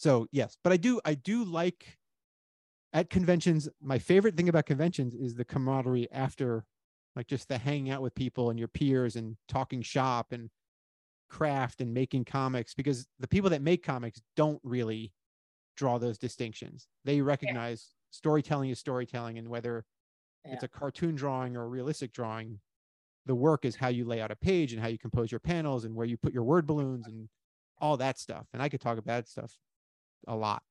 so 0.00 0.26
yes, 0.32 0.56
but 0.64 0.72
I 0.72 0.78
do 0.78 0.98
I 1.04 1.12
do 1.12 1.44
like 1.44 1.98
at 2.94 3.10
conventions. 3.10 3.68
My 3.82 3.98
favorite 3.98 4.34
thing 4.34 4.48
about 4.48 4.64
conventions 4.64 5.14
is 5.14 5.34
the 5.34 5.44
camaraderie 5.44 6.10
after, 6.10 6.64
like 7.14 7.26
just 7.26 7.48
the 7.48 7.58
hanging 7.58 7.90
out 7.90 8.00
with 8.00 8.14
people 8.14 8.48
and 8.48 8.58
your 8.58 8.68
peers 8.68 9.16
and 9.16 9.36
talking 9.46 9.82
shop 9.82 10.32
and 10.32 10.48
craft 11.28 11.82
and 11.82 11.92
making 11.92 12.24
comics 12.24 12.72
because 12.72 13.06
the 13.18 13.28
people 13.28 13.50
that 13.50 13.60
make 13.60 13.84
comics 13.84 14.22
don't 14.36 14.58
really 14.64 15.12
draw 15.76 15.98
those 15.98 16.16
distinctions. 16.16 16.88
They 17.04 17.20
recognize 17.20 17.88
storytelling 18.08 18.70
is 18.70 18.78
storytelling, 18.78 19.36
and 19.36 19.50
whether 19.50 19.84
it's 20.46 20.62
a 20.62 20.68
cartoon 20.68 21.14
drawing 21.14 21.58
or 21.58 21.64
a 21.64 21.68
realistic 21.68 22.14
drawing, 22.14 22.58
the 23.26 23.34
work 23.34 23.66
is 23.66 23.76
how 23.76 23.88
you 23.88 24.06
lay 24.06 24.22
out 24.22 24.30
a 24.30 24.36
page 24.36 24.72
and 24.72 24.80
how 24.80 24.88
you 24.88 24.96
compose 24.98 25.30
your 25.30 25.40
panels 25.40 25.84
and 25.84 25.94
where 25.94 26.06
you 26.06 26.16
put 26.16 26.32
your 26.32 26.44
word 26.44 26.66
balloons 26.66 27.06
and 27.06 27.28
all 27.82 27.98
that 27.98 28.18
stuff. 28.18 28.46
And 28.54 28.62
I 28.62 28.70
could 28.70 28.80
talk 28.80 28.96
about 28.96 29.24
that 29.24 29.28
stuff 29.28 29.58
a 30.26 30.34
lot. 30.34 30.62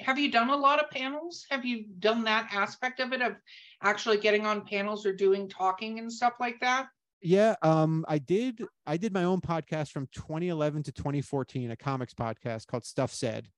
Have 0.00 0.18
you 0.18 0.30
done 0.30 0.50
a 0.50 0.56
lot 0.56 0.82
of 0.82 0.90
panels? 0.90 1.44
Have 1.50 1.64
you 1.64 1.84
done 1.98 2.24
that 2.24 2.50
aspect 2.52 3.00
of 3.00 3.12
it 3.12 3.20
of 3.20 3.34
actually 3.82 4.18
getting 4.18 4.46
on 4.46 4.64
panels 4.64 5.04
or 5.04 5.12
doing 5.12 5.48
talking 5.48 5.98
and 5.98 6.12
stuff 6.12 6.34
like 6.38 6.60
that? 6.60 6.88
Yeah, 7.20 7.56
um, 7.62 8.04
I 8.08 8.18
did. 8.18 8.62
I 8.86 8.96
did 8.96 9.12
my 9.12 9.24
own 9.24 9.40
podcast 9.40 9.90
from 9.90 10.06
2011 10.12 10.84
to 10.84 10.92
2014, 10.92 11.72
a 11.72 11.76
comics 11.76 12.14
podcast 12.14 12.68
called 12.68 12.84
Stuff 12.84 13.12
Said, 13.12 13.48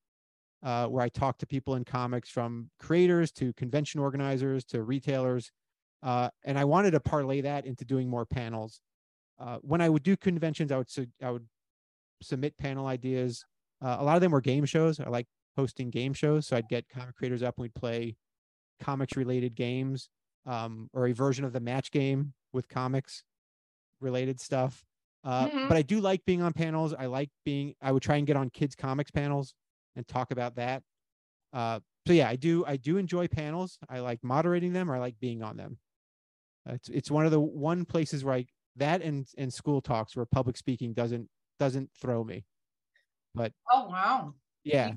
uh, 0.62 0.86
where 0.86 1.02
I 1.02 1.10
talked 1.10 1.40
to 1.40 1.46
people 1.46 1.74
in 1.74 1.84
comics 1.84 2.30
from 2.30 2.70
creators 2.78 3.30
to 3.32 3.52
convention 3.52 4.00
organizers 4.00 4.64
to 4.66 4.82
retailers, 4.82 5.52
uh, 6.02 6.30
and 6.44 6.58
I 6.58 6.64
wanted 6.64 6.92
to 6.92 7.00
parlay 7.00 7.42
that 7.42 7.66
into 7.66 7.84
doing 7.84 8.08
more 8.08 8.24
panels. 8.24 8.80
Uh, 9.38 9.58
when 9.60 9.82
I 9.82 9.90
would 9.90 10.02
do 10.02 10.16
conventions, 10.16 10.72
I 10.72 10.78
would 10.78 10.90
su- 10.90 11.06
I 11.22 11.30
would 11.30 11.46
submit 12.22 12.56
panel 12.56 12.86
ideas. 12.86 13.44
Uh, 13.82 13.96
a 14.00 14.04
lot 14.04 14.16
of 14.16 14.20
them 14.22 14.32
were 14.32 14.40
game 14.40 14.64
shows. 14.64 15.00
I 15.00 15.08
like 15.08 15.26
hosting 15.56 15.90
game 15.90 16.12
shows, 16.14 16.46
so 16.46 16.56
I'd 16.56 16.68
get 16.68 16.88
comic 16.88 17.16
creators 17.16 17.42
up 17.42 17.56
and 17.58 17.62
we'd 17.62 17.74
play 17.74 18.16
comics 18.80 19.16
related 19.16 19.54
games 19.56 20.10
um, 20.46 20.90
or 20.94 21.06
a 21.08 21.12
version 21.12 21.44
of 21.44 21.52
the 21.52 21.60
match 21.60 21.90
game 21.90 22.34
with 22.52 22.68
comics 22.68 23.24
related 24.00 24.40
stuff. 24.40 24.84
Uh, 25.24 25.48
Mhm. 25.48 25.68
But 25.68 25.76
I 25.76 25.82
do 25.82 26.00
like 26.00 26.24
being 26.24 26.42
on 26.42 26.52
panels. 26.52 26.94
I 26.94 27.06
like 27.06 27.30
being. 27.44 27.74
I 27.82 27.92
would 27.92 28.02
try 28.02 28.16
and 28.16 28.26
get 28.26 28.36
on 28.36 28.50
kids 28.50 28.74
comics 28.74 29.10
panels 29.10 29.54
and 29.96 30.06
talk 30.08 30.30
about 30.30 30.56
that. 30.56 30.82
Uh, 31.52 31.80
so 32.06 32.12
yeah, 32.14 32.28
I 32.28 32.36
do. 32.36 32.64
I 32.66 32.76
do 32.76 32.96
enjoy 32.98 33.28
panels. 33.28 33.78
I 33.88 34.00
like 34.00 34.24
moderating 34.24 34.72
them, 34.72 34.90
or 34.90 34.96
I 34.96 34.98
like 35.00 35.18
being 35.20 35.42
on 35.42 35.56
them. 35.56 35.78
Uh, 36.68 36.74
It's 36.74 36.88
it's 36.88 37.10
one 37.10 37.26
of 37.26 37.32
the 37.32 37.40
one 37.40 37.84
places 37.84 38.24
where 38.24 38.34
I 38.34 38.46
that 38.76 39.02
and 39.02 39.28
and 39.38 39.52
school 39.52 39.80
talks 39.82 40.16
where 40.16 40.26
public 40.26 40.56
speaking 40.56 40.94
doesn't 40.94 41.30
doesn't 41.58 41.92
throw 41.94 42.24
me. 42.24 42.46
But 43.34 43.52
oh, 43.72 43.88
wow. 43.88 44.34
Yeah. 44.64 44.92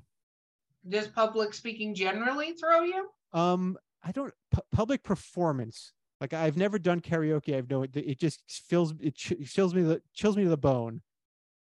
Does 0.87 1.07
public 1.07 1.53
speaking 1.53 1.95
generally 1.95 2.53
throw 2.53 2.81
you? 2.81 3.09
Um, 3.31 3.77
I 4.03 4.11
don't 4.11 4.33
pu- 4.51 4.61
public 4.71 5.03
performance. 5.03 5.93
Like 6.19 6.33
I've 6.33 6.57
never 6.57 6.77
done 6.77 6.99
karaoke. 7.01 7.55
I've 7.55 7.69
no. 7.69 7.83
It, 7.83 7.95
it 7.95 8.19
just 8.19 8.41
feels 8.67 8.93
it 8.99 9.15
ch- 9.15 9.33
chills 9.45 9.73
me 9.73 9.81
the 9.81 10.01
chills 10.13 10.37
me 10.37 10.43
to 10.43 10.49
the 10.49 10.57
bone. 10.57 11.01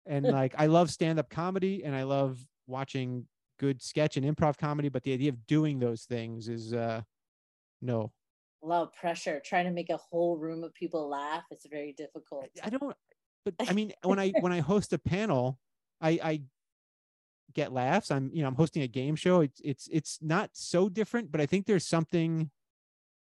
And 0.07 0.27
like 0.27 0.55
I 0.59 0.67
love 0.67 0.91
stand 0.91 1.19
up 1.19 1.31
comedy 1.31 1.85
and 1.85 1.95
I 1.95 2.05
love 2.05 2.39
watching 2.67 3.27
good 3.59 3.83
sketch 3.83 4.17
and 4.17 4.25
improv 4.25 4.57
comedy, 4.59 4.89
but 4.89 5.03
the 5.03 5.13
idea 5.13 5.31
of 5.31 5.47
doing 5.47 5.79
those 5.79 6.05
things 6.05 6.49
is 6.49 6.73
uh 6.73 7.03
no. 7.83 8.13
A 8.63 8.67
lot 8.67 8.83
of 8.83 8.93
pressure 8.95 9.41
trying 9.45 9.67
to 9.67 9.71
make 9.71 9.91
a 9.91 9.97
whole 9.97 10.37
room 10.37 10.65
of 10.65 10.75
people 10.75 11.09
laugh. 11.09 11.45
It's 11.51 11.67
very 11.67 11.93
difficult. 11.93 12.47
I 12.63 12.71
don't. 12.71 12.97
But 13.45 13.55
I 13.69 13.73
mean, 13.73 13.93
when 14.03 14.19
I 14.19 14.33
when 14.41 14.53
I 14.53 14.61
host 14.61 14.93
a 14.93 14.99
panel, 14.99 15.59
I 16.01 16.11
I 16.23 16.43
get 17.55 17.73
laughs. 17.73 18.11
I'm 18.11 18.31
you 18.33 18.43
know 18.43 18.49
I'm 18.49 18.55
hosting 18.55 18.83
a 18.83 18.89
game 18.89 19.17
show. 19.17 19.41
It's 19.41 19.61
it's 19.65 19.89
it's 19.91 20.19
not 20.23 20.51
so 20.53 20.89
different, 20.89 21.31
but 21.33 21.41
I 21.41 21.47
think 21.47 21.67
there's 21.67 21.87
something. 21.87 22.51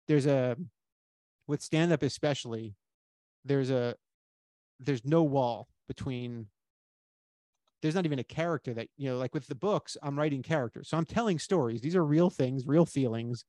There's 0.08 0.26
a 0.26 0.56
with 1.46 1.62
stand 1.62 1.92
up 1.92 2.02
especially. 2.02 2.74
There's 3.44 3.70
a 3.70 3.96
there's 4.80 5.04
no 5.04 5.22
wall 5.22 5.68
between. 5.88 6.46
There's 7.82 7.96
not 7.96 8.06
even 8.06 8.20
a 8.20 8.24
character 8.24 8.72
that 8.74 8.88
you 8.96 9.10
know 9.10 9.18
like 9.18 9.34
with 9.34 9.48
the 9.48 9.54
books. 9.56 9.96
I'm 10.02 10.16
writing 10.18 10.42
characters, 10.42 10.88
so 10.88 10.96
I'm 10.96 11.04
telling 11.04 11.38
stories. 11.38 11.80
These 11.80 11.96
are 11.96 12.04
real 12.04 12.30
things, 12.30 12.64
real 12.66 12.86
feelings, 12.86 13.44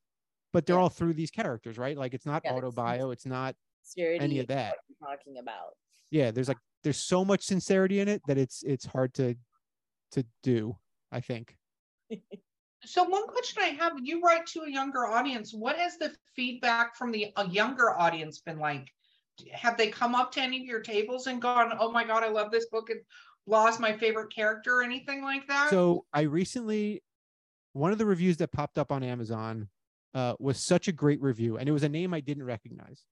but 0.52 0.66
they're 0.66 0.76
Yeah. 0.76 0.82
all 0.82 0.90
through 0.90 1.14
these 1.14 1.30
characters, 1.32 1.78
right? 1.78 1.96
Like 1.96 2.14
it's 2.16 2.26
not 2.26 2.42
Yeah, 2.44 2.58
it's- 2.58 2.74
autobio. 2.74 3.14
It's 3.14 3.26
not 3.28 3.56
any 3.98 4.40
of 4.40 4.48
that. 4.48 4.76
talking 5.00 5.38
about. 5.38 5.76
yeah 6.10 6.32
there's 6.32 6.48
like 6.48 6.58
there's 6.84 6.98
so 6.98 7.24
much 7.24 7.44
sincerity 7.44 8.00
in 8.00 8.08
it 8.08 8.22
that 8.28 8.38
it's 8.38 8.64
it's 8.64 8.86
hard 8.86 9.14
to 9.14 9.36
to 10.12 10.26
do 10.42 10.76
i 11.12 11.20
think 11.20 11.56
So 12.86 13.04
one 13.04 13.28
question 13.28 13.64
I 13.64 13.68
have, 13.68 13.94
you 14.02 14.22
write 14.22 14.46
to 14.48 14.64
a 14.64 14.70
younger 14.70 15.06
audience. 15.08 15.54
What 15.54 15.78
has 15.78 15.98
the 15.98 16.14
feedback 16.36 16.98
from 16.98 17.12
the 17.12 17.32
a 17.38 17.48
younger 17.48 17.98
audience 17.98 18.40
been 18.40 18.60
like? 18.60 18.92
Have 19.54 19.78
they 19.78 19.88
come 19.88 20.16
up 20.16 20.34
to 20.34 20.42
any 20.42 20.60
of 20.60 20.66
your 20.66 20.82
tables 20.82 21.28
and 21.28 21.42
gone, 21.42 21.72
"Oh 21.80 21.92
my 21.92 22.04
god, 22.04 22.24
I 22.24 22.28
love 22.28 22.52
this 22.52 22.66
book 22.68 22.90
and 22.90 23.00
lost 23.48 23.80
my 23.80 23.98
favorite 23.98 24.34
character" 24.34 24.80
or 24.80 24.84
anything 24.84 25.24
like 25.24 25.48
that? 25.48 25.70
so 25.70 26.06
i 26.14 26.22
recently 26.22 27.02
one 27.74 27.92
of 27.92 27.98
the 27.98 28.06
reviews 28.06 28.38
that 28.38 28.52
popped 28.52 28.78
up 28.78 28.92
on 28.92 29.04
amazon 29.04 29.70
uh, 30.14 30.36
was 30.40 30.60
such 30.60 30.88
a 30.88 30.92
great 30.92 31.22
review 31.22 31.58
and 31.58 31.68
it 31.68 31.72
was 31.72 31.84
a 31.84 31.90
name 31.90 32.14
i 32.14 32.20
didn't 32.20 32.44
recognize 32.44 33.04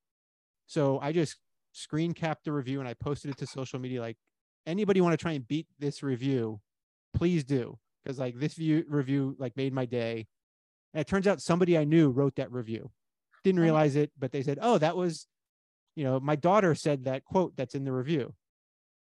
so 0.68 1.00
i 1.00 1.12
just 1.12 1.38
screen 1.72 2.14
capped 2.14 2.44
the 2.46 2.52
review 2.52 2.80
and 2.80 2.88
i 2.88 2.94
posted 2.94 3.32
it 3.32 3.38
to 3.38 3.48
social 3.48 3.80
media 3.80 4.02
like 4.02 4.18
anybody 4.66 5.02
want 5.02 5.14
to 5.14 5.18
try 5.18 5.32
and 5.32 5.48
beat 5.48 5.68
this 5.80 6.04
review 6.04 6.60
please 7.14 7.44
do 7.44 7.78
because 8.04 8.20
like 8.20 8.38
this 8.40 8.54
view 8.56 8.84
review 8.88 9.36
like 9.40 9.56
made 9.58 9.74
my 9.74 9.86
day 9.86 10.28
and 10.94 11.02
it 11.02 11.08
turns 11.08 11.28
out 11.28 11.42
somebody 11.42 11.78
i 11.78 11.84
knew 11.84 12.10
wrote 12.10 12.36
that 12.36 12.52
review 12.52 12.92
didn't 13.44 13.60
Oh. 13.60 13.64
realize 13.64 13.96
it 13.96 14.12
but 14.20 14.32
they 14.32 14.44
said 14.44 14.60
oh 14.62 14.78
that 14.78 14.96
was 14.96 15.28
you 15.96 16.04
know 16.04 16.20
my 16.20 16.36
daughter 16.36 16.76
said 16.76 17.06
that 17.06 17.24
quote 17.26 17.56
that's 17.56 17.76
in 17.76 17.84
the 17.84 17.92
review 17.92 18.34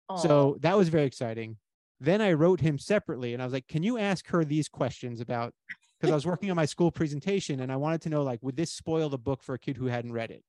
Aw. 0.09 0.17
So 0.19 0.57
that 0.61 0.77
was 0.77 0.89
very 0.89 1.05
exciting. 1.05 1.57
Then 1.99 2.21
I 2.21 2.35
wrote 2.35 2.61
him 2.61 2.79
separately 2.79 3.33
and 3.33 3.43
I 3.43 3.47
was 3.47 3.53
like, 3.53 3.67
can 3.67 3.83
you 3.83 3.99
ask 3.99 4.29
her 4.29 4.45
these 4.45 4.69
questions 4.69 5.21
about 5.21 5.53
because 5.99 6.13
I 6.13 6.15
was 6.15 6.25
working 6.27 6.49
on 6.51 6.55
my 6.57 6.65
school 6.67 6.93
presentation 6.93 7.59
and 7.59 7.73
I 7.73 7.77
wanted 7.77 8.03
to 8.03 8.09
know 8.11 8.23
like, 8.23 8.41
would 8.43 8.57
this 8.57 8.71
spoil 8.71 9.09
the 9.09 9.19
book 9.19 9.43
for 9.43 9.55
a 9.55 9.59
kid 9.59 9.77
who 9.77 9.87
hadn't 9.87 10.13
read 10.13 10.31
it? 10.31 10.45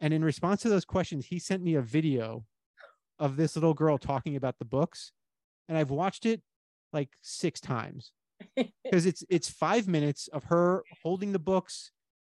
And 0.00 0.14
in 0.14 0.24
response 0.24 0.62
to 0.62 0.68
those 0.68 0.84
questions, 0.84 1.26
he 1.26 1.38
sent 1.38 1.62
me 1.62 1.74
a 1.74 1.82
video 1.82 2.44
of 3.18 3.36
this 3.36 3.56
little 3.56 3.74
girl 3.74 3.98
talking 3.98 4.36
about 4.36 4.58
the 4.58 4.64
books. 4.64 5.12
And 5.68 5.76
I've 5.76 5.90
watched 5.90 6.24
it 6.24 6.40
like 6.92 7.10
six 7.20 7.60
times 7.60 8.12
because 8.56 9.06
it's 9.06 9.24
it's 9.28 9.50
five 9.50 9.88
minutes 9.88 10.28
of 10.28 10.44
her 10.44 10.84
holding 11.02 11.32
the 11.32 11.38
books 11.38 11.90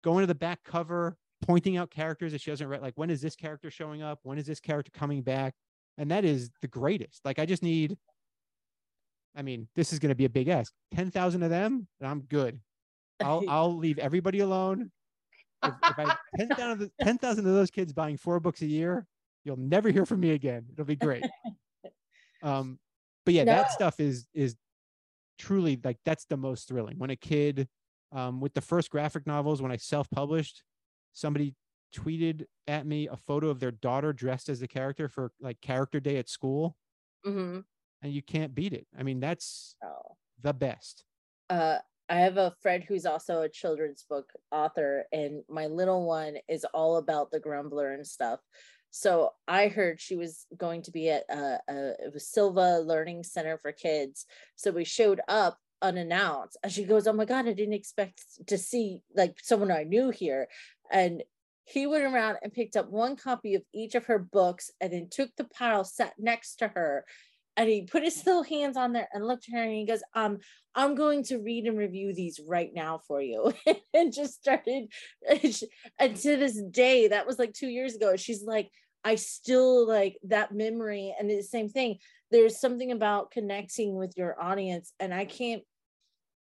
going 0.03 0.23
to 0.23 0.27
the 0.27 0.35
back 0.35 0.61
cover, 0.65 1.17
pointing 1.43 1.77
out 1.77 1.91
characters 1.91 2.33
that 2.33 2.41
she 2.41 2.51
doesn't 2.51 2.67
read. 2.67 2.83
Like, 2.83 2.95
when 2.97 3.11
is 3.11 3.21
this 3.21 3.37
character 3.37 3.71
showing 3.71 4.03
up? 4.03 4.21
When 4.23 4.39
is 4.39 4.47
this 4.47 4.61
character 4.61 4.91
coming 4.95 5.23
back? 5.23 5.55
And 5.99 6.11
that 6.11 6.25
is 6.25 6.51
the 6.63 6.69
greatest. 6.69 7.21
Like, 7.25 7.39
I 7.39 7.45
just 7.45 7.63
need, 7.63 7.99
I 9.37 9.43
mean, 9.43 9.69
this 9.77 9.93
is 9.93 9.99
going 9.99 10.11
to 10.11 10.15
be 10.15 10.25
a 10.25 10.31
big 10.31 10.49
ask. 10.49 10.73
10,000 10.95 11.43
of 11.43 11.51
them, 11.51 11.87
and 12.01 12.09
I'm 12.09 12.21
good. 12.23 12.59
I'll, 13.23 13.45
I'll 13.49 13.77
leave 13.77 13.99
everybody 13.99 14.41
alone. 14.41 14.91
If, 15.63 15.75
if 15.85 15.99
I 15.99 16.17
10,000 16.37 16.71
of, 16.71 16.79
the- 16.79 16.91
10,000 17.03 17.47
of 17.47 17.53
those 17.55 17.71
kids 17.71 17.93
buying 17.93 18.17
four 18.17 18.41
books 18.41 18.63
a 18.63 18.67
year, 18.67 19.07
you'll 19.45 19.57
never 19.59 19.91
hear 19.91 20.07
from 20.07 20.21
me 20.21 20.31
again. 20.31 20.67
It'll 20.73 20.85
be 20.85 20.97
great. 20.97 21.25
Um, 22.43 22.79
but 23.27 23.35
yeah, 23.35 23.45
that 23.45 23.71
stuff 23.71 24.01
is, 24.01 24.27
is 24.33 24.57
truly 25.39 25.79
like, 25.85 25.99
that's 26.07 26.25
the 26.25 26.39
most 26.39 26.69
thrilling 26.69 26.99
when 26.99 27.11
a 27.11 27.17
kid, 27.17 27.69
um, 28.13 28.41
with 28.41 28.55
the 28.55 28.63
first 28.63 28.89
graphic 28.89 29.27
novels, 29.27 29.61
when 29.61 29.71
I 29.71 29.77
self-published, 29.77 30.63
somebody 31.13 31.55
tweeted 31.95 32.45
at 32.67 32.87
me 32.87 33.09
a 33.09 33.17
photo 33.17 33.49
of 33.51 33.61
their 33.61 33.73
daughter 33.73 34.15
dressed 34.15 34.49
as 34.49 34.59
the 34.61 34.69
character 34.69 35.07
for 35.07 35.33
like 35.39 35.61
character 35.61 36.01
day 36.01 36.17
at 36.17 36.31
school 36.31 36.77
Mhm. 37.27 37.65
and 38.01 38.11
you 38.13 38.23
can't 38.23 38.55
beat 38.55 38.73
it. 38.73 38.87
I 38.99 39.03
mean, 39.03 39.21
that's 39.21 39.77
Oh. 39.85 40.17
the 40.41 40.55
best. 40.55 41.05
uh 41.51 41.81
I 42.11 42.17
have 42.17 42.39
a 42.39 42.53
friend 42.61 42.83
who's 42.83 43.07
also 43.07 43.43
a 43.43 43.49
children's 43.49 44.03
book 44.03 44.33
author, 44.51 45.05
and 45.13 45.45
my 45.49 45.67
little 45.67 46.05
one 46.05 46.35
is 46.49 46.67
all 46.75 46.97
about 46.97 47.31
the 47.31 47.39
Grumbler 47.39 47.93
and 47.93 48.05
stuff. 48.05 48.41
So 48.91 49.31
I 49.47 49.69
heard 49.69 50.01
she 50.01 50.17
was 50.17 50.45
going 50.57 50.83
to 50.83 50.91
be 50.91 51.09
at 51.09 51.23
a, 51.31 51.61
a 51.69 52.19
Sylvan 52.19 52.89
Learning 52.89 53.23
Center 53.23 53.57
for 53.59 53.71
Kids. 53.71 54.27
So 54.57 54.73
we 54.73 54.85
showed 54.85 55.21
up 55.29 55.59
unannounced, 55.81 56.57
and 56.65 56.73
she 56.73 56.83
goes, 56.83 57.07
"Oh 57.07 57.13
my 57.13 57.25
god, 57.25 57.47
I 57.47 57.53
didn't 57.53 57.75
expect 57.75 58.25
to 58.49 58.59
see 58.59 59.03
like 59.15 59.37
someone 59.41 59.71
I 59.71 59.85
knew 59.85 60.11
here." 60.11 60.49
And 60.91 61.23
he 61.65 61.87
went 61.87 62.03
around 62.03 62.39
and 62.43 62.53
picked 62.53 62.77
up 62.77 62.91
one 62.91 63.15
copy 63.15 63.55
of 63.55 63.63
each 63.73 63.95
of 63.95 64.07
her 64.07 64.19
books, 64.19 64.73
and 64.81 64.93
then 64.93 65.09
took 65.09 65.31
the 65.37 65.45
pile, 65.45 65.85
sat 65.85 66.15
next 66.19 66.57
to 66.57 66.69
her, 66.69 67.05
and 67.61 67.69
he 67.69 67.83
put 67.83 68.03
his 68.03 68.25
little 68.27 68.43
hands 68.43 68.77
on 68.77 68.93
there 68.93 69.09
and 69.13 69.27
looked 69.27 69.49
at 69.49 69.55
her, 69.55 69.63
and 69.63 69.73
he 69.73 69.87
goes, 69.87 70.03
"Um." 70.15 70.39
I'm 70.73 70.95
going 70.95 71.25
to 71.25 71.39
read 71.39 71.67
and 71.67 71.77
review 71.77 72.15
these 72.15 72.39
right 72.47 72.71
now 72.73 73.01
for 73.09 73.21
you. 73.21 73.53
and 73.93 74.13
just 74.13 74.35
started. 74.35 74.87
And, 75.29 75.61
and 75.99 76.17
to 76.17 76.37
this 76.37 76.63
day, 76.71 77.09
that 77.09 77.27
was 77.27 77.41
like 77.41 77.55
two 77.55 77.67
years 77.67 77.97
ago. 77.97 78.15
She's 78.15 78.45
like, 78.45 78.71
I 79.03 79.17
still 79.17 79.85
like 79.89 80.17
that 80.29 80.55
memory. 80.55 81.13
And 81.19 81.29
the 81.29 81.43
same 81.43 81.69
thing. 81.69 81.99
There's 82.31 82.61
something 82.61 82.93
about 82.93 83.33
connecting 83.33 83.97
with 83.97 84.17
your 84.17 84.41
audience. 84.41 84.93
And 85.01 85.13
I 85.13 85.25
can't, 85.25 85.65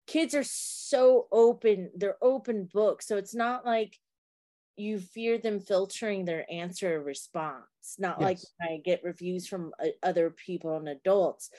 kids 0.08 0.34
are 0.34 0.42
so 0.42 1.28
open. 1.30 1.92
They're 1.94 2.18
open 2.20 2.68
books. 2.72 3.06
So 3.06 3.18
it's 3.18 3.36
not 3.36 3.64
like 3.64 3.96
you 4.78 4.98
fear 5.00 5.38
them 5.38 5.60
filtering 5.60 6.24
their 6.24 6.50
answer 6.50 6.96
or 6.96 7.02
response. 7.02 7.96
Not 7.98 8.20
like 8.20 8.38
Yes. 8.38 8.52
when 8.58 8.70
I 8.70 8.78
get 8.78 9.04
reviews 9.04 9.46
from 9.48 9.72
uh, 9.82 9.88
other 10.02 10.30
people 10.30 10.76
and 10.76 10.88
adults 10.88 11.50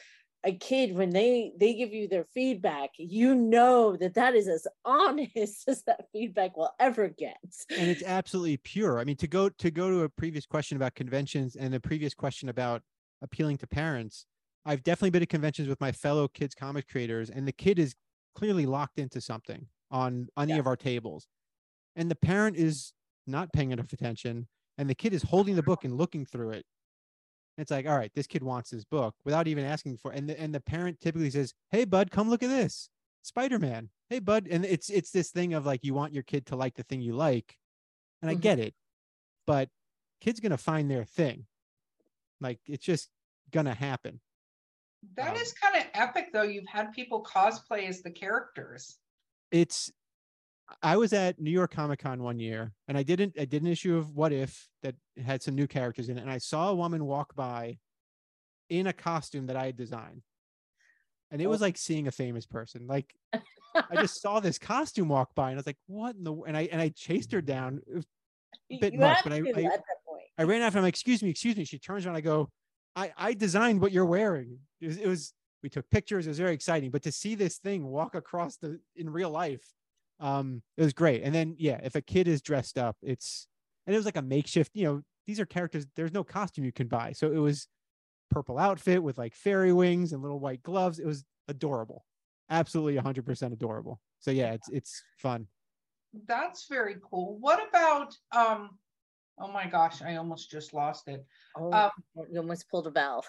a 0.45 0.53
kid 0.55 0.95
when 0.95 1.09
they 1.09 1.51
they 1.59 1.73
give 1.73 1.91
you 1.91 2.07
their 2.07 2.23
feedback 2.23 2.91
you 2.97 3.35
know 3.35 3.97
that 3.97 4.13
that 4.13 4.35
is 4.35 4.47
as 4.47 4.65
honest 4.85 5.67
as 5.67 5.83
that 5.83 6.05
feedback 6.13 6.55
will 6.55 6.71
ever 6.79 7.09
get 7.09 7.35
and 7.75 7.89
it's 7.89 8.03
absolutely 8.03 8.57
pure. 8.57 8.99
I 8.99 9.03
mean, 9.03 9.15
to 9.17 9.27
go 9.27 9.49
to 9.49 9.71
go 9.71 9.89
to 9.89 10.01
a 10.01 10.09
previous 10.09 10.45
question 10.45 10.75
about 10.75 10.95
conventions 10.95 11.55
and 11.55 11.73
a 11.73 11.79
previous 11.79 12.13
question 12.13 12.49
about 12.49 12.81
appealing 13.21 13.57
to 13.59 13.67
parents, 13.67 14.25
I've 14.65 14.83
definitely 14.83 15.11
been 15.11 15.21
to 15.21 15.27
conventions 15.27 15.67
with 15.67 15.79
my 15.79 15.91
fellow 15.91 16.27
kids 16.27 16.55
comic 16.55 16.87
creators, 16.87 17.29
and 17.29 17.47
the 17.47 17.51
kid 17.51 17.79
is 17.79 17.95
clearly 18.35 18.65
locked 18.65 18.97
into 18.99 19.21
something 19.21 19.67
on 19.91 20.27
any 20.37 20.53
Yeah. 20.53 20.57
of 20.57 20.67
our 20.67 20.75
tables, 20.75 21.27
and 21.95 22.09
the 22.11 22.15
parent 22.15 22.57
is 22.57 22.93
not 23.29 23.53
paying 23.53 23.71
enough 23.71 23.93
attention, 23.93 24.47
and 24.77 24.89
the 24.89 24.95
kid 24.95 25.13
is 25.13 25.23
holding 25.23 25.55
the 25.55 25.63
book 25.63 25.83
and 25.85 25.97
looking 25.97 26.25
through 26.25 26.51
it. 26.51 26.65
It's 27.57 27.71
like, 27.71 27.87
all 27.87 27.97
right, 27.97 28.11
this 28.13 28.27
kid 28.27 28.43
wants 28.43 28.69
this 28.71 28.85
book 28.85 29.15
without 29.25 29.47
even 29.47 29.65
asking 29.65 29.97
for, 29.97 30.11
and 30.11 30.29
the, 30.29 30.39
and 30.39 30.55
the 30.55 30.61
parent 30.61 30.99
typically 31.01 31.29
says, 31.31 31.53
"Hey, 31.71 31.85
bud, 31.85 32.11
come 32.11 32.29
look 32.29 32.43
at 32.43 32.47
this, 32.49 32.89
Spider 33.23 33.59
Man. 33.59 33.89
Hey, 34.09 34.19
bud," 34.19 34.47
and 34.49 34.65
it's 34.65 34.89
it's 34.89 35.11
this 35.11 35.31
thing 35.31 35.53
of 35.53 35.65
like 35.65 35.83
you 35.83 35.93
want 35.93 36.13
your 36.13 36.23
kid 36.23 36.45
to 36.47 36.55
like 36.55 36.75
the 36.75 36.83
thing 36.83 37.01
you 37.01 37.13
like, 37.15 37.57
and 38.21 38.31
I 38.31 38.33
Mhm. 38.33 38.41
get 38.41 38.59
it, 38.59 38.75
but 39.47 39.69
kids 40.21 40.39
gonna 40.41 40.57
find 40.57 40.91
their 40.91 41.05
thing. 41.05 41.47
Like 42.41 42.59
it's 42.67 42.85
just 42.85 43.11
gonna 43.51 43.75
happen. 43.75 44.21
That 45.15 45.35
Um, 45.35 45.37
is 45.37 45.51
kind 45.53 45.75
of 45.75 45.91
epic, 45.93 46.29
though. 46.31 46.43
You've 46.43 46.67
had 46.67 46.93
people 46.93 47.21
cosplay 47.23 47.87
as 47.89 48.01
the 48.01 48.11
characters. 48.11 48.99
It's. 49.51 49.91
I 50.81 50.97
was 50.97 51.13
at 51.13 51.39
New 51.39 51.51
York 51.51 51.71
Comic 51.73 51.99
Con 51.99 52.21
one 52.21 52.39
year, 52.39 52.73
and 52.87 52.97
I 52.97 53.03
didn't. 53.03 53.35
I 53.39 53.45
did 53.45 53.61
an 53.61 53.67
issue 53.67 53.97
of 53.97 54.15
What 54.15 54.31
If 54.31 54.67
that 54.83 54.95
had 55.23 55.41
some 55.41 55.55
new 55.55 55.67
characters 55.67 56.09
in 56.09 56.17
it, 56.17 56.21
and 56.21 56.29
I 56.29 56.37
saw 56.37 56.69
a 56.69 56.75
woman 56.75 57.05
walk 57.05 57.35
by 57.35 57.77
in 58.69 58.87
a 58.87 58.93
costume 58.93 59.47
that 59.47 59.55
I 59.55 59.65
had 59.65 59.77
designed, 59.77 60.21
and 61.31 61.41
it 61.41 61.47
was 61.47 61.61
oh. 61.61 61.65
like 61.65 61.77
seeing 61.77 62.07
a 62.07 62.11
famous 62.11 62.45
person. 62.45 62.87
Like 62.87 63.13
I 63.33 63.95
just 63.95 64.21
saw 64.21 64.39
this 64.39 64.57
costume 64.57 65.09
walk 65.09 65.33
by, 65.35 65.49
and 65.49 65.57
I 65.57 65.59
was 65.59 65.67
like, 65.67 65.77
"What 65.87 66.15
in 66.15 66.23
the?" 66.23 66.33
And 66.47 66.55
I 66.55 66.69
and 66.71 66.81
I 66.81 66.89
chased 66.89 67.31
her 67.31 67.41
down. 67.41 67.81
It 67.87 67.95
was 67.95 68.05
a 68.71 68.77
bit 68.79 68.93
you 68.93 68.99
much, 68.99 69.19
but 69.23 69.33
I, 69.33 69.37
I 69.37 69.39
at 69.39 69.55
that 69.55 69.83
point 70.07 70.23
I 70.39 70.43
ran 70.43 70.61
after. 70.61 70.79
I'm 70.79 70.83
like, 70.83 70.93
excuse 70.93 71.21
me, 71.21 71.29
excuse 71.29 71.57
me. 71.57 71.65
She 71.65 71.77
turns 71.77 72.05
around. 72.05 72.15
I 72.15 72.21
go, 72.21 72.49
I, 72.95 73.11
I 73.17 73.33
designed 73.33 73.81
what 73.81 73.91
you're 73.91 74.05
wearing. 74.05 74.57
It 74.79 74.87
was, 74.87 74.97
it 74.97 75.07
was, 75.07 75.33
we 75.61 75.69
took 75.69 75.89
pictures. 75.89 76.27
It 76.27 76.29
was 76.29 76.39
very 76.39 76.53
exciting. 76.53 76.91
But 76.91 77.03
to 77.03 77.11
see 77.11 77.35
this 77.35 77.57
thing 77.57 77.85
walk 77.85 78.15
across 78.15 78.55
the 78.55 78.79
in 78.95 79.09
real 79.09 79.29
life, 79.29 79.63
um, 80.19 80.61
it 80.77 80.83
was 80.83 80.93
great. 80.93 81.23
And 81.23 81.33
then 81.33 81.55
yeah, 81.57 81.79
if 81.83 81.95
a 81.95 82.01
kid 82.01 82.27
is 82.27 82.41
dressed 82.41 82.77
up, 82.77 82.97
it's 83.01 83.47
and 83.85 83.93
it 83.93 83.97
was 83.97 84.05
like 84.05 84.17
a 84.17 84.21
makeshift. 84.21 84.71
You 84.73 84.83
know, 84.85 85.01
these 85.27 85.39
are 85.39 85.45
characters. 85.45 85.85
There's 85.95 86.13
no 86.13 86.23
costume 86.23 86.65
you 86.65 86.71
can 86.71 86.87
buy, 86.87 87.13
so 87.13 87.31
it 87.31 87.37
was 87.37 87.67
purple 88.29 88.59
outfit 88.59 89.01
with 89.01 89.17
like 89.17 89.33
fairy 89.33 89.73
wings 89.73 90.13
and 90.13 90.21
little 90.21 90.39
white 90.39 90.61
gloves. 90.63 90.99
It 90.99 91.05
was 91.05 91.23
adorable, 91.47 92.05
absolutely 92.49 93.01
100% 93.01 93.53
adorable. 93.53 93.99
So 94.19 94.31
yeah, 94.31 94.51
it's 94.53 94.69
it's 94.69 95.03
fun. 95.17 95.47
That's 96.27 96.67
very 96.67 96.95
cool. 97.09 97.37
What 97.39 97.67
about 97.67 98.15
um? 98.35 98.71
Oh 99.41 99.51
my 99.51 99.67
gosh, 99.67 100.01
I 100.01 100.17
almost 100.17 100.51
just 100.51 100.73
lost 100.73 101.07
it. 101.07 101.25
oh, 101.57 101.71
Um, 101.71 101.91
you 102.29 102.39
almost 102.39 102.69
pulled 102.69 102.87
a 102.87 102.91
bell. 102.91 103.23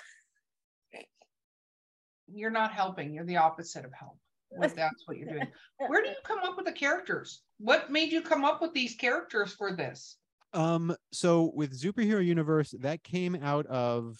You're 2.32 2.50
not 2.50 2.72
helping. 2.72 3.14
You're 3.14 3.24
the 3.24 3.36
opposite 3.36 3.84
of 3.84 3.92
help. 3.92 4.18
What 4.50 4.74
that's 4.76 5.02
what 5.06 5.16
you're 5.16 5.28
doing. 5.28 5.48
Where 5.88 6.02
do 6.02 6.08
you 6.08 6.16
come 6.24 6.40
up 6.40 6.56
with 6.56 6.66
the 6.66 6.72
characters? 6.72 7.42
What 7.58 7.90
made 7.90 8.12
you 8.12 8.22
come 8.22 8.44
up 8.44 8.60
with 8.60 8.72
these 8.72 8.94
characters 8.94 9.52
for 9.52 9.72
this? 9.72 10.16
Um, 10.52 10.94
so 11.12 11.52
with 11.54 11.80
Zooperhero 11.80 12.24
Universe, 12.24 12.74
that 12.80 13.04
came 13.04 13.36
out 13.36 13.66
of 13.66 14.18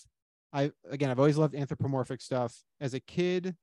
I 0.53 0.73
again, 0.89 1.11
I've 1.11 1.19
always 1.19 1.39
loved 1.39 1.55
anthropomorphic 1.55 2.21
stuff. 2.21 2.63
As 2.81 2.95
a 2.95 3.01
kid, 3.01 3.55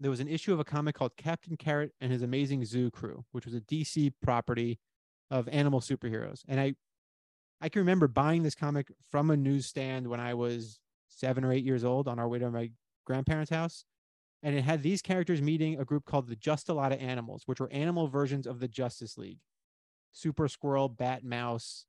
there 0.00 0.10
was 0.10 0.20
an 0.20 0.28
issue 0.28 0.52
of 0.52 0.60
a 0.60 0.64
comic 0.64 0.94
called 0.94 1.16
Captain 1.16 1.56
Carrot 1.56 1.92
and 2.00 2.12
His 2.12 2.22
Amazing 2.22 2.64
Zoo 2.64 2.90
Crew, 2.90 3.24
which 3.32 3.46
was 3.46 3.54
a 3.54 3.60
DC 3.62 4.12
property 4.22 4.78
of 5.30 5.48
animal 5.48 5.80
superheroes. 5.80 6.42
And 6.48 6.60
I 6.60 6.74
I 7.60 7.68
can 7.70 7.80
remember 7.80 8.08
buying 8.08 8.42
this 8.42 8.54
comic 8.54 8.88
from 9.10 9.30
a 9.30 9.36
newsstand 9.36 10.06
when 10.06 10.20
I 10.20 10.34
was 10.34 10.78
seven 11.08 11.44
or 11.44 11.52
eight 11.52 11.64
years 11.64 11.84
old 11.84 12.08
on 12.08 12.18
our 12.18 12.28
way 12.28 12.38
to 12.38 12.50
my 12.50 12.70
grandparents' 13.06 13.50
house. 13.50 13.84
And 14.46 14.54
it 14.54 14.62
had 14.62 14.80
these 14.80 15.02
characters 15.02 15.42
meeting 15.42 15.80
a 15.80 15.84
group 15.84 16.04
called 16.04 16.28
the 16.28 16.36
Just 16.36 16.68
a 16.68 16.72
Lot 16.72 16.92
of 16.92 17.00
Animals, 17.00 17.42
which 17.46 17.58
were 17.58 17.68
animal 17.72 18.06
versions 18.06 18.46
of 18.46 18.60
the 18.60 18.68
Justice 18.68 19.18
League. 19.18 19.40
Super 20.12 20.46
Squirrel, 20.46 20.88
Bat 20.88 21.24
Mouse. 21.24 21.84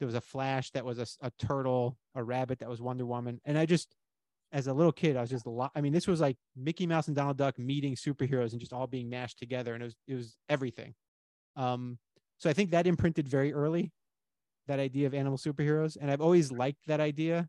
There 0.00 0.06
was 0.06 0.16
a 0.16 0.20
Flash 0.20 0.72
that 0.72 0.84
was 0.84 1.16
a 1.22 1.30
turtle, 1.38 1.96
a 2.16 2.24
rabbit 2.24 2.58
that 2.58 2.68
was 2.68 2.82
Wonder 2.82 3.06
Woman. 3.06 3.40
And 3.44 3.56
I 3.56 3.66
just, 3.66 3.94
as 4.50 4.66
a 4.66 4.72
little 4.72 4.90
kid, 4.90 5.16
I 5.16 5.20
was 5.20 5.30
just, 5.30 5.46
lo- 5.46 5.70
I 5.76 5.80
mean, 5.80 5.92
this 5.92 6.08
was 6.08 6.20
like 6.20 6.36
Mickey 6.56 6.88
Mouse 6.88 7.06
and 7.06 7.14
Donald 7.14 7.36
Duck 7.36 7.56
meeting 7.56 7.94
superheroes 7.94 8.50
and 8.50 8.58
just 8.58 8.72
all 8.72 8.88
being 8.88 9.08
mashed 9.08 9.38
together. 9.38 9.72
And 9.72 9.80
it 9.80 9.86
was, 9.86 9.94
it 10.08 10.14
was 10.16 10.36
everything. 10.48 10.92
Um, 11.54 11.98
so 12.38 12.50
I 12.50 12.52
think 12.52 12.72
that 12.72 12.88
imprinted 12.88 13.28
very 13.28 13.52
early, 13.52 13.92
that 14.66 14.80
idea 14.80 15.06
of 15.06 15.14
animal 15.14 15.38
superheroes. 15.38 15.96
And 16.00 16.10
I've 16.10 16.20
always 16.20 16.50
liked 16.50 16.88
that 16.88 16.98
idea. 16.98 17.48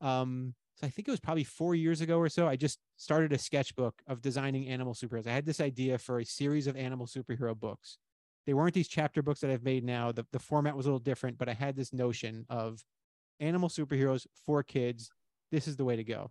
Um, 0.00 0.54
so 0.76 0.86
I 0.86 0.90
think 0.90 1.06
it 1.06 1.10
was 1.10 1.20
probably 1.20 1.44
four 1.44 1.74
years 1.74 2.00
ago 2.00 2.18
or 2.18 2.30
so. 2.30 2.48
I 2.48 2.56
just 2.56 2.78
started 2.96 3.32
a 3.32 3.38
sketchbook 3.38 4.02
of 4.06 4.20
designing 4.20 4.68
animal 4.68 4.94
superheroes. 4.94 5.26
I 5.26 5.32
had 5.32 5.46
this 5.46 5.60
idea 5.60 5.98
for 5.98 6.20
a 6.20 6.24
series 6.24 6.66
of 6.66 6.76
animal 6.76 7.06
superhero 7.06 7.58
books 7.58 7.98
they 8.46 8.54
weren't 8.54 8.74
these 8.74 8.88
chapter 8.88 9.22
books 9.22 9.40
that 9.40 9.50
I've 9.50 9.62
made 9.62 9.84
now. 9.84 10.12
The, 10.12 10.26
the 10.32 10.38
format 10.38 10.76
was 10.76 10.86
a 10.86 10.90
little 10.90 10.98
different, 10.98 11.38
but 11.38 11.48
I 11.48 11.54
had 11.54 11.76
this 11.76 11.92
notion 11.92 12.44
of 12.48 12.84
animal 13.40 13.68
superheroes 13.68 14.26
for 14.44 14.62
kids. 14.62 15.10
This 15.50 15.66
is 15.66 15.76
the 15.76 15.84
way 15.84 15.96
to 15.96 16.04
go. 16.04 16.30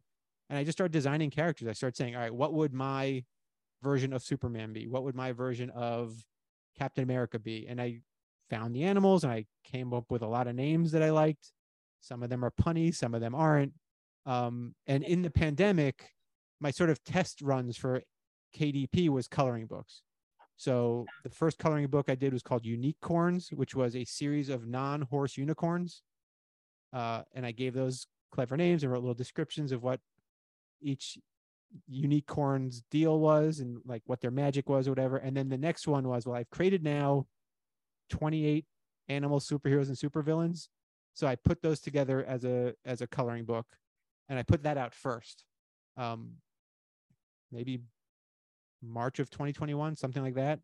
And 0.50 0.60
I 0.60 0.64
just 0.64 0.78
started 0.78 0.92
designing 0.92 1.32
characters. 1.32 1.68
I 1.68 1.74
started 1.74 1.98
saying, 1.98 2.16
all 2.16 2.22
right, 2.22 2.34
what 2.34 2.54
would 2.54 2.74
my 2.74 3.24
version 3.82 4.14
of 4.14 4.22
Superman 4.22 4.74
be? 4.74 4.88
What 4.88 5.04
would 5.04 5.16
my 5.16 5.32
version 5.32 5.70
of 5.72 6.14
Captain 6.78 7.04
America 7.04 7.40
be? 7.40 7.66
And 7.68 7.82
I 7.82 8.02
found 8.50 8.76
the 8.76 8.84
animals 8.84 9.24
and 9.24 9.34
I 9.34 9.46
came 9.64 9.94
up 9.94 10.12
with 10.12 10.22
a 10.22 10.28
lot 10.28 10.48
of 10.48 10.56
names 10.56 10.92
that 10.92 11.02
I 11.02 11.10
liked. 11.10 11.52
Some 12.02 12.22
of 12.22 12.30
them 12.30 12.44
are 12.46 12.52
punny, 12.52 12.94
some 12.94 13.16
of 13.16 13.22
them 13.22 13.34
aren't. 13.34 13.74
Um, 14.26 14.76
and 14.86 15.04
in 15.04 15.22
the 15.22 15.32
pandemic, 15.32 16.12
my 16.64 16.72
sort 16.72 16.90
of 16.90 17.04
test 17.04 17.42
runs 17.42 17.76
for 17.78 18.02
KDP 18.58 19.10
was 19.10 19.28
coloring 19.28 19.66
books 19.66 20.02
So 20.56 21.06
the 21.24 21.30
first 21.30 21.60
coloring 21.60 21.88
book 21.88 22.10
I 22.10 22.16
did 22.16 22.32
was 22.32 22.42
called 22.42 22.66
Unique 22.66 23.02
Corns, 23.02 23.50
which 23.52 23.76
was 23.76 23.96
a 23.96 24.06
series 24.06 24.50
of 24.50 24.66
non-horse 24.66 25.38
unicorns. 25.38 26.04
Uh, 26.94 27.24
and 27.34 27.46
I 27.46 27.52
gave 27.52 27.74
those 27.74 28.08
clever 28.32 28.56
names 28.56 28.84
and 28.84 28.92
wrote 28.92 29.02
little 29.02 29.14
descriptions 29.14 29.72
of 29.72 29.84
what 29.84 30.00
each 30.82 31.18
unique 31.88 32.28
corns 32.28 32.84
deal 32.92 33.20
was 33.20 33.60
and 33.60 33.80
like 33.86 34.04
what 34.06 34.22
their 34.22 34.32
magic 34.32 34.70
was 34.70 34.88
or 34.88 34.92
whatever. 34.92 35.18
And 35.18 35.36
then 35.36 35.50
the 35.50 35.58
next 35.58 35.88
one 35.88 36.08
was, 36.08 36.26
well, 36.26 36.38
I've 36.38 36.50
created 36.50 36.84
now 36.84 37.26
28 38.10 38.66
animal 39.10 39.40
superheroes 39.40 39.88
and 39.88 39.98
supervillains. 39.98 40.68
So 41.14 41.28
I 41.28 41.36
put 41.36 41.62
those 41.62 41.80
together 41.80 42.24
as 42.24 42.46
a 42.46 42.74
as 42.86 43.02
a 43.02 43.08
coloring 43.08 43.46
book 43.46 43.66
and 44.30 44.40
I 44.40 44.44
put 44.44 44.64
that 44.64 44.78
out 44.78 44.94
first. 44.94 45.44
Um 45.98 46.38
maybe 47.54 47.80
March 48.82 49.20
of 49.20 49.30
2021, 49.30 49.96
something 49.96 50.24
like 50.24 50.36
that. 50.36 50.60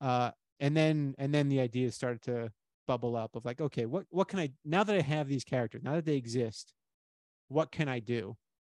Uh 0.00 0.30
and 0.60 0.76
then 0.76 1.14
and 1.18 1.34
then 1.34 1.48
the 1.48 1.60
ideas 1.60 1.94
started 1.94 2.22
to 2.22 2.50
bubble 2.86 3.16
up 3.16 3.36
of 3.36 3.44
like, 3.44 3.60
okay, 3.60 3.86
what 3.86 4.06
what 4.10 4.28
can 4.28 4.38
I 4.38 4.50
now 4.64 4.84
that 4.84 4.96
I 4.96 5.00
have 5.00 5.28
these 5.28 5.44
characters, 5.44 5.82
now 5.82 5.94
that 5.94 6.04
they 6.04 6.16
exist, 6.16 6.72
what 7.48 7.72
can 7.72 7.88
I 7.88 7.98
do? 8.00 8.36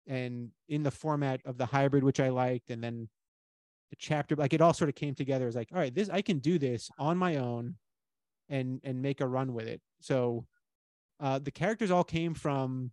And 0.06 0.50
in 0.68 0.82
the 0.82 0.90
format 0.90 1.40
of 1.44 1.58
the 1.58 1.66
hybrid, 1.66 2.04
which 2.04 2.20
I 2.20 2.30
liked, 2.30 2.70
and 2.70 2.82
then 2.82 3.08
the 3.90 3.96
chapter, 3.96 4.34
like 4.36 4.52
it 4.52 4.60
all 4.60 4.72
sort 4.72 4.88
of 4.88 4.94
came 4.94 5.14
together 5.14 5.46
as 5.46 5.54
like, 5.54 5.68
all 5.72 5.78
right, 5.78 5.94
this 5.94 6.08
I 6.08 6.22
can 6.22 6.38
do 6.38 6.58
this 6.58 6.90
on 6.98 7.18
my 7.18 7.36
own 7.36 7.76
and 8.48 8.80
and 8.84 9.02
make 9.02 9.20
a 9.20 9.26
run 9.26 9.52
with 9.52 9.66
it. 9.66 9.80
So 10.00 10.46
uh 11.20 11.38
the 11.38 11.50
characters 11.50 11.90
all 11.90 12.04
came 12.04 12.34
from 12.34 12.92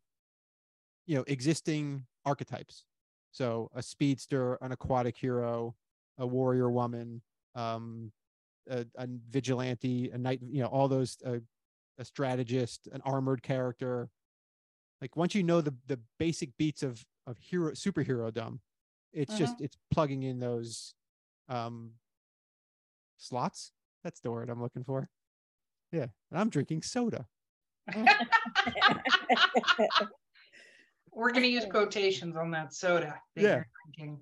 you 1.06 1.16
know 1.16 1.24
existing 1.28 2.06
archetypes. 2.26 2.86
So 3.32 3.70
a 3.76 3.82
speedster, 3.82 4.58
an 4.62 4.72
aquatic 4.72 5.18
hero, 5.18 5.76
a 6.18 6.26
warrior 6.26 6.70
woman, 6.70 7.22
um, 7.56 8.12
a, 8.70 8.86
a 8.96 9.08
vigilante, 9.30 10.10
a 10.12 10.18
knight, 10.18 10.40
you 10.42 10.62
know, 10.62 10.68
all 10.68 10.88
those, 10.88 11.18
uh, 11.26 11.40
a 11.98 12.06
strategist, 12.06 12.88
an 12.92 13.02
armored 13.06 13.44
character. 13.44 14.10
Like 15.02 15.16
once 15.16 15.36
you 15.36 15.44
know 15.44 15.62
the 15.62 15.74
the 15.88 16.00
basic 16.18 16.56
beats 16.58 16.84
of 16.84 17.06
of 17.28 17.38
hero 17.38 17.72
superhero 17.72 18.34
dumb, 18.34 18.62
it's 19.14 19.38
just 19.38 19.62
it's 19.62 19.78
plugging 19.92 20.24
in 20.24 20.40
those 20.40 20.94
um 21.48 21.92
slots. 23.18 23.72
That's 24.04 24.20
the 24.22 24.32
word 24.32 24.50
I'm 24.50 24.62
looking 24.62 24.84
for. 24.84 25.10
Yeah, 25.92 26.08
and 26.32 26.40
I'm 26.40 26.50
drinking 26.50 26.84
soda. 26.84 27.28
We're 31.14 31.32
going 31.32 31.44
to 31.44 31.50
use 31.50 31.66
quotations 31.66 32.36
on 32.36 32.52
that 32.52 32.74
soda 32.74 33.20
that 33.36 33.42
Yeah. 33.42 33.56
you're 33.56 33.68
drinking. 33.96 34.20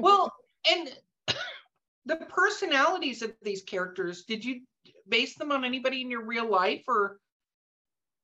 Well, 0.00 0.32
and 0.70 0.96
the 2.06 2.16
personalities 2.16 3.22
of 3.22 3.32
these 3.42 3.62
characters, 3.62 4.24
did 4.24 4.44
you 4.44 4.60
base 5.08 5.34
them 5.36 5.52
on 5.52 5.64
anybody 5.64 6.00
in 6.00 6.10
your 6.10 6.24
real 6.24 6.50
life 6.50 6.84
or? 6.88 7.18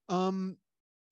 Um, 0.09 0.57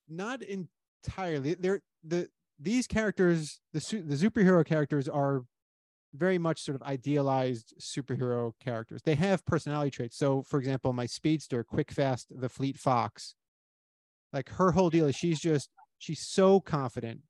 not 0.08 0.42
entirely. 0.42 1.54
They're 1.54 1.80
the 2.04 2.28
these 2.58 2.86
characters, 2.86 3.60
the 3.72 3.80
su- 3.80 4.02
the 4.02 4.14
superhero 4.16 4.64
characters 4.64 5.08
are 5.08 5.42
very 6.14 6.36
much 6.38 6.60
sort 6.62 6.76
of 6.76 6.82
idealized 6.82 7.74
superhero 7.80 8.52
characters. 8.62 9.00
They 9.02 9.14
have 9.14 9.44
personality 9.46 9.90
traits. 9.90 10.16
So, 10.18 10.42
for 10.42 10.58
example, 10.58 10.92
my 10.92 11.06
speedster, 11.06 11.64
Quick 11.64 11.90
Fast, 11.90 12.26
the 12.30 12.50
Fleet 12.50 12.76
Fox, 12.78 13.34
like 14.32 14.50
her 14.50 14.72
whole 14.72 14.90
deal 14.90 15.06
is 15.06 15.16
she's 15.16 15.40
just 15.40 15.70
she's 16.02 16.26
so 16.28 16.60
confident 16.60 17.20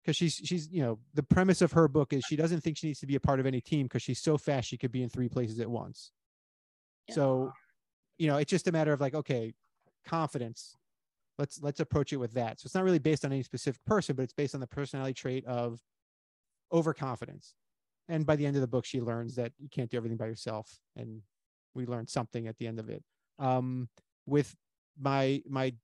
because 0.00 0.16
she's 0.16 0.34
she's 0.34 0.70
you 0.70 0.80
know 0.80 0.98
the 1.14 1.22
premise 1.22 1.60
of 1.60 1.72
her 1.72 1.88
book 1.88 2.12
is 2.12 2.22
she 2.28 2.36
doesn't 2.36 2.60
think 2.60 2.78
she 2.78 2.86
needs 2.86 3.00
to 3.00 3.06
be 3.06 3.16
a 3.16 3.20
part 3.20 3.40
of 3.40 3.46
any 3.46 3.60
team 3.60 3.86
because 3.86 4.02
she's 4.02 4.22
so 4.22 4.38
fast 4.38 4.68
she 4.68 4.76
could 4.76 4.92
be 4.92 5.02
in 5.02 5.08
three 5.08 5.28
places 5.28 5.58
at 5.58 5.68
once. 5.68 6.12
So, 7.10 7.52
you 8.18 8.26
know, 8.28 8.36
it's 8.36 8.50
just 8.50 8.66
a 8.66 8.72
matter 8.72 8.92
of 8.92 9.00
like, 9.00 9.14
okay, 9.14 9.54
confidence. 10.06 10.76
Let's 11.38 11.60
let's 11.60 11.80
approach 11.80 12.12
it 12.12 12.16
with 12.16 12.34
that. 12.34 12.60
So 12.60 12.66
it's 12.66 12.74
not 12.74 12.84
really 12.84 12.98
based 12.98 13.24
on 13.24 13.32
any 13.32 13.42
specific 13.42 13.84
person, 13.84 14.16
but 14.16 14.22
it's 14.22 14.32
based 14.32 14.54
on 14.54 14.60
the 14.60 14.66
personality 14.66 15.14
trait 15.14 15.44
of 15.44 15.80
overconfidence. 16.72 17.54
And 18.08 18.24
by 18.24 18.36
the 18.36 18.46
end 18.46 18.56
of 18.56 18.62
the 18.62 18.68
book, 18.68 18.84
she 18.84 19.00
learns 19.00 19.34
that 19.34 19.52
you 19.58 19.68
can't 19.68 19.90
do 19.90 19.96
everything 19.96 20.16
by 20.16 20.26
yourself, 20.26 20.78
and 20.96 21.22
we 21.74 21.86
learned 21.86 22.08
something 22.08 22.46
at 22.46 22.56
the 22.58 22.66
end 22.66 22.78
of 22.78 22.88
it. 22.88 23.02
Um, 23.38 23.88
with 24.24 24.54
my 24.98 25.42
my 25.48 25.74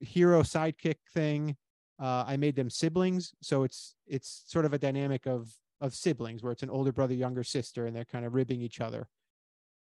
hero 0.00 0.42
sidekick 0.42 0.96
thing, 1.12 1.56
uh, 1.98 2.24
I 2.26 2.36
made 2.36 2.56
them 2.56 2.70
siblings, 2.70 3.34
so 3.40 3.62
it's 3.62 3.96
it's 4.06 4.44
sort 4.46 4.64
of 4.64 4.72
a 4.72 4.78
dynamic 4.78 5.26
of 5.26 5.52
of 5.80 5.94
siblings 5.94 6.42
where 6.42 6.52
it's 6.52 6.62
an 6.62 6.70
older 6.70 6.92
brother, 6.92 7.14
younger 7.14 7.44
sister, 7.44 7.86
and 7.86 7.94
they're 7.94 8.04
kind 8.04 8.24
of 8.24 8.34
ribbing 8.34 8.60
each 8.62 8.80
other. 8.80 9.08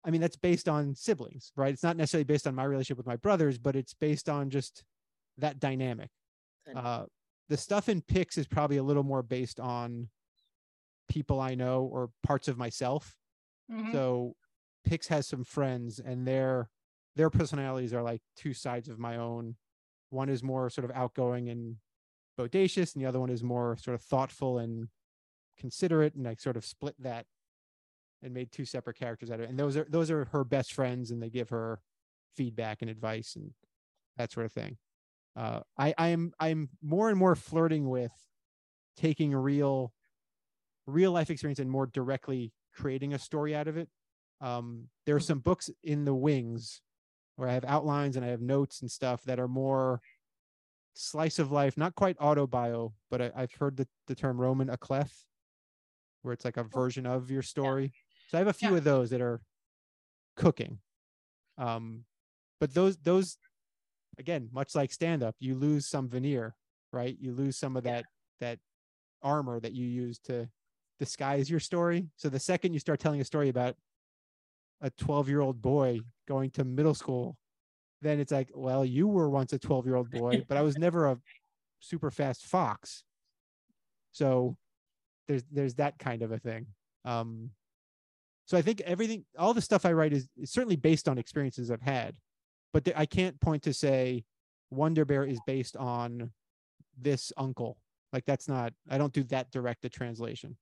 I 0.04 0.10
mean, 0.10 0.20
that's 0.20 0.36
based 0.36 0.68
on 0.68 0.94
siblings, 0.94 1.52
right? 1.56 1.72
It's 1.72 1.82
not 1.82 1.96
necessarily 1.96 2.24
based 2.24 2.46
on 2.46 2.54
my 2.54 2.64
relationship 2.64 2.98
with 2.98 3.06
my 3.06 3.16
brothers, 3.16 3.58
but 3.58 3.76
it's 3.76 3.94
based 3.94 4.28
on 4.28 4.48
just 4.50 4.84
that 5.38 5.58
dynamic. 5.60 6.10
Uh, 6.76 7.06
the 7.48 7.56
stuff 7.56 7.88
in 7.88 8.02
Pix 8.02 8.38
is 8.38 8.46
probably 8.46 8.76
a 8.76 8.82
little 8.82 9.02
more 9.02 9.22
based 9.22 9.58
on 9.58 10.08
people 11.08 11.40
I 11.40 11.54
know 11.54 11.84
or 11.84 12.10
parts 12.22 12.48
of 12.48 12.58
myself. 12.58 13.16
Mhm. 13.70 13.92
So 13.92 14.36
Pix 14.84 15.08
has 15.08 15.26
some 15.26 15.44
friends 15.44 15.98
and 15.98 16.26
their 16.26 16.70
their 17.16 17.30
personalities 17.30 17.92
are 17.92 18.02
like 18.02 18.22
two 18.36 18.54
sides 18.54 18.88
of 18.88 18.98
my 18.98 19.16
own. 19.16 19.56
One 20.10 20.28
is 20.28 20.42
more 20.42 20.70
sort 20.70 20.84
of 20.84 20.96
outgoing 20.96 21.48
and 21.48 21.76
bodacious, 22.38 22.94
and 22.94 23.02
the 23.02 23.08
other 23.08 23.20
one 23.20 23.30
is 23.30 23.42
more 23.42 23.76
sort 23.76 23.94
of 23.94 24.02
thoughtful 24.02 24.58
and 24.58 24.88
considerate. 25.58 26.14
And 26.14 26.26
I 26.26 26.34
sort 26.34 26.56
of 26.56 26.64
split 26.64 26.94
that 27.00 27.26
and 28.22 28.34
made 28.34 28.50
two 28.50 28.64
separate 28.64 28.98
characters 28.98 29.30
out 29.30 29.40
of 29.40 29.42
it. 29.42 29.50
And 29.50 29.58
those 29.58 29.76
are 29.76 29.86
those 29.88 30.10
are 30.10 30.26
her 30.26 30.44
best 30.44 30.72
friends, 30.72 31.10
and 31.10 31.22
they 31.22 31.30
give 31.30 31.50
her 31.50 31.80
feedback 32.36 32.82
and 32.82 32.90
advice 32.90 33.34
and 33.36 33.52
that 34.16 34.32
sort 34.32 34.46
of 34.46 34.52
thing. 34.52 34.76
Uh, 35.36 35.60
I 35.76 35.94
I 35.98 36.08
am 36.08 36.32
I'm 36.40 36.70
more 36.82 37.08
and 37.10 37.18
more 37.18 37.34
flirting 37.34 37.88
with 37.88 38.12
taking 38.96 39.34
a 39.34 39.40
real 39.40 39.92
real 40.86 41.12
life 41.12 41.30
experience 41.30 41.58
and 41.58 41.70
more 41.70 41.86
directly 41.86 42.52
creating 42.74 43.12
a 43.12 43.18
story 43.18 43.54
out 43.54 43.68
of 43.68 43.76
it. 43.76 43.88
Um, 44.40 44.88
there 45.04 45.16
are 45.16 45.20
some 45.20 45.40
books 45.40 45.68
in 45.82 46.04
the 46.04 46.14
wings 46.14 46.80
where 47.38 47.48
I 47.48 47.52
have 47.52 47.64
outlines 47.64 48.16
and 48.16 48.24
I 48.24 48.30
have 48.30 48.40
notes 48.40 48.80
and 48.80 48.90
stuff 48.90 49.22
that 49.22 49.38
are 49.38 49.46
more 49.46 50.00
slice 50.94 51.38
of 51.38 51.52
life, 51.52 51.76
not 51.76 51.94
quite 51.94 52.18
autobio, 52.18 52.94
but 53.12 53.22
I, 53.22 53.30
I've 53.36 53.54
heard 53.54 53.76
the, 53.76 53.86
the 54.08 54.16
term 54.16 54.40
Roman 54.40 54.66
à 54.66 54.76
clef, 54.76 55.24
where 56.22 56.34
it's 56.34 56.44
like 56.44 56.56
a 56.56 56.64
version 56.64 57.06
of 57.06 57.30
your 57.30 57.42
story. 57.42 57.92
So 58.28 58.38
I 58.38 58.40
have 58.40 58.48
a 58.48 58.52
few 58.52 58.72
Yeah. 58.72 58.78
of 58.78 58.84
those 58.84 59.10
that 59.10 59.20
are 59.20 59.40
cooking. 60.34 60.80
Um, 61.58 62.06
but 62.58 62.74
those 62.74 62.96
those 62.96 63.38
again, 64.18 64.48
much 64.50 64.74
like 64.74 64.92
stand 64.92 65.22
up, 65.22 65.36
you 65.38 65.54
lose 65.54 65.86
some 65.86 66.08
veneer, 66.08 66.56
right? 66.92 67.16
You 67.20 67.30
lose 67.30 67.56
some 67.56 67.76
of 67.76 67.84
that 67.84 68.04
that 68.40 68.58
armor 69.22 69.60
that 69.60 69.74
you 69.74 69.86
use 69.86 70.18
to 70.24 70.48
disguise 70.98 71.48
your 71.48 71.60
story. 71.60 72.08
So 72.16 72.28
the 72.28 72.40
second 72.40 72.72
you 72.72 72.80
start 72.80 72.98
telling 72.98 73.20
a 73.20 73.24
story 73.24 73.48
about 73.48 73.76
a 74.80 74.90
12 74.90 75.28
year 75.28 75.40
old 75.40 75.60
boy 75.60 76.00
going 76.26 76.50
to 76.50 76.64
middle 76.64 76.94
school, 76.94 77.36
then 78.02 78.20
it's 78.20 78.32
like, 78.32 78.50
well, 78.54 78.84
you 78.84 79.08
were 79.08 79.28
once 79.28 79.52
a 79.52 79.58
12 79.58 79.86
year 79.86 79.96
old 79.96 80.10
boy, 80.10 80.44
but 80.48 80.56
I 80.56 80.62
was 80.62 80.78
never 80.78 81.06
a 81.06 81.18
super 81.80 82.10
fast 82.10 82.46
fox. 82.46 83.02
So 84.12 84.56
there's 85.26 85.44
there's 85.50 85.74
that 85.74 85.98
kind 85.98 86.22
of 86.22 86.32
a 86.32 86.38
thing. 86.38 86.66
Um, 87.04 87.50
so 88.46 88.56
I 88.56 88.62
think 88.62 88.80
everything, 88.82 89.24
all 89.38 89.52
the 89.52 89.60
stuff 89.60 89.84
I 89.84 89.92
write 89.92 90.12
is, 90.12 90.28
is 90.36 90.50
certainly 90.50 90.76
based 90.76 91.06
on 91.06 91.18
experiences 91.18 91.70
I've 91.70 91.82
had, 91.82 92.16
but 92.72 92.84
th- 92.84 92.96
I 92.96 93.04
can't 93.04 93.38
point 93.40 93.62
to 93.64 93.74
say 93.74 94.24
Wonder 94.70 95.04
Bear 95.04 95.24
is 95.24 95.38
based 95.46 95.76
on 95.76 96.30
this 96.98 97.30
uncle. 97.36 97.78
Like 98.12 98.24
that's 98.24 98.48
not. 98.48 98.72
I 98.88 98.96
don't 98.96 99.12
do 99.12 99.22
that 99.24 99.50
direct 99.50 99.90
translation. 99.92 100.56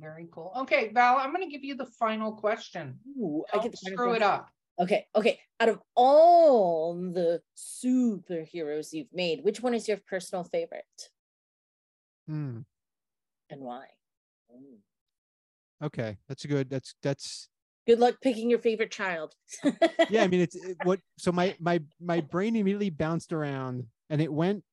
Very 0.00 0.28
cool. 0.32 0.52
Okay, 0.56 0.90
Val, 0.92 1.18
I'm 1.18 1.32
going 1.32 1.44
to 1.44 1.50
give 1.50 1.62
you 1.62 1.76
the 1.76 1.86
final 1.86 2.32
question. 2.32 2.98
Ooh, 3.18 3.44
I 3.52 3.56
Don't 3.56 3.62
get 3.64 3.72
the 3.72 3.78
final 3.78 3.96
screw 3.96 4.14
it 4.14 4.22
up. 4.22 4.48
Okay, 4.80 5.06
okay. 5.14 5.38
Out 5.60 5.68
of 5.68 5.80
all 5.94 6.94
the 6.94 7.40
superheroes 7.56 8.92
you've 8.92 9.12
made, 9.12 9.44
which 9.44 9.60
one 9.60 9.74
is 9.74 9.86
your 9.86 9.98
personal 10.08 10.44
favorite 10.44 10.84
Hmm. 12.26 12.60
and 13.50 13.60
why? 13.60 13.86
Mm. 14.52 14.78
Okay, 15.84 16.16
that's 16.28 16.44
a 16.44 16.48
good. 16.48 16.70
That's 16.70 16.94
that's 17.02 17.48
Good 17.86 17.98
luck 17.98 18.16
picking 18.22 18.48
your 18.48 18.60
favorite 18.60 18.92
child. 18.92 19.34
yeah. 20.08 20.22
I 20.22 20.28
mean, 20.28 20.40
it's 20.46 20.54
it, 20.54 20.76
what. 20.84 21.00
So 21.18 21.32
my 21.32 21.56
my 21.60 21.80
my 22.00 22.20
brain 22.20 22.56
immediately 22.56 22.90
bounced 22.90 23.32
around, 23.32 23.84
and 24.08 24.20
it 24.20 24.32
went 24.32 24.64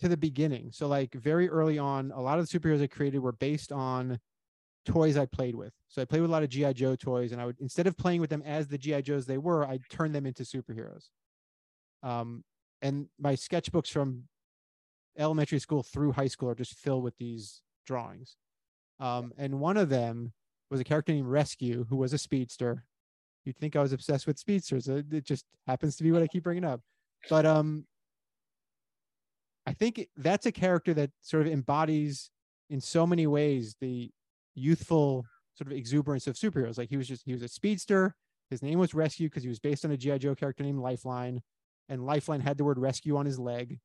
to 0.00 0.08
the 0.08 0.16
beginning. 0.16 0.70
So 0.72 0.86
like 0.86 1.14
very 1.14 1.48
early 1.48 1.78
on, 1.78 2.12
a 2.12 2.20
lot 2.20 2.38
of 2.38 2.48
the 2.48 2.58
superheroes 2.58 2.82
I 2.82 2.86
created 2.86 3.18
were 3.20 3.32
based 3.32 3.72
on 3.72 4.18
toys 4.84 5.16
I 5.16 5.26
played 5.26 5.54
with. 5.54 5.72
So 5.88 6.00
I 6.00 6.04
played 6.04 6.20
with 6.20 6.30
a 6.30 6.32
lot 6.32 6.42
of 6.42 6.48
GI 6.48 6.74
Joe 6.74 6.96
toys, 6.96 7.32
and 7.32 7.40
I 7.40 7.46
would 7.46 7.56
instead 7.60 7.86
of 7.86 7.96
playing 7.96 8.20
with 8.20 8.30
them 8.30 8.42
as 8.46 8.68
the 8.68 8.78
GI 8.78 9.02
Joes 9.02 9.26
they 9.26 9.38
were, 9.38 9.66
I'd 9.66 9.82
turn 9.90 10.12
them 10.12 10.26
into 10.26 10.44
superheroes. 10.44 11.08
Um, 12.02 12.44
and 12.82 13.08
my 13.18 13.34
sketchbooks 13.34 13.90
from 13.90 14.24
elementary 15.18 15.58
school 15.58 15.82
through 15.82 16.12
high 16.12 16.28
school 16.28 16.50
are 16.50 16.54
just 16.54 16.74
filled 16.74 17.02
with 17.02 17.16
these 17.18 17.62
drawings. 17.86 18.36
Um, 19.00 19.32
and 19.36 19.60
one 19.60 19.76
of 19.76 19.88
them 19.88 20.32
was 20.70 20.80
a 20.80 20.84
character 20.84 21.12
named 21.12 21.28
Rescue 21.28 21.86
who 21.88 21.96
was 21.96 22.12
a 22.12 22.18
speedster. 22.18 22.84
You'd 23.44 23.56
think 23.56 23.76
I 23.76 23.82
was 23.82 23.92
obsessed 23.92 24.26
with 24.26 24.38
speedsters. 24.38 24.88
It 24.88 25.12
it 25.12 25.24
just 25.24 25.44
happens 25.66 25.96
to 25.96 26.04
be 26.04 26.12
what 26.12 26.22
I 26.22 26.26
keep 26.26 26.44
bringing 26.44 26.64
up. 26.64 26.80
But 27.28 27.46
um, 27.46 27.86
I 29.66 29.72
think 29.72 30.06
that's 30.16 30.46
a 30.46 30.52
character 30.52 30.94
that 30.94 31.10
sort 31.22 31.46
of 31.46 31.52
embodies 31.52 32.30
in 32.70 32.80
so 32.80 33.06
many 33.06 33.26
ways 33.26 33.76
the 33.80 34.10
youthful 34.54 35.24
sort 35.54 35.70
of 35.70 35.76
exuberance 35.76 36.26
of 36.26 36.36
superheroes. 36.36 36.78
Like 36.78 36.88
he 36.88 36.96
was 36.96 37.08
just 37.08 37.22
he 37.24 37.32
was 37.32 37.42
a 37.42 37.48
speedster. 37.48 38.14
His 38.50 38.62
name 38.62 38.78
was 38.78 38.94
Rescue 38.94 39.28
because 39.28 39.42
he 39.42 39.48
was 39.48 39.58
based 39.58 39.84
on 39.84 39.90
a 39.90 39.96
GI 39.96 40.20
Joe 40.20 40.34
character 40.34 40.62
named 40.62 40.78
Lifeline, 40.78 41.42
and 41.88 42.06
Lifeline 42.06 42.40
had 42.40 42.56
the 42.58 42.64
word 42.64 42.78
rescue 42.78 43.16
on 43.16 43.26
his 43.26 43.40
leg, 43.40 43.80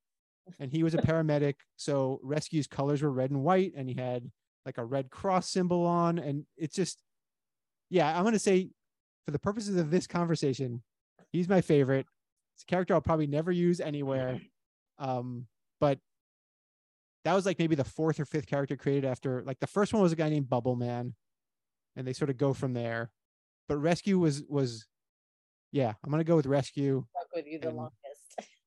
and 0.60 0.72
he 0.72 0.84
was 0.84 0.94
a 0.94 1.00
paramedic. 1.00 1.56
So 1.78 2.20
Rescue's 2.22 2.68
colors 2.68 3.02
were 3.02 3.12
red 3.12 3.32
and 3.32 3.44
white, 3.44 3.74
and 3.76 3.90
he 3.90 3.96
had 3.96 4.30
like 4.66 4.78
a 4.78 4.86
red 4.86 5.10
cross 5.10 5.50
symbol 5.50 5.86
on, 5.88 6.20
and 6.20 6.46
it's 6.58 6.76
just 6.76 7.02
yeah. 7.90 8.16
I'm 8.16 8.24
gonna 8.24 8.38
say 8.40 8.70
for 9.26 9.32
the 9.32 9.40
purposes 9.40 9.78
of 9.78 9.90
this 9.90 10.06
conversation, 10.06 10.84
he's 11.32 11.50
my 11.50 11.62
favorite. 11.62 12.06
It's 12.56 12.64
a 12.64 12.68
character 12.68 12.94
I'll 12.94 13.02
probably 13.02 13.28
never 13.28 13.52
use 13.52 13.80
anywhere. 13.80 14.40
Um, 15.00 15.48
but 15.82 16.00
that 17.26 17.34
was 17.34 17.46
like 17.46 17.60
maybe 17.60 17.76
the 17.76 17.84
fourth 17.84 18.20
or 18.22 18.26
fifth 18.26 18.48
character 18.48 18.78
created 18.78 19.04
after 19.06 19.44
like 19.44 19.60
the 19.60 19.68
first 19.68 19.92
one 19.94 20.02
was 20.02 20.14
a 20.14 20.16
guy 20.16 20.30
named 20.30 20.50
Bubble 20.50 20.78
Man, 20.78 21.14
and 21.98 22.08
they 22.08 22.14
sort 22.14 22.30
of 22.30 22.38
go 22.38 22.54
from 22.54 22.74
there. 22.74 23.12
But 23.68 23.78
Rescue 23.78 24.18
was 24.18 24.44
was 24.48 24.88
yeah, 25.74 25.92
I'm 26.04 26.12
gonna 26.12 26.24
go 26.24 26.38
with 26.38 26.46
Rescue. 26.46 27.04
Stuck 27.10 27.28
with 27.36 27.46
you 27.48 27.60
the 27.60 27.68
And- 27.68 27.78
longest. 27.78 27.98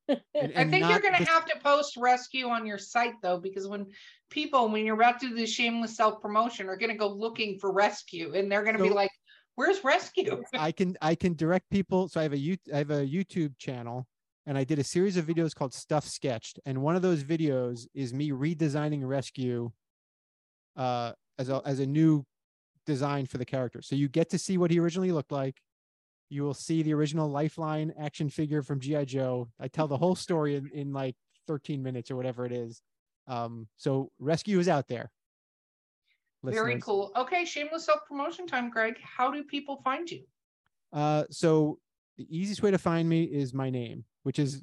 And, 0.35 0.53
I 0.55 0.65
think 0.69 0.87
you're 0.87 1.01
going 1.01 1.15
to 1.15 1.25
the- 1.25 1.31
have 1.31 1.47
to 1.47 1.59
post 1.61 1.97
rescue 1.97 2.49
on 2.49 2.67
your 2.67 2.77
site 2.77 3.15
though, 3.23 3.39
because 3.39 3.67
when 3.67 3.87
people, 4.29 4.69
when 4.69 4.85
you're 4.85 4.97
about 5.01 5.19
to 5.21 5.31
do 5.31 5.35
the 5.35 5.47
shameless 5.47 5.97
self 5.97 6.21
promotion, 6.21 6.69
are 6.69 6.77
going 6.77 6.91
to 6.91 6.99
go 6.99 7.09
looking 7.09 7.59
for 7.59 7.73
rescue 7.73 8.35
and 8.35 8.53
they're 8.53 8.65
going 8.65 8.77
to 8.77 8.83
be 8.83 8.91
like, 8.91 9.11
where's 9.55 9.83
rescue? 9.83 10.43
I 10.53 10.73
can 10.73 10.99
I 11.01 11.15
can 11.15 11.35
direct 11.37 11.71
people. 11.71 12.09
So 12.09 12.21
I 12.21 12.25
have 12.25 12.35
a 12.35 12.39
you 12.39 12.59
I 12.71 12.77
have 12.77 12.91
a 12.91 13.07
YouTube 13.07 13.57
channel, 13.59 14.07
and 14.47 14.59
I 14.59 14.65
did 14.65 14.79
a 14.79 14.85
series 14.85 15.17
of 15.17 15.27
videos 15.27 15.55
called 15.55 15.75
Stuff 15.75 16.07
Sketched, 16.07 16.61
and 16.67 16.83
one 16.83 16.97
of 16.97 17.03
those 17.03 17.25
videos 17.25 17.87
is 17.95 18.13
me 18.13 18.31
redesigning 18.31 19.07
Rescue, 19.07 19.71
uh, 20.77 21.13
as 21.39 21.49
a 21.49 21.63
as 21.65 21.81
a 21.81 21.87
new 21.87 22.25
design 22.87 23.27
for 23.27 23.39
the 23.39 23.45
character. 23.45 23.81
So 23.83 23.97
you 23.97 24.09
get 24.09 24.31
to 24.31 24.39
see 24.39 24.59
what 24.59 24.71
he 24.71 24.79
originally 24.79 25.13
looked 25.13 25.33
like. 25.33 25.61
You 26.29 26.43
will 26.43 26.55
see 26.55 26.83
the 26.83 26.95
original 26.95 27.29
Lifeline 27.29 27.93
action 27.99 28.29
figure 28.29 28.63
from 28.63 28.81
GI 28.81 29.07
Joe. 29.07 29.49
I 29.59 29.69
tell 29.69 29.89
the 29.89 29.97
whole 29.97 30.15
story 30.15 30.57
in, 30.57 30.71
in 30.73 30.93
like 30.93 31.17
13 31.47 31.83
minutes 31.83 32.11
or 32.11 32.17
whatever 32.17 32.45
it 32.45 32.53
is. 32.53 32.83
Um, 33.27 33.69
so 33.77 34.11
Rescue 34.19 34.59
is 34.59 34.69
out 34.69 34.89
there. 34.89 35.11
Very 36.43 36.79
cool. 36.79 37.11
Okay, 37.17 37.45
shameless 37.45 37.87
self 37.87 38.01
promotion 38.07 38.47
time, 38.47 38.69
Greg. 38.69 38.97
How 39.03 39.31
do 39.31 39.43
people 39.45 39.81
find 39.83 40.11
you? 40.11 40.25
Uh, 40.93 41.25
so 41.31 41.79
the 42.17 42.27
easiest 42.37 42.63
way 42.63 42.71
to 42.71 42.79
find 42.79 43.09
me 43.09 43.25
is 43.25 43.53
my 43.53 43.71
name, 43.71 44.05
which 44.23 44.39
is 44.39 44.63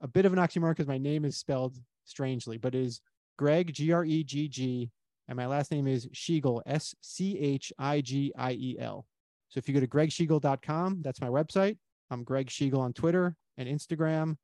a 0.00 0.08
bit 0.08 0.26
of 0.26 0.32
an 0.32 0.38
oxymoron 0.38 0.70
because 0.70 0.86
my 0.86 0.98
name 0.98 1.24
is 1.24 1.36
spelled 1.36 1.76
strangely, 2.04 2.58
but 2.58 2.74
it 2.74 2.82
is 2.82 3.00
Greg 3.38 3.72
G 3.72 3.92
R 3.92 4.04
E 4.04 4.24
G 4.24 4.48
G, 4.48 4.90
and 5.28 5.36
my 5.36 5.46
last 5.46 5.70
name 5.70 5.86
is 5.86 6.06
Schigiel 6.08 6.60
S 6.66 6.94
C 7.00 7.38
H 7.38 7.72
I 7.78 8.00
G 8.00 8.32
I 8.36 8.52
E 8.52 8.76
L. 8.78 9.06
So 9.48 9.58
if 9.58 9.68
you 9.68 9.74
go 9.74 9.80
to 9.80 9.86
gregschigiel.com, 9.86 11.02
that's 11.02 11.20
my 11.20 11.28
website. 11.28 11.76
I'm 12.10 12.24
Greg 12.24 12.48
Schigiel 12.48 12.78
on 12.78 12.92
Twitter 12.92 13.36
and 13.56 13.68
Instagram. 13.68 14.36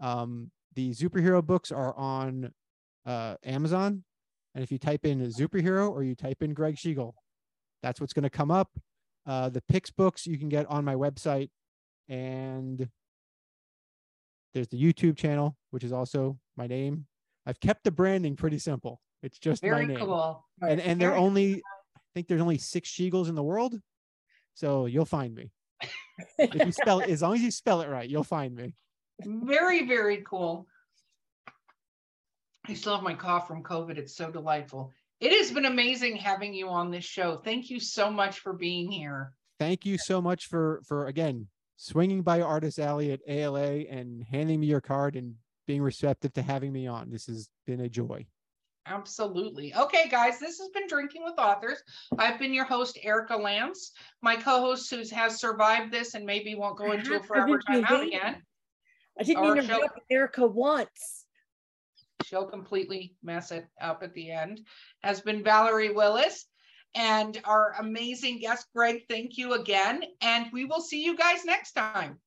Um, 0.00 0.50
the 0.74 0.90
Zooperhero 0.90 1.44
books 1.44 1.72
are 1.72 1.94
on 1.96 2.52
uh, 3.04 3.36
Amazon, 3.44 4.04
and 4.54 4.64
if 4.64 4.70
you 4.70 4.78
type 4.78 5.04
in 5.04 5.20
Zooperhero 5.26 5.90
or 5.90 6.02
you 6.02 6.14
type 6.14 6.42
in 6.42 6.54
Greg 6.54 6.76
Schigiel, 6.76 7.12
that's 7.82 8.00
what's 8.00 8.12
going 8.12 8.22
to 8.22 8.30
come 8.30 8.50
up. 8.50 8.70
Uh, 9.26 9.48
the 9.48 9.62
Pix 9.62 9.90
books 9.90 10.26
you 10.26 10.38
can 10.38 10.48
get 10.48 10.66
on 10.66 10.84
my 10.84 10.94
website, 10.94 11.50
and 12.08 12.88
there's 14.54 14.68
the 14.68 14.82
YouTube 14.82 15.16
channel, 15.16 15.56
which 15.70 15.84
is 15.84 15.92
also 15.92 16.38
my 16.56 16.66
name. 16.66 17.06
I've 17.46 17.60
kept 17.60 17.84
the 17.84 17.90
branding 17.90 18.36
pretty 18.36 18.58
simple. 18.58 19.00
It's 19.22 19.38
just 19.38 19.62
Very 19.62 19.86
my 19.86 19.94
name, 19.94 20.06
cool. 20.06 20.44
and 20.62 20.80
and 20.80 21.00
they're 21.00 21.16
only, 21.16 21.56
I 21.56 22.00
think 22.14 22.26
there's 22.26 22.40
only 22.40 22.58
six 22.58 22.90
Schigiels 22.90 23.28
in 23.28 23.34
the 23.34 23.42
world, 23.42 23.78
so 24.54 24.86
you'll 24.86 25.04
find 25.04 25.34
me 25.34 25.52
if 26.38 26.66
you 26.66 26.72
spell 26.72 27.02
as 27.02 27.22
long 27.22 27.34
as 27.34 27.40
you 27.40 27.50
spell 27.50 27.80
it 27.80 27.88
right, 27.88 28.08
you'll 28.08 28.24
find 28.24 28.54
me. 28.54 28.74
Very, 29.22 29.86
very 29.86 30.22
cool. 30.26 30.66
I 32.66 32.74
still 32.74 32.94
have 32.94 33.02
my 33.02 33.14
cough 33.14 33.48
from 33.48 33.62
COVID. 33.62 33.98
It's 33.98 34.14
so 34.14 34.30
delightful. 34.30 34.92
It 35.20 35.32
has 35.32 35.50
been 35.50 35.66
amazing 35.66 36.16
having 36.16 36.54
you 36.54 36.68
on 36.68 36.90
this 36.90 37.04
show. 37.04 37.36
Thank 37.36 37.68
you 37.68 37.78
so 37.78 38.10
much 38.10 38.40
for 38.40 38.54
being 38.54 38.90
here. 38.90 39.32
Thank 39.58 39.84
you 39.84 39.98
so 39.98 40.22
much 40.22 40.46
for 40.46 40.80
for 40.86 41.06
again 41.06 41.46
swinging 41.76 42.22
by 42.22 42.40
Artist 42.40 42.78
Alley 42.78 43.12
at 43.12 43.20
ALA 43.28 43.84
and 43.90 44.24
handing 44.30 44.60
me 44.60 44.66
your 44.66 44.80
card 44.80 45.16
and 45.16 45.34
being 45.66 45.82
receptive 45.82 46.32
to 46.34 46.42
having 46.42 46.72
me 46.72 46.86
on. 46.86 47.10
This 47.10 47.26
has 47.26 47.50
been 47.66 47.80
a 47.80 47.88
joy. 47.88 48.26
Absolutely. 48.86 49.74
Okay, 49.74 50.08
guys, 50.08 50.40
this 50.40 50.58
has 50.58 50.68
been 50.70 50.86
Drinking 50.88 51.22
with 51.22 51.38
Authors. 51.38 51.82
I've 52.18 52.38
been 52.38 52.54
your 52.54 52.64
host, 52.64 52.98
Erica 53.02 53.36
Lance. 53.36 53.92
My 54.22 54.36
co-host 54.36 54.90
who 54.90 55.04
has 55.14 55.38
survived 55.38 55.92
this 55.92 56.14
and 56.14 56.24
maybe 56.24 56.54
won't 56.54 56.78
go 56.78 56.92
into 56.92 57.14
a 57.14 57.22
forever 57.22 57.58
did 57.58 57.62
you 57.68 57.82
timeout 57.82 58.06
again. 58.06 58.42
I 59.18 59.22
didn't 59.22 59.44
Our 59.44 59.56
even 59.58 59.68
show- 59.68 59.86
Erica 60.10 60.46
once. 60.46 61.19
She'll 62.30 62.46
completely 62.46 63.16
mess 63.24 63.50
it 63.50 63.66
up 63.80 64.04
at 64.04 64.14
the 64.14 64.30
end. 64.30 64.60
Has 65.02 65.20
been 65.20 65.42
Valerie 65.42 65.92
Willis 65.92 66.46
and 66.94 67.36
our 67.44 67.74
amazing 67.80 68.38
guest, 68.38 68.68
Greg. 68.74 69.02
Thank 69.08 69.36
you 69.36 69.54
again. 69.54 70.04
And 70.20 70.46
we 70.52 70.64
will 70.64 70.80
see 70.80 71.04
you 71.04 71.16
guys 71.16 71.44
next 71.44 71.72
time. 71.72 72.20